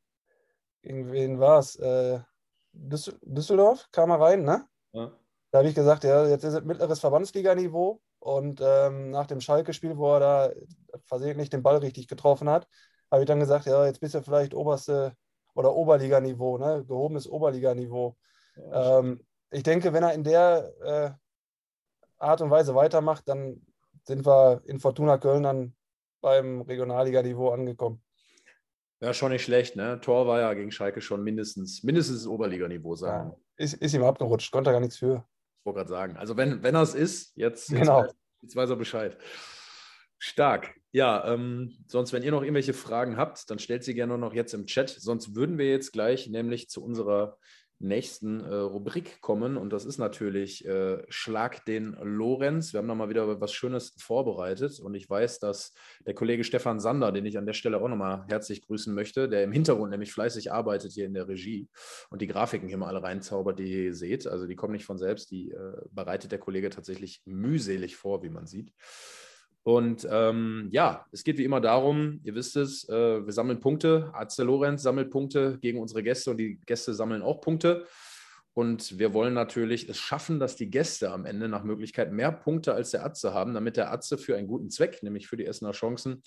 gegen 0.82 1.12
wen 1.12 1.40
war 1.40 1.58
es? 1.58 1.76
Äh, 1.76 2.20
Düsseldorf 2.72 3.88
kam 3.90 4.10
er 4.10 4.20
rein, 4.20 4.44
ne? 4.44 4.66
Ja. 4.92 5.12
Da 5.50 5.58
habe 5.58 5.68
ich 5.68 5.74
gesagt, 5.74 6.04
ja, 6.04 6.26
jetzt 6.26 6.44
ist 6.44 6.54
es 6.54 6.64
mittleres 6.64 7.00
Verbandsliganiveau 7.00 8.00
und 8.20 8.60
ähm, 8.62 9.10
nach 9.10 9.26
dem 9.26 9.40
Schalke-Spiel, 9.40 9.96
wo 9.96 10.14
er 10.14 10.20
da 10.20 10.50
versehentlich 11.06 11.50
den 11.50 11.62
Ball 11.62 11.78
richtig 11.78 12.06
getroffen 12.06 12.48
hat, 12.48 12.68
habe 13.10 13.22
ich 13.22 13.26
dann 13.26 13.40
gesagt, 13.40 13.66
ja, 13.66 13.84
jetzt 13.86 14.00
bist 14.00 14.14
du 14.14 14.22
vielleicht 14.22 14.54
oberste 14.54 15.14
oder 15.54 15.74
Oberliganiveau, 15.74 16.58
ne? 16.58 16.84
gehobenes 16.86 17.26
Oberliganiveau. 17.26 18.16
Ja, 18.56 18.98
ähm, 18.98 19.20
ich 19.50 19.62
denke, 19.62 19.92
wenn 19.92 20.02
er 20.02 20.12
in 20.12 20.24
der 20.24 20.72
äh, 20.82 21.10
Art 22.18 22.40
und 22.40 22.50
Weise 22.50 22.74
weitermacht, 22.74 23.28
dann 23.28 23.66
sind 24.04 24.26
wir 24.26 24.62
in 24.66 24.80
Fortuna 24.80 25.18
Köln 25.18 25.42
dann 25.42 25.74
beim 26.20 26.62
Regionalliganiveau 26.62 27.50
angekommen. 27.50 28.02
Ja, 29.00 29.14
schon 29.14 29.30
nicht 29.30 29.44
schlecht, 29.44 29.76
ne? 29.76 30.00
Tor 30.00 30.26
war 30.26 30.40
ja 30.40 30.54
gegen 30.54 30.72
Schalke 30.72 31.00
schon 31.00 31.22
mindestens, 31.22 31.84
mindestens 31.84 32.26
Oberliganiveau 32.26 32.96
sein. 32.96 33.28
Ja, 33.28 33.36
ist, 33.56 33.74
ist 33.74 33.94
ihm 33.94 34.02
abgerutscht, 34.02 34.50
konnte 34.50 34.70
er 34.70 34.72
gar 34.72 34.80
nichts 34.80 34.96
für. 34.96 35.24
Ich 35.60 35.66
wollte 35.66 35.78
gerade 35.78 35.90
sagen. 35.90 36.16
Also 36.16 36.36
wenn, 36.36 36.62
wenn 36.62 36.74
er 36.74 36.82
es 36.82 36.94
ist, 36.94 37.36
jetzt, 37.36 37.70
jetzt, 37.70 37.80
genau. 37.80 38.02
weiß, 38.02 38.14
jetzt 38.42 38.56
weiß 38.56 38.70
er 38.70 38.76
Bescheid. 38.76 39.16
Stark. 40.18 40.74
Ja, 40.90 41.32
ähm, 41.32 41.84
sonst, 41.86 42.12
wenn 42.12 42.24
ihr 42.24 42.32
noch 42.32 42.42
irgendwelche 42.42 42.72
Fragen 42.72 43.16
habt, 43.16 43.48
dann 43.50 43.60
stellt 43.60 43.84
sie 43.84 43.94
gerne 43.94 44.18
noch 44.18 44.34
jetzt 44.34 44.52
im 44.54 44.66
Chat. 44.66 44.88
Sonst 44.90 45.36
würden 45.36 45.58
wir 45.58 45.70
jetzt 45.70 45.92
gleich 45.92 46.28
nämlich 46.28 46.68
zu 46.68 46.82
unserer 46.82 47.38
nächsten 47.80 48.40
äh, 48.40 48.54
Rubrik 48.54 49.20
kommen 49.20 49.56
und 49.56 49.72
das 49.72 49.84
ist 49.84 49.98
natürlich 49.98 50.66
äh, 50.66 51.02
Schlag 51.08 51.64
den 51.64 51.96
Lorenz. 52.02 52.72
Wir 52.72 52.78
haben 52.78 52.86
nochmal 52.86 53.08
wieder 53.08 53.40
was 53.40 53.52
Schönes 53.52 53.94
vorbereitet 53.98 54.80
und 54.80 54.94
ich 54.94 55.08
weiß, 55.08 55.38
dass 55.38 55.72
der 56.06 56.14
Kollege 56.14 56.44
Stefan 56.44 56.80
Sander, 56.80 57.12
den 57.12 57.26
ich 57.26 57.38
an 57.38 57.46
der 57.46 57.52
Stelle 57.52 57.80
auch 57.80 57.88
nochmal 57.88 58.24
herzlich 58.28 58.62
grüßen 58.66 58.94
möchte, 58.94 59.28
der 59.28 59.44
im 59.44 59.52
Hintergrund 59.52 59.90
nämlich 59.90 60.12
fleißig 60.12 60.52
arbeitet 60.52 60.92
hier 60.92 61.06
in 61.06 61.14
der 61.14 61.28
Regie 61.28 61.68
und 62.10 62.20
die 62.20 62.26
Grafiken 62.26 62.68
hier 62.68 62.78
mal 62.78 62.88
alle 62.88 63.02
reinzaubert, 63.02 63.58
die 63.58 63.86
ihr 63.86 63.94
seht. 63.94 64.26
Also 64.26 64.46
die 64.46 64.56
kommen 64.56 64.72
nicht 64.72 64.84
von 64.84 64.98
selbst, 64.98 65.30
die 65.30 65.50
äh, 65.50 65.82
bereitet 65.90 66.32
der 66.32 66.38
Kollege 66.38 66.70
tatsächlich 66.70 67.22
mühselig 67.24 67.96
vor, 67.96 68.22
wie 68.22 68.30
man 68.30 68.46
sieht. 68.46 68.72
Und 69.62 70.06
ähm, 70.10 70.68
ja, 70.70 71.06
es 71.12 71.24
geht 71.24 71.36
wie 71.36 71.44
immer 71.44 71.60
darum, 71.60 72.20
ihr 72.24 72.34
wisst 72.34 72.56
es, 72.56 72.88
äh, 72.88 73.24
wir 73.26 73.32
sammeln 73.32 73.60
Punkte. 73.60 74.10
Atze 74.14 74.44
Lorenz 74.44 74.82
sammelt 74.82 75.10
Punkte 75.10 75.58
gegen 75.60 75.78
unsere 75.78 76.02
Gäste 76.02 76.30
und 76.30 76.38
die 76.38 76.58
Gäste 76.64 76.94
sammeln 76.94 77.22
auch 77.22 77.40
Punkte. 77.40 77.86
Und 78.54 78.98
wir 78.98 79.14
wollen 79.14 79.34
natürlich 79.34 79.88
es 79.88 79.98
schaffen, 79.98 80.40
dass 80.40 80.56
die 80.56 80.70
Gäste 80.70 81.12
am 81.12 81.26
Ende 81.26 81.48
nach 81.48 81.62
Möglichkeit 81.62 82.12
mehr 82.12 82.32
Punkte 82.32 82.74
als 82.74 82.90
der 82.90 83.04
Atze 83.04 83.32
haben, 83.32 83.54
damit 83.54 83.76
der 83.76 83.92
Atze 83.92 84.18
für 84.18 84.36
einen 84.36 84.48
guten 84.48 84.70
Zweck, 84.70 85.02
nämlich 85.02 85.28
für 85.28 85.36
die 85.36 85.46
Essener 85.46 85.70
Chancen, 85.70 86.22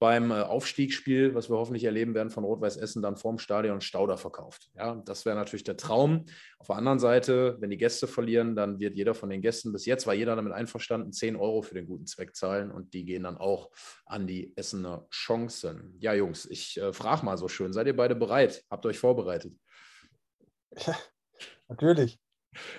beim 0.00 0.30
äh, 0.30 0.40
Aufstiegsspiel, 0.40 1.34
was 1.34 1.50
wir 1.50 1.58
hoffentlich 1.58 1.84
erleben 1.84 2.14
werden 2.14 2.30
von 2.30 2.42
Rot-Weiß 2.42 2.78
Essen, 2.78 3.02
dann 3.02 3.16
vorm 3.16 3.38
Stadion 3.38 3.82
Stauder 3.82 4.16
verkauft. 4.16 4.70
Ja, 4.74 4.96
das 5.04 5.26
wäre 5.26 5.36
natürlich 5.36 5.62
der 5.62 5.76
Traum. 5.76 6.24
Auf 6.58 6.68
der 6.68 6.76
anderen 6.76 6.98
Seite, 6.98 7.58
wenn 7.60 7.68
die 7.68 7.76
Gäste 7.76 8.06
verlieren, 8.06 8.56
dann 8.56 8.80
wird 8.80 8.96
jeder 8.96 9.14
von 9.14 9.28
den 9.28 9.42
Gästen, 9.42 9.72
bis 9.72 9.84
jetzt 9.84 10.06
war 10.06 10.14
jeder 10.14 10.34
damit 10.36 10.54
einverstanden, 10.54 11.12
10 11.12 11.36
Euro 11.36 11.60
für 11.60 11.74
den 11.74 11.86
guten 11.86 12.06
Zweck 12.06 12.34
zahlen 12.34 12.70
und 12.70 12.94
die 12.94 13.04
gehen 13.04 13.24
dann 13.24 13.36
auch 13.36 13.70
an 14.06 14.26
die 14.26 14.56
Essener 14.56 15.06
Chancen. 15.10 15.94
Ja, 16.00 16.14
Jungs, 16.14 16.46
ich 16.46 16.80
äh, 16.80 16.94
frage 16.94 17.24
mal 17.26 17.36
so 17.36 17.48
schön, 17.48 17.74
seid 17.74 17.86
ihr 17.86 17.96
beide 17.96 18.16
bereit? 18.16 18.64
Habt 18.70 18.86
ihr 18.86 18.88
euch 18.88 18.98
vorbereitet? 18.98 19.52
Ja, 20.78 20.96
natürlich. 21.68 22.18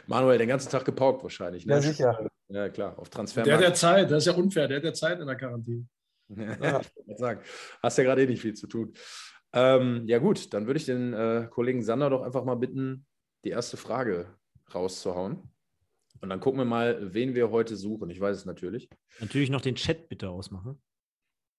Manuel 0.07 0.39
den 0.39 0.49
ganzen 0.49 0.71
Tag 0.71 0.85
gepaukt 0.85 1.21
wahrscheinlich. 1.21 1.67
Ne? 1.67 1.75
Ja, 1.75 1.81
sicher. 1.81 2.27
Ja, 2.49 2.67
klar, 2.69 2.97
auf 2.97 3.09
Transfer. 3.09 3.43
Der 3.43 3.57
hat 3.57 3.63
ja 3.63 3.73
Zeit, 3.75 4.09
das 4.09 4.25
ist 4.25 4.33
ja 4.33 4.33
unfair, 4.33 4.67
der 4.67 4.77
hat 4.77 4.83
ja 4.83 4.93
Zeit 4.93 5.19
in 5.19 5.27
der 5.27 5.37
Quarantäne. 5.37 5.85
Ja. 6.61 6.81
ich 7.07 7.17
sagen, 7.17 7.41
hast 7.81 7.97
ja 7.97 8.03
gerade 8.03 8.23
eh 8.23 8.27
nicht 8.27 8.41
viel 8.41 8.53
zu 8.53 8.67
tun. 8.67 8.93
Ähm, 9.53 10.07
ja, 10.07 10.19
gut, 10.19 10.53
dann 10.53 10.67
würde 10.67 10.79
ich 10.79 10.85
den 10.85 11.13
äh, 11.13 11.47
Kollegen 11.49 11.83
Sander 11.83 12.09
doch 12.09 12.21
einfach 12.21 12.45
mal 12.45 12.55
bitten, 12.55 13.05
die 13.43 13.49
erste 13.49 13.77
Frage 13.77 14.37
rauszuhauen. 14.73 15.51
Und 16.21 16.29
dann 16.29 16.39
gucken 16.39 16.59
wir 16.59 16.65
mal, 16.65 17.13
wen 17.13 17.35
wir 17.35 17.49
heute 17.51 17.75
suchen. 17.75 18.09
Ich 18.09 18.19
weiß 18.19 18.37
es 18.37 18.45
natürlich. 18.45 18.89
Natürlich 19.19 19.49
noch 19.49 19.61
den 19.61 19.75
Chat 19.75 20.07
bitte 20.07 20.29
ausmachen. 20.29 20.81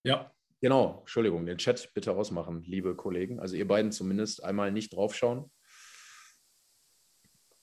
Ja. 0.05 0.33
Genau, 0.63 1.01
Entschuldigung, 1.01 1.45
den 1.45 1.59
Chat 1.59 1.93
bitte 1.93 2.13
ausmachen, 2.13 2.63
liebe 2.63 2.95
Kollegen. 2.95 3.41
Also 3.41 3.57
ihr 3.57 3.67
beiden 3.67 3.91
zumindest 3.91 4.45
einmal 4.45 4.71
nicht 4.71 4.95
draufschauen. 4.95 5.51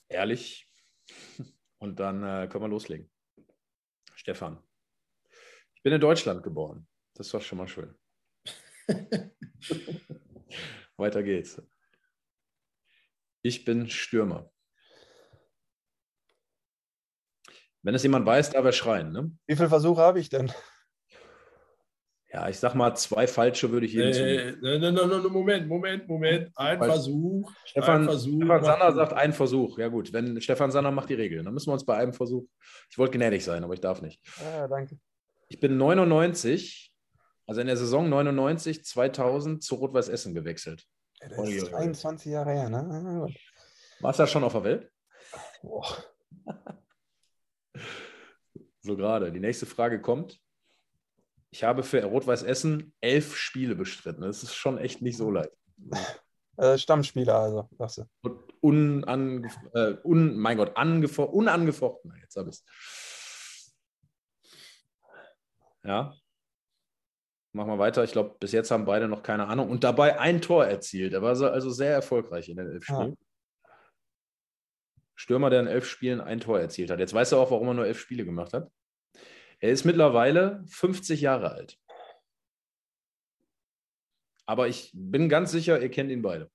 Ehrlich. 0.10 0.70
Und 1.78 2.02
dann 2.02 2.24
äh, 2.24 2.50
können 2.50 2.66
wir 2.66 2.68
loslegen. 2.68 3.10
Stefan. 4.16 4.62
Ich 5.76 5.82
bin 5.82 5.94
in 5.94 6.02
Deutschland 6.02 6.44
geboren. 6.44 6.89
Das 7.20 7.28
ist 7.28 7.34
doch 7.34 7.42
schon 7.42 7.58
mal 7.58 7.68
schön. 7.68 7.94
Weiter 10.96 11.22
geht's. 11.22 11.62
Ich 13.42 13.66
bin 13.66 13.90
Stürmer. 13.90 14.50
Wenn 17.82 17.94
es 17.94 18.04
jemand 18.04 18.26
weiß, 18.26 18.52
darf 18.52 18.64
er 18.64 18.72
schreien. 18.72 19.12
Ne? 19.12 19.38
Wie 19.48 19.58
viele 19.58 19.68
Versuche 19.68 20.00
habe 20.00 20.22
ich 20.22 20.30
denn? 20.30 20.50
Ja, 22.32 22.48
ich 22.48 22.58
sag 22.58 22.74
mal, 22.76 22.96
zwei 22.96 23.28
falsche 23.28 23.70
würde 23.70 23.86
ich 23.86 23.92
jedem 23.92 24.14
äh. 24.14 24.52
Nein, 24.62 24.80
nein, 24.80 24.94
nein, 24.94 25.24
Moment, 25.24 25.68
Moment, 25.68 26.08
Moment. 26.08 26.52
Ein 26.56 26.78
Falsch. 26.78 26.94
Versuch. 26.94 27.52
Stefan, 27.66 28.04
ein 28.04 28.06
Versuch. 28.06 28.38
Stefan 28.38 28.64
Sander 28.64 28.94
sagt 28.94 29.12
ein 29.12 29.34
Versuch. 29.34 29.78
Ja 29.78 29.90
gut, 29.90 30.14
wenn 30.14 30.40
Stefan 30.40 30.72
Sander 30.72 30.92
macht 30.92 31.10
die 31.10 31.16
Regeln, 31.16 31.44
dann 31.44 31.54
müssen 31.54 31.68
wir 31.68 31.74
uns 31.74 31.86
bei 31.86 31.98
einem 31.98 32.14
Versuch. 32.14 32.48
Ich 32.90 32.98
wollte 32.98 33.18
gnädig 33.18 33.44
sein, 33.44 33.66
aber 33.66 33.74
ich 33.74 33.82
darf 33.82 34.02
nicht. 34.02 34.22
Ja, 34.42 34.70
danke. 34.70 34.98
Ich 35.50 35.60
bin 35.60 35.76
99, 35.78 36.89
also 37.50 37.62
in 37.62 37.68
der 37.68 37.78
Saison 37.78 38.08
99, 38.10 38.86
2000 38.86 39.64
zu 39.64 39.74
Rot-Weiß 39.74 40.08
Essen 40.08 40.36
gewechselt. 40.36 40.86
Ja, 41.20 41.30
das 41.30 41.50
ist 41.50 41.74
21 41.74 42.32
Jahre 42.32 42.52
her, 42.52 42.70
ne? 42.70 43.28
Warst 44.02 44.20
du 44.20 44.24
da 44.24 44.28
schon 44.28 44.44
auf 44.44 44.54
der 44.54 44.64
Welt? 44.64 44.92
Boah. 45.64 45.88
So 48.82 48.96
gerade. 48.96 49.32
Die 49.32 49.42
nächste 49.42 49.66
Frage 49.66 50.02
kommt. 50.02 50.40
Ich 51.50 51.66
habe 51.66 51.84
für 51.84 52.02
Rot-Weiß 52.02 52.44
Essen 52.44 52.94
elf 53.02 53.36
Spiele 53.36 53.76
bestritten. 53.76 54.22
Das 54.22 54.42
ist 54.42 54.56
schon 54.56 54.78
echt 54.78 55.02
nicht 55.02 55.18
so 55.18 55.32
leicht. 55.32 55.52
Äh, 56.58 56.78
Stammspieler, 56.78 57.36
also, 57.36 57.70
sagst 57.78 58.06
du. 58.22 58.44
Unange 58.60 59.50
äh, 59.74 59.96
un, 60.04 60.38
mein 60.38 60.58
Gott, 60.58 60.76
angefo 60.76 61.24
unangefochten. 61.24 62.14
Jetzt 62.22 62.36
habe 62.36 62.50
ich 62.50 62.56
es. 62.58 63.74
Ja. 65.86 66.14
Machen 67.52 67.70
wir 67.72 67.80
weiter. 67.80 68.04
Ich 68.04 68.12
glaube, 68.12 68.36
bis 68.40 68.52
jetzt 68.52 68.70
haben 68.72 68.86
beide 68.86 69.08
noch 69.08 69.24
keine 69.24 69.48
Ahnung. 69.48 69.70
Und 69.70 69.84
dabei 69.84 70.20
ein 70.20 70.42
Tor 70.42 70.66
erzielt. 70.66 71.14
Er 71.14 71.22
war 71.22 71.36
so- 71.36 71.50
also 71.50 71.70
sehr 71.72 71.92
erfolgreich 71.94 72.48
in 72.50 72.58
den 72.58 72.68
elf. 72.70 72.84
Spielen. 72.84 73.18
Stürmer, 75.16 75.50
der 75.50 75.62
in 75.62 75.68
elf 75.68 75.86
Spielen 75.86 76.22
ein 76.22 76.40
Tor 76.40 76.60
erzielt 76.60 76.92
hat. 76.92 77.00
Jetzt 77.00 77.14
weiß 77.14 77.32
er 77.34 77.40
auch, 77.40 77.52
warum 77.52 77.68
er 77.70 77.74
nur 77.74 77.86
elf 77.88 78.00
Spiele 78.00 78.24
gemacht 78.24 78.54
hat. 78.54 78.72
Er 79.60 79.72
ist 79.72 79.84
mittlerweile 79.84 80.64
50 80.70 81.22
Jahre 81.22 81.52
alt. 81.52 81.78
Aber 84.46 84.68
ich 84.68 84.92
bin 84.94 85.28
ganz 85.30 85.52
sicher, 85.52 85.82
ihr 85.82 85.92
kennt 85.92 86.12
ihn 86.12 86.22
beide. 86.22 86.50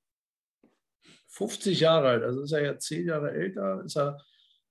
50 1.29 1.81
Jahre 1.81 2.09
alt, 2.09 2.23
also 2.23 2.43
ist 2.43 2.53
er 2.53 2.63
ja 2.63 2.79
10 2.79 3.07
Jahre 3.07 3.33
älter, 3.33 3.83
ist 3.85 3.97
er 3.97 4.21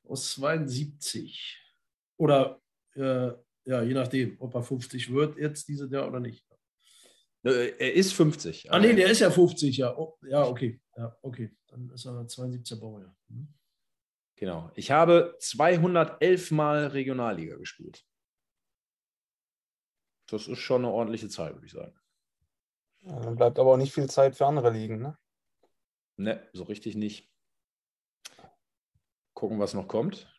aus 0.07 0.31
72. 0.31 1.59
Oder 2.17 2.61
äh, 2.95 3.31
ja, 3.65 3.81
je 3.81 3.93
nachdem, 3.93 4.35
ob 4.39 4.55
er 4.55 4.63
50 4.63 5.11
wird 5.13 5.37
jetzt 5.37 5.67
dieses 5.67 5.91
Jahr 5.91 6.07
oder 6.07 6.19
nicht. 6.19 6.45
Er 7.43 7.93
ist 7.93 8.13
50. 8.13 8.71
Ah, 8.71 8.79
nee, 8.79 8.93
der 8.93 9.11
ist 9.11 9.19
ja 9.19 9.29
50, 9.29 9.75
ja. 9.75 9.97
Oh, 9.97 10.17
ja, 10.21 10.45
okay. 10.45 10.81
Ja, 10.95 11.17
okay. 11.21 11.53
Dann 11.67 11.89
ist 11.89 12.05
er 12.05 12.13
72er 12.13 12.79
Baujahr. 12.79 13.15
Hm. 13.27 13.53
Genau. 14.35 14.71
Ich 14.75 14.91
habe 14.91 15.35
211 15.39 16.51
Mal 16.51 16.87
Regionalliga 16.87 17.57
gespielt. 17.57 18.05
Das 20.27 20.47
ist 20.47 20.59
schon 20.59 20.85
eine 20.85 20.93
ordentliche 20.93 21.27
Zahl, 21.27 21.53
würde 21.53 21.65
ich 21.65 21.73
sagen. 21.73 21.99
Ja, 23.01 23.19
dann 23.19 23.35
bleibt 23.35 23.59
aber 23.59 23.73
auch 23.73 23.77
nicht 23.77 23.93
viel 23.93 24.09
Zeit 24.09 24.37
für 24.37 24.45
andere 24.45 24.69
Ligen, 24.71 25.01
ne? 25.01 25.17
Ne, 26.15 26.47
so 26.53 26.63
richtig 26.63 26.95
nicht. 26.95 27.29
Gucken, 29.33 29.59
was 29.59 29.73
noch 29.73 29.87
kommt. 29.87 30.32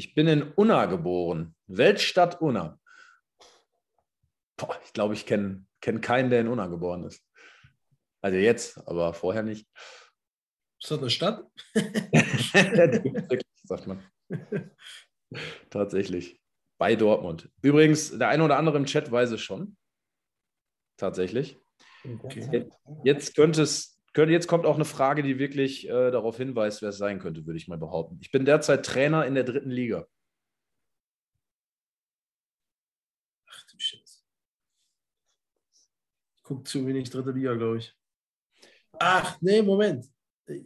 Ich 0.00 0.14
bin 0.14 0.28
in 0.28 0.42
Unna 0.54 0.86
geboren. 0.86 1.54
Weltstadt 1.66 2.40
Unna. 2.40 2.80
Boah, 4.56 4.80
ich 4.82 4.94
glaube, 4.94 5.12
ich 5.12 5.26
kenne 5.26 5.66
kenn 5.82 6.00
keinen, 6.00 6.30
der 6.30 6.40
in 6.40 6.48
Unna 6.48 6.68
geboren 6.68 7.04
ist. 7.04 7.22
Also 8.22 8.38
jetzt, 8.38 8.78
aber 8.88 9.12
vorher 9.12 9.42
nicht. 9.42 9.68
Ist 10.80 10.90
das 10.90 11.00
eine 11.00 11.10
Stadt? 11.10 11.44
Sagt 13.64 13.86
man. 13.88 14.02
Tatsächlich. 15.68 16.40
Bei 16.78 16.96
Dortmund. 16.96 17.50
Übrigens, 17.60 18.16
der 18.16 18.28
eine 18.28 18.42
oder 18.42 18.56
andere 18.56 18.78
im 18.78 18.86
Chat 18.86 19.12
weiß 19.12 19.32
es 19.32 19.42
schon. 19.42 19.76
Tatsächlich. 20.96 21.58
Okay. 22.22 22.70
Jetzt 23.04 23.34
könnte 23.34 23.60
es, 23.60 23.99
könnte, 24.20 24.32
jetzt 24.34 24.48
kommt 24.48 24.66
auch 24.66 24.74
eine 24.74 24.84
Frage, 24.84 25.22
die 25.22 25.38
wirklich 25.38 25.88
äh, 25.88 26.10
darauf 26.10 26.36
hinweist, 26.36 26.82
wer 26.82 26.90
es 26.90 26.98
sein 26.98 27.18
könnte, 27.20 27.46
würde 27.46 27.56
ich 27.56 27.68
mal 27.68 27.78
behaupten. 27.78 28.18
Ich 28.20 28.30
bin 28.30 28.44
derzeit 28.44 28.84
Trainer 28.84 29.24
in 29.24 29.34
der 29.34 29.44
dritten 29.44 29.70
Liga. 29.70 30.06
Ach 33.48 33.62
du 33.70 33.78
Scheiße. 33.78 34.20
Ich 36.36 36.42
gucke 36.42 36.64
zu 36.64 36.86
wenig 36.86 37.08
dritte 37.08 37.30
Liga, 37.30 37.54
glaube 37.54 37.78
ich. 37.78 37.96
Ach, 38.98 39.38
nee, 39.40 39.62
Moment. 39.62 40.06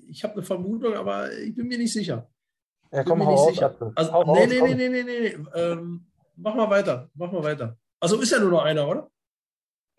Ich 0.08 0.24
habe 0.24 0.34
eine 0.34 0.42
Vermutung, 0.42 0.94
aber 0.94 1.32
ich 1.32 1.54
bin 1.54 1.68
mir 1.68 1.78
nicht 1.78 1.92
sicher. 1.92 2.28
Ja, 2.90 3.02
Bin 3.02 3.08
komm, 3.08 3.18
mir 3.20 3.26
hau 3.26 3.50
nicht 3.50 3.62
raus. 3.62 3.72
sicher. 3.78 3.92
Also, 3.94 4.12
Hau 4.12 4.24
nee, 4.34 4.40
raus, 4.40 4.48
nee, 4.48 4.58
komm. 4.58 4.68
nee, 4.70 4.88
nee, 4.88 5.02
nee, 5.04 5.20
nee. 5.20 5.46
Ähm, 5.54 6.06
mach 6.34 6.54
mal 6.56 6.70
weiter. 6.70 7.08
Mach 7.14 7.30
mal 7.30 7.42
weiter. 7.44 7.78
Also 8.00 8.20
ist 8.20 8.32
ja 8.32 8.40
nur 8.40 8.50
noch 8.50 8.64
einer, 8.64 8.88
oder? 8.88 9.10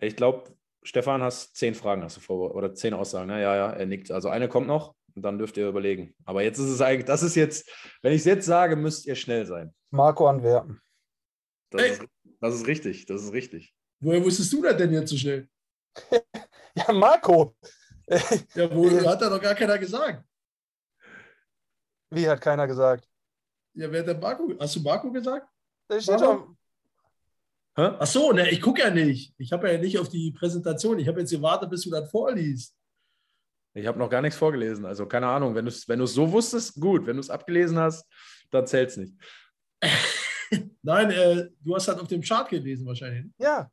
Ich 0.02 0.18
glaube, 0.18 0.55
Stefan, 0.86 1.24
hast 1.24 1.56
zehn 1.56 1.74
Fragen 1.74 2.04
hast 2.04 2.18
du 2.18 2.22
vor 2.22 2.54
oder 2.54 2.74
zehn 2.74 2.94
Aussagen. 2.94 3.28
Ne? 3.28 3.42
Ja, 3.42 3.56
ja, 3.56 3.72
er 3.72 3.86
nickt. 3.88 4.12
Also 4.12 4.30
eine 4.30 4.48
kommt 4.48 4.68
noch 4.68 4.94
und 5.16 5.24
dann 5.24 5.40
dürft 5.40 5.58
ihr 5.58 5.68
überlegen. 5.68 6.14
Aber 6.26 6.44
jetzt 6.44 6.60
ist 6.60 6.70
es 6.70 6.80
eigentlich, 6.80 7.06
das 7.06 7.24
ist 7.24 7.36
jetzt, 7.36 7.68
wenn 8.04 8.14
ich 8.14 8.20
es 8.20 8.26
jetzt 8.26 8.46
sage, 8.46 8.76
müsst 8.76 9.08
ihr 9.08 9.16
schnell 9.16 9.48
sein. 9.48 9.74
Marco 9.90 10.28
Antwerpen. 10.28 10.80
Das, 11.72 11.82
Ey. 11.82 11.92
ist, 11.92 12.06
das 12.40 12.56
ist 12.56 12.68
richtig, 12.68 13.06
das 13.08 13.24
ist 13.24 13.34
richtig. 13.34 13.74
Woher 14.00 14.24
wusstest 14.24 14.54
du 14.54 14.62
das 14.62 14.78
denn 14.78 14.94
jetzt 14.94 15.10
so 15.10 15.18
schnell? 15.18 15.50
Ja, 16.78 16.92
Marco! 16.92 17.56
Ja, 18.54 18.70
wo 18.76 18.90
hat 18.90 19.22
da 19.22 19.30
doch 19.30 19.42
gar 19.42 19.56
keiner 19.56 19.80
gesagt. 19.80 20.22
Wie 22.10 22.28
hat 22.28 22.42
keiner 22.42 22.68
gesagt? 22.68 23.08
Ja, 23.76 23.90
wer 23.90 24.02
hat 24.02 24.08
denn 24.10 24.20
Marco? 24.20 24.54
Hast 24.60 24.76
du 24.76 24.82
Marco 24.82 25.10
gesagt? 25.10 25.48
Da 25.88 26.02
steht 26.02 26.20
Marco? 26.20 26.54
Hä? 27.78 27.92
Ach 28.00 28.06
so, 28.06 28.32
ne, 28.32 28.50
ich 28.50 28.62
gucke 28.62 28.82
ja 28.82 28.90
nicht. 28.90 29.34
Ich 29.38 29.52
habe 29.52 29.72
ja 29.72 29.78
nicht 29.78 30.00
auf 30.00 30.10
die 30.10 30.32
Präsentation. 30.32 31.00
Ich 31.00 31.08
habe 31.08 31.20
jetzt 31.20 31.32
gewartet, 31.32 31.70
bis 31.70 31.82
du 31.82 31.90
das 31.90 32.10
vorliest. 32.10 32.76
Ich 33.74 33.86
habe 33.86 34.00
noch 34.00 34.10
gar 34.10 34.22
nichts 34.22 34.38
vorgelesen. 34.38 34.86
Also 34.86 35.06
keine 35.06 35.28
Ahnung, 35.28 35.54
wenn 35.56 35.66
du 35.66 35.70
es 35.70 35.88
wenn 35.88 36.00
du's 36.00 36.14
so 36.14 36.32
wusstest, 36.32 36.80
gut. 36.80 37.06
Wenn 37.06 37.18
du 37.18 37.20
es 37.20 37.30
abgelesen 37.30 37.78
hast, 37.78 38.08
dann 38.50 38.66
zählt 38.66 38.90
es 38.90 38.98
nicht. 38.98 39.14
Nein, 40.82 41.12
äh, 41.12 41.50
du 41.60 41.76
hast 41.76 41.88
halt 41.90 42.00
auf 42.00 42.08
dem 42.08 42.22
Chart 42.22 42.48
gelesen 42.50 42.86
wahrscheinlich. 42.86 43.26
ja. 43.40 43.70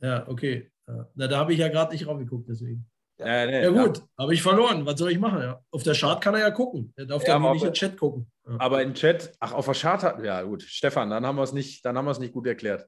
Ja, 0.00 0.28
okay. 0.28 0.70
Na, 1.14 1.26
da 1.26 1.38
habe 1.38 1.52
ich 1.52 1.58
ja 1.58 1.68
gerade 1.68 1.92
nicht 1.92 2.06
raufgeguckt, 2.06 2.48
deswegen. 2.48 2.86
Ja, 3.18 3.46
nee, 3.46 3.62
Ja 3.62 3.70
gut, 3.70 4.02
habe 4.18 4.34
ich 4.34 4.42
verloren. 4.42 4.84
Was 4.84 4.98
soll 4.98 5.10
ich 5.10 5.18
machen? 5.18 5.40
Ja? 5.40 5.60
Auf 5.70 5.82
der 5.82 5.94
Chart 5.94 6.22
kann 6.22 6.34
er 6.34 6.40
ja 6.40 6.50
gucken. 6.50 6.92
Er 6.96 7.06
darf 7.06 7.22
Ja, 7.22 7.30
ja, 7.30 7.36
aber 7.36 7.52
nicht 7.54 7.64
den 7.64 7.72
Chat 7.72 7.96
gucken. 7.96 8.30
Ja. 8.46 8.56
Aber 8.58 8.82
im 8.82 8.94
Chat, 8.94 9.32
ach, 9.40 9.52
auf 9.52 9.64
der 9.64 9.74
Chart 9.74 10.02
hat, 10.02 10.22
ja 10.22 10.42
gut, 10.42 10.62
Stefan, 10.62 11.10
dann 11.10 11.24
haben 11.24 11.36
wir 11.36 11.42
es 11.42 11.52
nicht, 11.52 11.84
dann 11.84 11.96
haben 11.96 12.04
wir 12.04 12.10
es 12.10 12.18
nicht 12.18 12.34
gut 12.34 12.46
erklärt. 12.46 12.86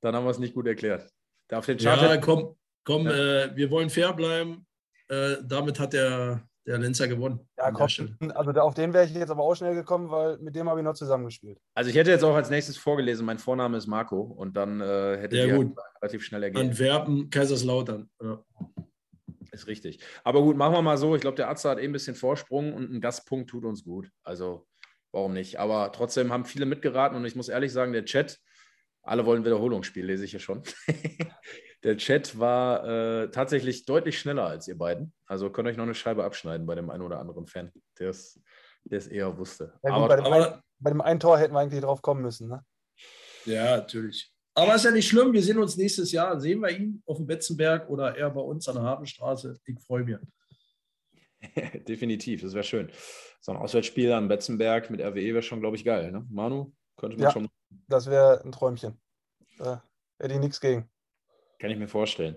Dann 0.00 0.14
haben 0.14 0.24
wir 0.24 0.30
es 0.30 0.38
nicht 0.38 0.54
gut 0.54 0.66
erklärt. 0.66 1.08
Da 1.48 1.58
auf 1.58 1.66
den 1.66 1.78
Chart 1.78 2.00
Ja, 2.00 2.16
komm, 2.18 2.56
komm, 2.84 3.06
Ja. 3.06 3.44
äh, 3.44 3.56
wir 3.56 3.70
wollen 3.70 3.90
fair 3.90 4.12
bleiben. 4.12 4.66
Äh, 5.08 5.36
damit 5.42 5.80
hat 5.80 5.92
der, 5.94 6.42
der 6.66 6.78
Lenzer 6.78 7.08
gewonnen. 7.08 7.40
Ja, 7.56 7.70
komm. 7.70 7.86
Also 8.34 8.50
auf 8.60 8.74
den 8.74 8.92
wäre 8.92 9.06
ich 9.06 9.14
jetzt 9.14 9.30
aber 9.30 9.42
auch 9.42 9.54
schnell 9.54 9.74
gekommen, 9.74 10.10
weil 10.10 10.36
mit 10.38 10.54
dem 10.54 10.68
habe 10.68 10.80
ich 10.80 10.84
noch 10.84 10.94
zusammengespielt. 10.94 11.58
also 11.74 11.88
ich 11.90 11.96
hätte 11.96 12.10
jetzt 12.10 12.22
auch 12.24 12.34
als 12.36 12.50
nächstes 12.50 12.76
vorgelesen, 12.76 13.24
mein 13.24 13.38
Vorname 13.38 13.78
ist 13.78 13.86
Marco 13.86 14.20
und 14.20 14.56
dann 14.56 14.80
äh, 14.80 15.16
hätte 15.18 15.36
Ja, 15.38 15.46
die 15.46 15.52
gut. 15.52 15.76
relativ 16.02 16.22
schnell 16.24 16.42
ergeben. 16.42 16.68
Antwerpen, 16.68 17.30
Kaiserslautern. 17.30 18.10
Ja. 18.22 18.44
Ist 19.50 19.66
richtig. 19.66 20.00
Aber 20.24 20.42
gut, 20.42 20.56
machen 20.58 20.74
wir 20.74 20.82
mal 20.82 20.98
so. 20.98 21.14
Ich 21.16 21.22
glaube, 21.22 21.36
der 21.36 21.48
Arzt 21.48 21.64
hat 21.64 21.78
eh 21.78 21.84
ein 21.84 21.92
bisschen 21.92 22.14
Vorsprung 22.14 22.74
und 22.74 22.92
ein 22.92 23.00
Gastpunkt 23.00 23.48
tut 23.50 23.64
uns 23.64 23.82
gut. 23.82 24.10
Also 24.22 24.66
warum 25.10 25.32
nicht? 25.32 25.58
Aber 25.58 25.90
trotzdem 25.92 26.30
haben 26.32 26.44
viele 26.44 26.66
mitgeraten 26.66 27.16
und 27.16 27.24
ich 27.24 27.34
muss 27.34 27.48
ehrlich 27.48 27.72
sagen, 27.72 27.94
der 27.94 28.04
Chat, 28.04 28.38
alle 29.08 29.26
wollen 29.26 29.44
Wiederholungsspiel, 29.44 30.04
lese 30.04 30.24
ich 30.24 30.32
hier 30.32 30.40
schon. 30.40 30.62
Der 31.84 31.96
Chat 31.96 32.38
war 32.38 32.86
äh, 32.86 33.30
tatsächlich 33.30 33.84
deutlich 33.84 34.18
schneller 34.18 34.44
als 34.46 34.66
ihr 34.66 34.76
beiden. 34.76 35.12
Also 35.26 35.50
könnt 35.50 35.68
euch 35.68 35.76
noch 35.76 35.84
eine 35.84 35.94
Scheibe 35.94 36.24
abschneiden 36.24 36.66
bei 36.66 36.74
dem 36.74 36.90
einen 36.90 37.02
oder 37.02 37.20
anderen 37.20 37.46
Fan, 37.46 37.72
der 37.98 38.10
es, 38.10 38.40
eher 38.90 39.38
wusste. 39.38 39.74
Ja, 39.84 39.90
gut, 39.90 39.98
aber, 39.98 40.08
bei, 40.08 40.16
dem 40.16 40.24
aber- 40.26 40.52
einen, 40.52 40.62
bei 40.78 40.90
dem 40.90 41.00
einen 41.00 41.20
Tor 41.20 41.38
hätten 41.38 41.54
wir 41.54 41.60
eigentlich 41.60 41.80
drauf 41.82 42.02
kommen 42.02 42.22
müssen. 42.22 42.48
Ne? 42.48 42.64
Ja, 43.44 43.76
natürlich. 43.76 44.32
Aber 44.54 44.74
ist 44.74 44.84
ja 44.84 44.90
nicht 44.90 45.08
schlimm. 45.08 45.32
Wir 45.32 45.42
sehen 45.42 45.58
uns 45.58 45.76
nächstes 45.76 46.10
Jahr. 46.10 46.40
Sehen 46.40 46.60
wir 46.60 46.70
ihn 46.70 47.00
auf 47.06 47.18
dem 47.18 47.26
Betzenberg 47.26 47.88
oder 47.88 48.16
er 48.16 48.30
bei 48.30 48.40
uns 48.40 48.68
an 48.68 48.74
der 48.74 48.84
Hafenstraße. 48.84 49.56
Ich 49.64 49.80
freue 49.80 50.02
mich. 50.02 50.16
definitiv, 51.88 52.42
das 52.42 52.54
wäre 52.54 52.64
schön. 52.64 52.90
So 53.40 53.52
ein 53.52 53.58
Auswärtsspiel 53.58 54.10
am 54.10 54.26
Betzenberg 54.26 54.90
mit 54.90 55.00
RWE 55.00 55.34
wäre 55.34 55.42
schon, 55.42 55.60
glaube 55.60 55.76
ich, 55.76 55.84
geil. 55.84 56.10
Ne? 56.10 56.26
Manu, 56.28 56.72
könnte 56.96 57.16
man 57.16 57.24
Ja. 57.24 57.30
schon, 57.30 57.48
Das 57.88 58.08
wäre 58.10 58.42
ein 58.44 58.52
Träumchen. 58.52 59.00
Hätte 59.58 60.34
ich 60.34 60.40
nichts 60.40 60.60
gegen. 60.60 60.88
kann 61.58 61.70
ich 61.70 61.78
mir 61.78 61.88
vorstellen. 61.88 62.36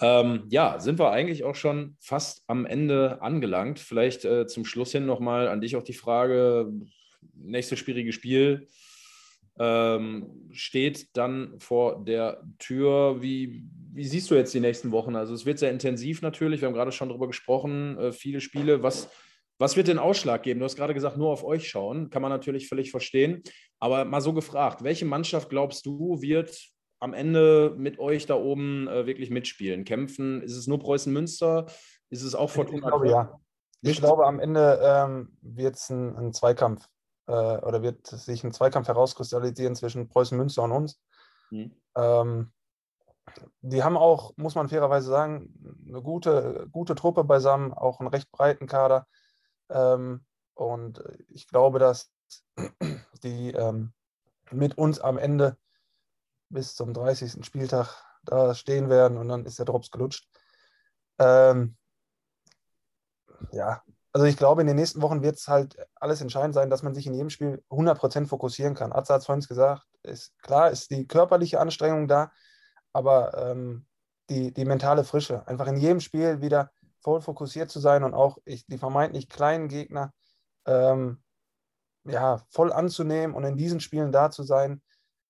Ähm, 0.00 0.46
ja, 0.48 0.80
sind 0.80 0.98
wir 0.98 1.10
eigentlich 1.10 1.44
auch 1.44 1.54
schon 1.54 1.96
fast 2.00 2.42
am 2.46 2.66
Ende 2.66 3.22
angelangt. 3.22 3.78
Vielleicht 3.78 4.24
äh, 4.24 4.46
zum 4.46 4.64
Schluss 4.64 4.92
hin 4.92 5.06
nochmal 5.06 5.48
an 5.48 5.60
dich 5.60 5.76
auch 5.76 5.82
die 5.82 5.92
Frage: 5.92 6.72
nächstes 7.34 7.78
schwierige 7.78 8.12
Spiel 8.12 8.68
ähm, 9.58 10.48
steht 10.50 11.16
dann 11.16 11.58
vor 11.58 12.04
der 12.04 12.42
Tür. 12.58 13.20
Wie, 13.20 13.64
wie 13.92 14.04
siehst 14.04 14.30
du 14.30 14.34
jetzt 14.34 14.54
die 14.54 14.60
nächsten 14.60 14.92
Wochen? 14.92 15.14
Also, 15.14 15.34
es 15.34 15.46
wird 15.46 15.58
sehr 15.58 15.70
intensiv 15.70 16.22
natürlich. 16.22 16.60
Wir 16.60 16.68
haben 16.68 16.74
gerade 16.74 16.92
schon 16.92 17.08
darüber 17.08 17.26
gesprochen, 17.26 17.98
äh, 17.98 18.12
viele 18.12 18.40
Spiele. 18.40 18.82
Was, 18.82 19.10
was 19.62 19.76
wird 19.76 19.86
den 19.86 19.98
Ausschlag 20.00 20.42
geben? 20.42 20.58
Du 20.58 20.64
hast 20.64 20.76
gerade 20.76 20.92
gesagt, 20.92 21.16
nur 21.16 21.30
auf 21.30 21.44
euch 21.44 21.68
schauen. 21.68 22.10
Kann 22.10 22.20
man 22.20 22.32
natürlich 22.32 22.68
völlig 22.68 22.90
verstehen. 22.90 23.42
Aber 23.78 24.04
mal 24.04 24.20
so 24.20 24.32
gefragt: 24.32 24.82
Welche 24.82 25.04
Mannschaft 25.04 25.48
glaubst 25.50 25.86
du 25.86 26.20
wird 26.20 26.58
am 26.98 27.14
Ende 27.14 27.72
mit 27.76 27.98
euch 27.98 28.26
da 28.26 28.34
oben 28.34 28.88
äh, 28.88 29.06
wirklich 29.06 29.30
mitspielen, 29.30 29.84
kämpfen? 29.84 30.42
Ist 30.42 30.56
es 30.56 30.66
nur 30.66 30.80
Preußen 30.80 31.12
Münster? 31.12 31.66
Ist 32.10 32.22
es 32.22 32.34
auch 32.34 32.48
Ich 32.48 32.54
Fortuna? 32.54 32.88
glaube, 32.88 33.04
Köln? 33.04 33.10
ja. 33.10 33.40
Ich 33.82 33.98
glaube, 33.98 34.26
am 34.26 34.38
Ende 34.38 34.80
ähm, 34.82 35.36
wird 35.42 35.76
es 35.76 35.90
ein, 35.90 36.16
ein 36.16 36.32
Zweikampf 36.32 36.86
äh, 37.26 37.32
oder 37.32 37.82
wird 37.82 38.06
sich 38.06 38.44
ein 38.44 38.52
Zweikampf 38.52 38.88
herauskristallisieren 38.88 39.74
zwischen 39.74 40.08
Preußen 40.08 40.36
Münster 40.36 40.62
und 40.64 40.72
uns. 40.72 41.00
Mhm. 41.50 41.72
Ähm, 41.96 42.52
die 43.60 43.82
haben 43.82 43.96
auch, 43.96 44.36
muss 44.36 44.54
man 44.54 44.68
fairerweise 44.68 45.08
sagen, 45.08 45.78
eine 45.88 46.02
gute, 46.02 46.68
gute 46.72 46.94
Truppe 46.94 47.24
beisammen, 47.24 47.72
auch 47.72 48.00
einen 48.00 48.08
recht 48.08 48.30
breiten 48.32 48.66
Kader. 48.66 49.06
Ähm, 49.72 50.24
und 50.54 51.02
ich 51.28 51.48
glaube, 51.48 51.78
dass 51.78 52.12
die 53.22 53.52
ähm, 53.52 53.92
mit 54.50 54.76
uns 54.78 55.00
am 55.00 55.18
Ende 55.18 55.56
bis 56.48 56.74
zum 56.74 56.92
30. 56.92 57.44
Spieltag 57.44 58.04
da 58.24 58.54
stehen 58.54 58.88
werden 58.88 59.16
und 59.16 59.28
dann 59.28 59.46
ist 59.46 59.58
der 59.58 59.66
Drops 59.66 59.90
gelutscht. 59.90 60.28
Ähm, 61.18 61.76
ja, 63.50 63.82
also 64.12 64.26
ich 64.26 64.36
glaube, 64.36 64.60
in 64.60 64.66
den 64.66 64.76
nächsten 64.76 65.00
Wochen 65.00 65.22
wird 65.22 65.36
es 65.36 65.48
halt 65.48 65.76
alles 65.94 66.20
entscheidend 66.20 66.54
sein, 66.54 66.70
dass 66.70 66.82
man 66.82 66.94
sich 66.94 67.06
in 67.06 67.14
jedem 67.14 67.30
Spiel 67.30 67.64
100% 67.70 68.26
fokussieren 68.26 68.74
kann. 68.74 68.92
Atze 68.92 69.14
hat 69.14 69.20
es 69.20 69.26
vorhin 69.26 69.44
gesagt, 69.44 69.86
ist 70.02 70.38
klar, 70.42 70.70
ist 70.70 70.90
die 70.90 71.06
körperliche 71.06 71.58
Anstrengung 71.58 72.08
da, 72.08 72.30
aber 72.92 73.50
ähm, 73.50 73.86
die, 74.28 74.52
die 74.52 74.64
mentale 74.64 75.04
Frische, 75.04 75.46
einfach 75.48 75.66
in 75.66 75.78
jedem 75.78 76.00
Spiel 76.00 76.40
wieder 76.40 76.70
voll 77.02 77.20
fokussiert 77.20 77.70
zu 77.70 77.80
sein 77.80 78.04
und 78.04 78.14
auch 78.14 78.38
ich, 78.44 78.66
die 78.66 78.78
vermeintlich 78.78 79.28
kleinen 79.28 79.68
Gegner 79.68 80.12
ähm, 80.66 81.22
ja, 82.04 82.42
voll 82.50 82.72
anzunehmen 82.72 83.34
und 83.34 83.44
in 83.44 83.56
diesen 83.56 83.80
Spielen 83.80 84.12
da 84.12 84.30
zu 84.30 84.42
sein, 84.42 84.82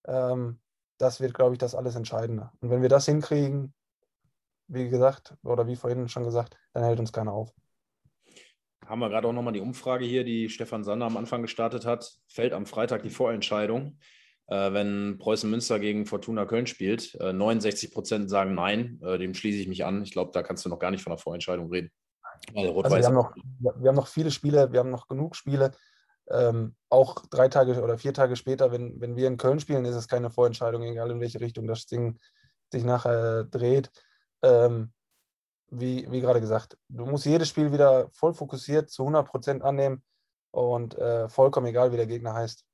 ähm, 0.07 0.61
das 0.99 1.21
wird, 1.21 1.35
glaube 1.35 1.55
ich, 1.55 1.59
das 1.59 1.75
alles 1.75 1.97
Entscheidende. 1.97 2.51
Und 2.61 2.71
wenn 2.71 2.83
wir 2.83 2.89
das 2.89 3.07
hinkriegen, 3.07 3.75
wie 4.69 4.89
gesagt, 4.89 5.35
oder 5.43 5.67
wie 5.67 5.77
vorhin 5.77 6.09
schon 6.09 6.25
gesagt, 6.25 6.57
dann 6.73 6.85
hält 6.85 7.01
uns 7.01 7.13
keiner 7.13 7.33
auf. 7.33 7.53
Haben 8.87 9.01
wir 9.01 9.09
gerade 9.11 9.29
auch 9.29 9.33
nochmal 9.33 9.53
die 9.53 9.61
Umfrage 9.61 10.05
hier, 10.05 10.25
die 10.25 10.49
Stefan 10.49 10.85
Sander 10.85 11.07
am 11.07 11.17
Anfang 11.17 11.43
gestartet 11.43 11.87
hat. 11.87 12.13
Fällt 12.27 12.53
am 12.53 12.67
Freitag 12.67 13.03
die 13.03 13.11
Vorentscheidung, 13.11 13.99
wenn 14.49 15.19
Preußen 15.19 15.49
Münster 15.49 15.79
gegen 15.79 16.07
Fortuna 16.07 16.45
Köln 16.45 16.67
spielt. 16.67 17.15
Äh, 17.17 17.33
69 17.33 17.93
Prozent 17.93 18.31
sagen 18.31 18.55
nein, 18.55 19.01
äh, 19.03 19.19
dem 19.19 19.35
schließe 19.35 19.59
ich 19.59 19.69
mich 19.69 19.85
an. 19.85 20.03
Ich 20.03 20.13
glaube, 20.13 20.33
da 20.33 20.43
kannst 20.43 20.65
du 20.65 20.69
noch 20.69 20.79
gar 20.79 20.91
nicht 20.91 21.03
von 21.03 21.11
der 21.11 21.19
Vorentscheidung 21.19 21.71
reden. 21.71 21.91
Also 22.55 22.73
Rot-Weiß 22.73 23.01
wir 23.01 23.07
haben, 23.07 23.15
noch, 23.15 23.35
wir 23.61 23.89
haben 23.89 23.97
noch 23.97 24.09
viele 24.09 24.31
Spiele, 24.31 24.73
wir 24.73 24.81
haben 24.81 24.91
noch 24.91 25.09
genug 25.09 25.37
Spiele. 25.37 25.73
Ähm, 26.31 26.75
auch 26.89 27.27
drei 27.31 27.49
Tage 27.49 27.83
oder 27.83 27.99
vier 27.99 28.15
Tage 28.15 28.37
später, 28.37 28.73
wenn, 28.73 29.01
wenn 29.01 29.17
wir 29.17 29.29
in 29.29 29.37
Köln 29.37 29.61
spielen, 29.61 29.85
ist 29.85 29.97
es 29.97 30.09
keine 30.09 30.31
Vorentscheidung, 30.31 30.83
egal 30.83 31.11
in 31.11 31.21
welche 31.21 31.41
Richtung 31.41 31.67
das 31.67 31.87
Ding 31.87 32.19
sich 32.71 32.85
nachher 32.85 33.45
dreht. 33.45 33.91
Ähm, 34.43 34.93
wie, 35.71 36.11
wie 36.11 36.21
gerade 36.21 36.41
gesagt, 36.41 36.77
du 36.89 37.07
musst 37.07 37.27
jedes 37.27 37.49
Spiel 37.49 37.73
wieder 37.73 38.09
voll 38.13 38.35
fokussiert 38.35 38.91
zu 38.91 39.03
100 39.03 39.27
Prozent 39.27 39.63
annehmen 39.63 40.03
und 40.51 40.97
äh, 40.99 41.29
vollkommen 41.29 41.67
egal, 41.67 41.93
wie 41.93 41.97
der 41.97 42.07
Gegner 42.07 42.35
heißt. 42.35 42.65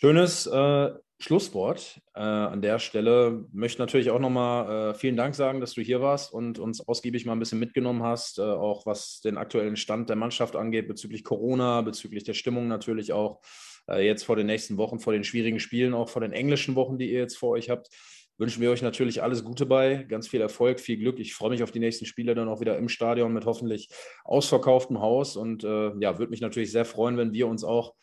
Schönes 0.00 0.46
äh, 0.46 0.90
Schlusswort 1.18 2.00
äh, 2.14 2.20
an 2.20 2.62
der 2.62 2.78
Stelle. 2.78 3.44
Möchte 3.52 3.82
natürlich 3.82 4.10
auch 4.10 4.20
nochmal 4.20 4.92
äh, 4.92 4.94
vielen 4.94 5.16
Dank 5.16 5.34
sagen, 5.34 5.60
dass 5.60 5.74
du 5.74 5.82
hier 5.82 6.00
warst 6.00 6.32
und 6.32 6.60
uns 6.60 6.86
ausgiebig 6.86 7.26
mal 7.26 7.32
ein 7.32 7.40
bisschen 7.40 7.58
mitgenommen 7.58 8.04
hast, 8.04 8.38
äh, 8.38 8.42
auch 8.42 8.86
was 8.86 9.20
den 9.22 9.36
aktuellen 9.36 9.74
Stand 9.74 10.08
der 10.08 10.14
Mannschaft 10.14 10.54
angeht, 10.54 10.86
bezüglich 10.86 11.24
Corona, 11.24 11.80
bezüglich 11.80 12.22
der 12.22 12.34
Stimmung 12.34 12.68
natürlich 12.68 13.12
auch. 13.12 13.40
Äh, 13.88 14.06
jetzt 14.06 14.22
vor 14.22 14.36
den 14.36 14.46
nächsten 14.46 14.76
Wochen, 14.76 15.00
vor 15.00 15.12
den 15.12 15.24
schwierigen 15.24 15.58
Spielen, 15.58 15.94
auch 15.94 16.08
vor 16.08 16.22
den 16.22 16.32
englischen 16.32 16.76
Wochen, 16.76 16.96
die 16.96 17.10
ihr 17.10 17.18
jetzt 17.18 17.36
vor 17.36 17.50
euch 17.50 17.68
habt, 17.68 17.88
wünschen 18.36 18.62
wir 18.62 18.70
euch 18.70 18.82
natürlich 18.82 19.20
alles 19.20 19.42
Gute 19.42 19.66
bei, 19.66 20.04
ganz 20.08 20.28
viel 20.28 20.40
Erfolg, 20.40 20.78
viel 20.78 20.98
Glück. 20.98 21.18
Ich 21.18 21.34
freue 21.34 21.50
mich 21.50 21.64
auf 21.64 21.72
die 21.72 21.80
nächsten 21.80 22.06
Spiele 22.06 22.36
dann 22.36 22.48
auch 22.48 22.60
wieder 22.60 22.78
im 22.78 22.88
Stadion 22.88 23.32
mit 23.32 23.46
hoffentlich 23.46 23.88
ausverkauftem 24.22 25.00
Haus 25.00 25.34
und 25.36 25.64
äh, 25.64 25.90
ja, 25.98 26.18
würde 26.20 26.30
mich 26.30 26.40
natürlich 26.40 26.70
sehr 26.70 26.84
freuen, 26.84 27.16
wenn 27.16 27.32
wir 27.32 27.48
uns 27.48 27.64
auch 27.64 27.94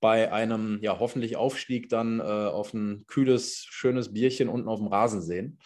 bei 0.00 0.32
einem 0.32 0.78
ja 0.82 0.98
hoffentlich 0.98 1.36
Aufstieg 1.36 1.88
dann 1.88 2.20
äh, 2.20 2.22
auf 2.22 2.74
ein 2.74 3.04
kühles, 3.06 3.64
schönes 3.68 4.12
Bierchen 4.12 4.48
unten 4.48 4.68
auf 4.68 4.78
dem 4.78 4.88
Rasen 4.88 5.22
sehen. 5.22 5.58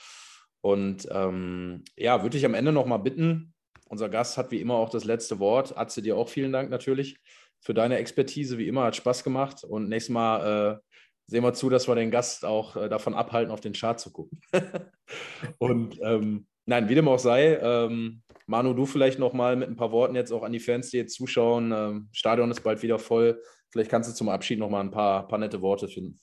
Und 0.61 1.09
ähm, 1.11 1.85
ja, 1.97 2.22
würde 2.22 2.37
ich 2.37 2.45
am 2.45 2.55
Ende 2.55 2.72
nochmal 2.72 2.99
bitten, 2.99 3.55
unser 3.89 4.09
Gast 4.09 4.37
hat 4.37 4.51
wie 4.51 4.61
immer 4.61 4.74
auch 4.74 4.91
das 4.91 5.05
letzte 5.05 5.39
Wort. 5.39 5.76
Atze, 5.76 6.03
dir 6.03 6.16
auch 6.16 6.29
vielen 6.29 6.53
Dank 6.53 6.70
natürlich 6.70 7.18
für 7.61 7.74
deine 7.74 7.97
Expertise, 7.97 8.59
wie 8.59 8.68
immer, 8.68 8.85
hat 8.85 8.97
Spaß 8.97 9.24
gemacht. 9.24 9.64
Und 9.64 9.89
nächstes 9.89 10.12
Mal 10.12 10.76
äh, 10.76 10.95
sehen 11.26 11.43
wir 11.43 11.55
zu, 11.55 11.70
dass 11.70 11.89
wir 11.89 11.95
den 11.95 12.11
Gast 12.11 12.45
auch 12.45 12.76
äh, 12.76 12.89
davon 12.89 13.14
abhalten, 13.14 13.51
auf 13.51 13.61
den 13.61 13.72
Chart 13.72 13.99
zu 13.99 14.12
gucken. 14.12 14.41
Und 15.59 15.99
ähm, 16.03 16.47
nein, 16.66 16.89
wie 16.89 16.95
dem 16.95 17.09
auch 17.09 17.18
sei, 17.18 17.57
ähm, 17.57 18.22
Manu, 18.47 18.72
du 18.74 18.87
vielleicht 18.87 19.18
nochmal 19.18 19.57
mit 19.57 19.68
ein 19.68 19.76
paar 19.76 19.93
Worten 19.93 20.14
jetzt 20.14 20.33
auch 20.33 20.43
an 20.43 20.53
die 20.53 20.61
Fans, 20.61 20.91
die 20.91 20.99
jetzt 20.99 21.14
zuschauen. 21.14 21.72
Ähm, 21.72 22.09
Stadion 22.12 22.51
ist 22.51 22.62
bald 22.62 22.83
wieder 22.83 22.99
voll. 22.99 23.43
Vielleicht 23.71 23.91
kannst 23.91 24.11
du 24.11 24.14
zum 24.14 24.29
Abschied 24.29 24.59
nochmal 24.59 24.81
ein 24.81 24.91
paar, 24.91 25.29
paar 25.29 25.39
nette 25.39 25.61
Worte 25.61 25.89
finden. 25.89 26.19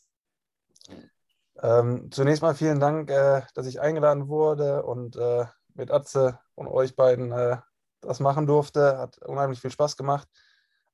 Ähm, 1.61 2.09
zunächst 2.11 2.41
mal 2.41 2.55
vielen 2.55 2.79
Dank, 2.79 3.09
äh, 3.09 3.41
dass 3.53 3.67
ich 3.67 3.79
eingeladen 3.79 4.27
wurde 4.27 4.83
und 4.83 5.15
äh, 5.15 5.45
mit 5.73 5.91
Atze 5.91 6.39
und 6.55 6.67
euch 6.67 6.95
beiden 6.95 7.31
äh, 7.31 7.57
das 8.01 8.19
machen 8.19 8.47
durfte. 8.47 8.97
Hat 8.97 9.17
unheimlich 9.19 9.61
viel 9.61 9.71
Spaß 9.71 9.95
gemacht. 9.97 10.27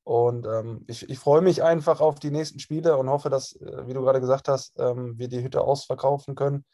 Und 0.04 0.48
ähm, 0.48 0.84
ich, 0.88 1.10
ich 1.10 1.20
freue 1.20 1.42
mich 1.42 1.64
einfach 1.64 2.02
auf 2.02 2.20
die 2.20 2.32
nächsten 2.32 2.60
Spiele 2.60 2.98
und 2.98 3.10
hoffe, 3.10 3.30
dass, 3.30 3.56
äh, 3.56 3.88
wie 3.88 3.94
du 3.94 4.02
gerade 4.02 4.20
gesagt 4.20 4.48
hast, 4.48 4.80
ähm, 4.80 5.18
wir 5.18 5.28
die 5.28 5.44
Hütte 5.44 5.62
ausverkaufen 5.62 6.36
können. 6.36 6.66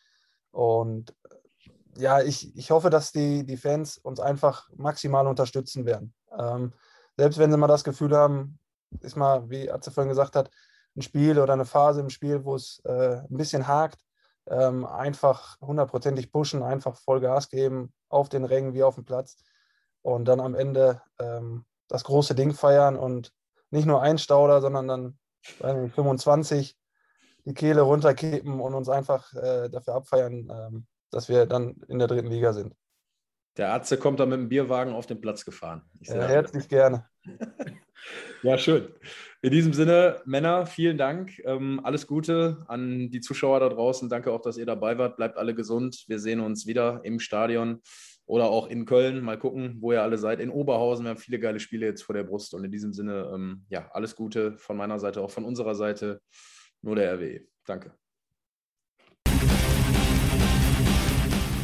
Und 0.52 1.14
äh, 1.30 2.02
ja, 2.02 2.22
ich, 2.22 2.56
ich 2.56 2.72
hoffe, 2.72 2.90
dass 2.90 3.12
die, 3.12 3.46
die 3.46 3.58
Fans 3.58 3.98
uns 3.98 4.20
einfach 4.20 4.70
maximal 4.76 5.28
unterstützen 5.28 5.86
werden. 5.86 6.14
Ähm, 6.38 6.74
selbst 7.18 7.38
wenn 7.38 7.52
sie 7.52 7.58
mal 7.58 7.68
das 7.68 7.84
Gefühl 7.84 8.16
haben, 8.16 8.60
ist 9.02 9.16
mal, 9.16 9.50
wie 9.50 9.72
Atze 9.72 9.92
vorhin 9.92 10.10
gesagt 10.10 10.36
hat, 10.36 10.50
ein 10.96 11.02
Spiel 11.02 11.40
oder 11.40 11.54
eine 11.54 11.66
Phase 11.66 12.02
im 12.02 12.10
Spiel, 12.10 12.44
wo 12.44 12.56
es 12.56 12.82
äh, 12.86 13.18
ein 13.18 13.38
bisschen 13.38 13.68
hakt, 13.68 14.02
ähm, 14.48 14.86
einfach 14.86 15.60
hundertprozentig 15.62 16.32
pushen, 16.32 16.64
einfach 16.64 16.96
voll 16.98 17.20
Gas 17.20 17.50
geben, 17.50 17.94
auf 18.10 18.30
den 18.30 18.46
Rängen 18.46 18.74
wie 18.74 18.84
auf 18.84 18.96
dem 18.96 19.06
Platz 19.06 19.38
und 20.02 20.26
dann 20.26 20.40
am 20.40 20.56
Ende 20.56 21.02
ähm, 21.20 21.66
das 21.88 22.04
große 22.04 22.36
Ding 22.36 22.54
feiern 22.54 22.96
und 22.96 23.32
nicht 23.70 23.86
nur 23.86 24.02
ein 24.02 24.18
Stauder, 24.18 24.62
sondern 24.62 24.88
dann 24.88 25.20
weiß 25.60 25.78
nicht, 25.78 25.96
25 25.96 26.76
die 27.46 27.54
Kehle 27.54 27.82
runterkippen 27.82 28.60
und 28.60 28.74
uns 28.74 28.90
einfach 28.90 29.34
äh, 29.34 29.70
dafür 29.70 29.96
abfeiern, 29.96 30.50
ähm, 30.52 30.88
dass 31.12 31.30
wir 31.30 31.46
dann 31.46 31.76
in 31.88 32.00
der 32.00 32.08
dritten 32.08 32.28
Liga 32.28 32.54
sind. 32.54 32.76
Der 33.56 33.74
Atze 33.74 33.98
kommt 33.98 34.20
da 34.20 34.26
mit 34.26 34.38
dem 34.38 34.50
Bierwagen 34.50 34.94
auf 34.94 35.06
den 35.08 35.22
Platz 35.22 35.46
gefahren. 35.46 35.82
Ich 36.00 36.10
Äh, 36.10 36.28
herzlich 36.28 36.68
gerne. 36.68 37.08
Ja, 38.44 38.58
schön. 38.58 38.88
In 39.42 39.52
diesem 39.52 39.74
Sinne, 39.74 40.22
Männer, 40.26 40.66
vielen 40.66 40.98
Dank. 40.98 41.40
Ähm, 41.46 41.80
alles 41.84 42.08
Gute 42.08 42.66
an 42.68 43.12
die 43.12 43.22
Zuschauer 43.22 43.60
da 43.60 43.70
draußen. 43.70 44.10
Danke 44.10 44.32
auch, 44.32 44.42
dass 44.42 44.58
ihr 44.58 44.66
dabei 44.66 44.98
wart. 44.98 45.16
Bleibt 45.18 45.38
alle 45.38 45.54
gesund. 45.54 46.06
Wir 46.08 46.20
sehen 46.20 46.40
uns 46.40 46.66
wieder 46.66 47.02
im 47.04 47.20
Stadion 47.20 47.82
oder 48.26 48.46
auch 48.46 48.68
in 48.68 48.86
Köln. 48.86 49.24
Mal 49.24 49.38
gucken, 49.38 49.78
wo 49.80 49.92
ihr 49.92 50.02
alle 50.02 50.18
seid. 50.18 50.40
In 50.40 50.50
Oberhausen. 50.50 51.06
Wir 51.06 51.12
haben 51.12 51.18
viele 51.18 51.40
geile 51.40 51.60
Spiele 51.60 51.86
jetzt 51.86 52.02
vor 52.02 52.16
der 52.16 52.24
Brust. 52.24 52.54
Und 52.56 52.64
in 52.64 52.72
diesem 52.72 52.94
Sinne, 52.94 53.32
ähm, 53.34 53.66
ja, 53.70 53.90
alles 53.92 54.16
Gute 54.16 54.58
von 54.58 54.76
meiner 54.76 55.00
Seite, 55.00 55.22
auch 55.22 55.32
von 55.32 55.46
unserer 55.46 55.76
Seite. 55.76 56.20
Nur 56.82 56.96
der 56.96 57.14
RWE. 57.14 57.42
Danke. 57.66 57.94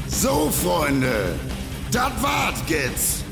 So, 0.07 0.49
Freunde, 0.51 1.35
das 1.91 2.23
war's 2.23 2.63
jetzt. 2.69 3.25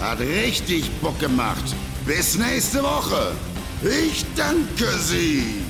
Hat 0.00 0.20
richtig 0.20 0.90
Bock 1.00 1.18
gemacht. 1.18 1.74
Bis 2.06 2.38
nächste 2.38 2.84
Woche. 2.84 3.32
Ich 3.82 4.24
danke 4.36 4.86
Sie. 4.98 5.65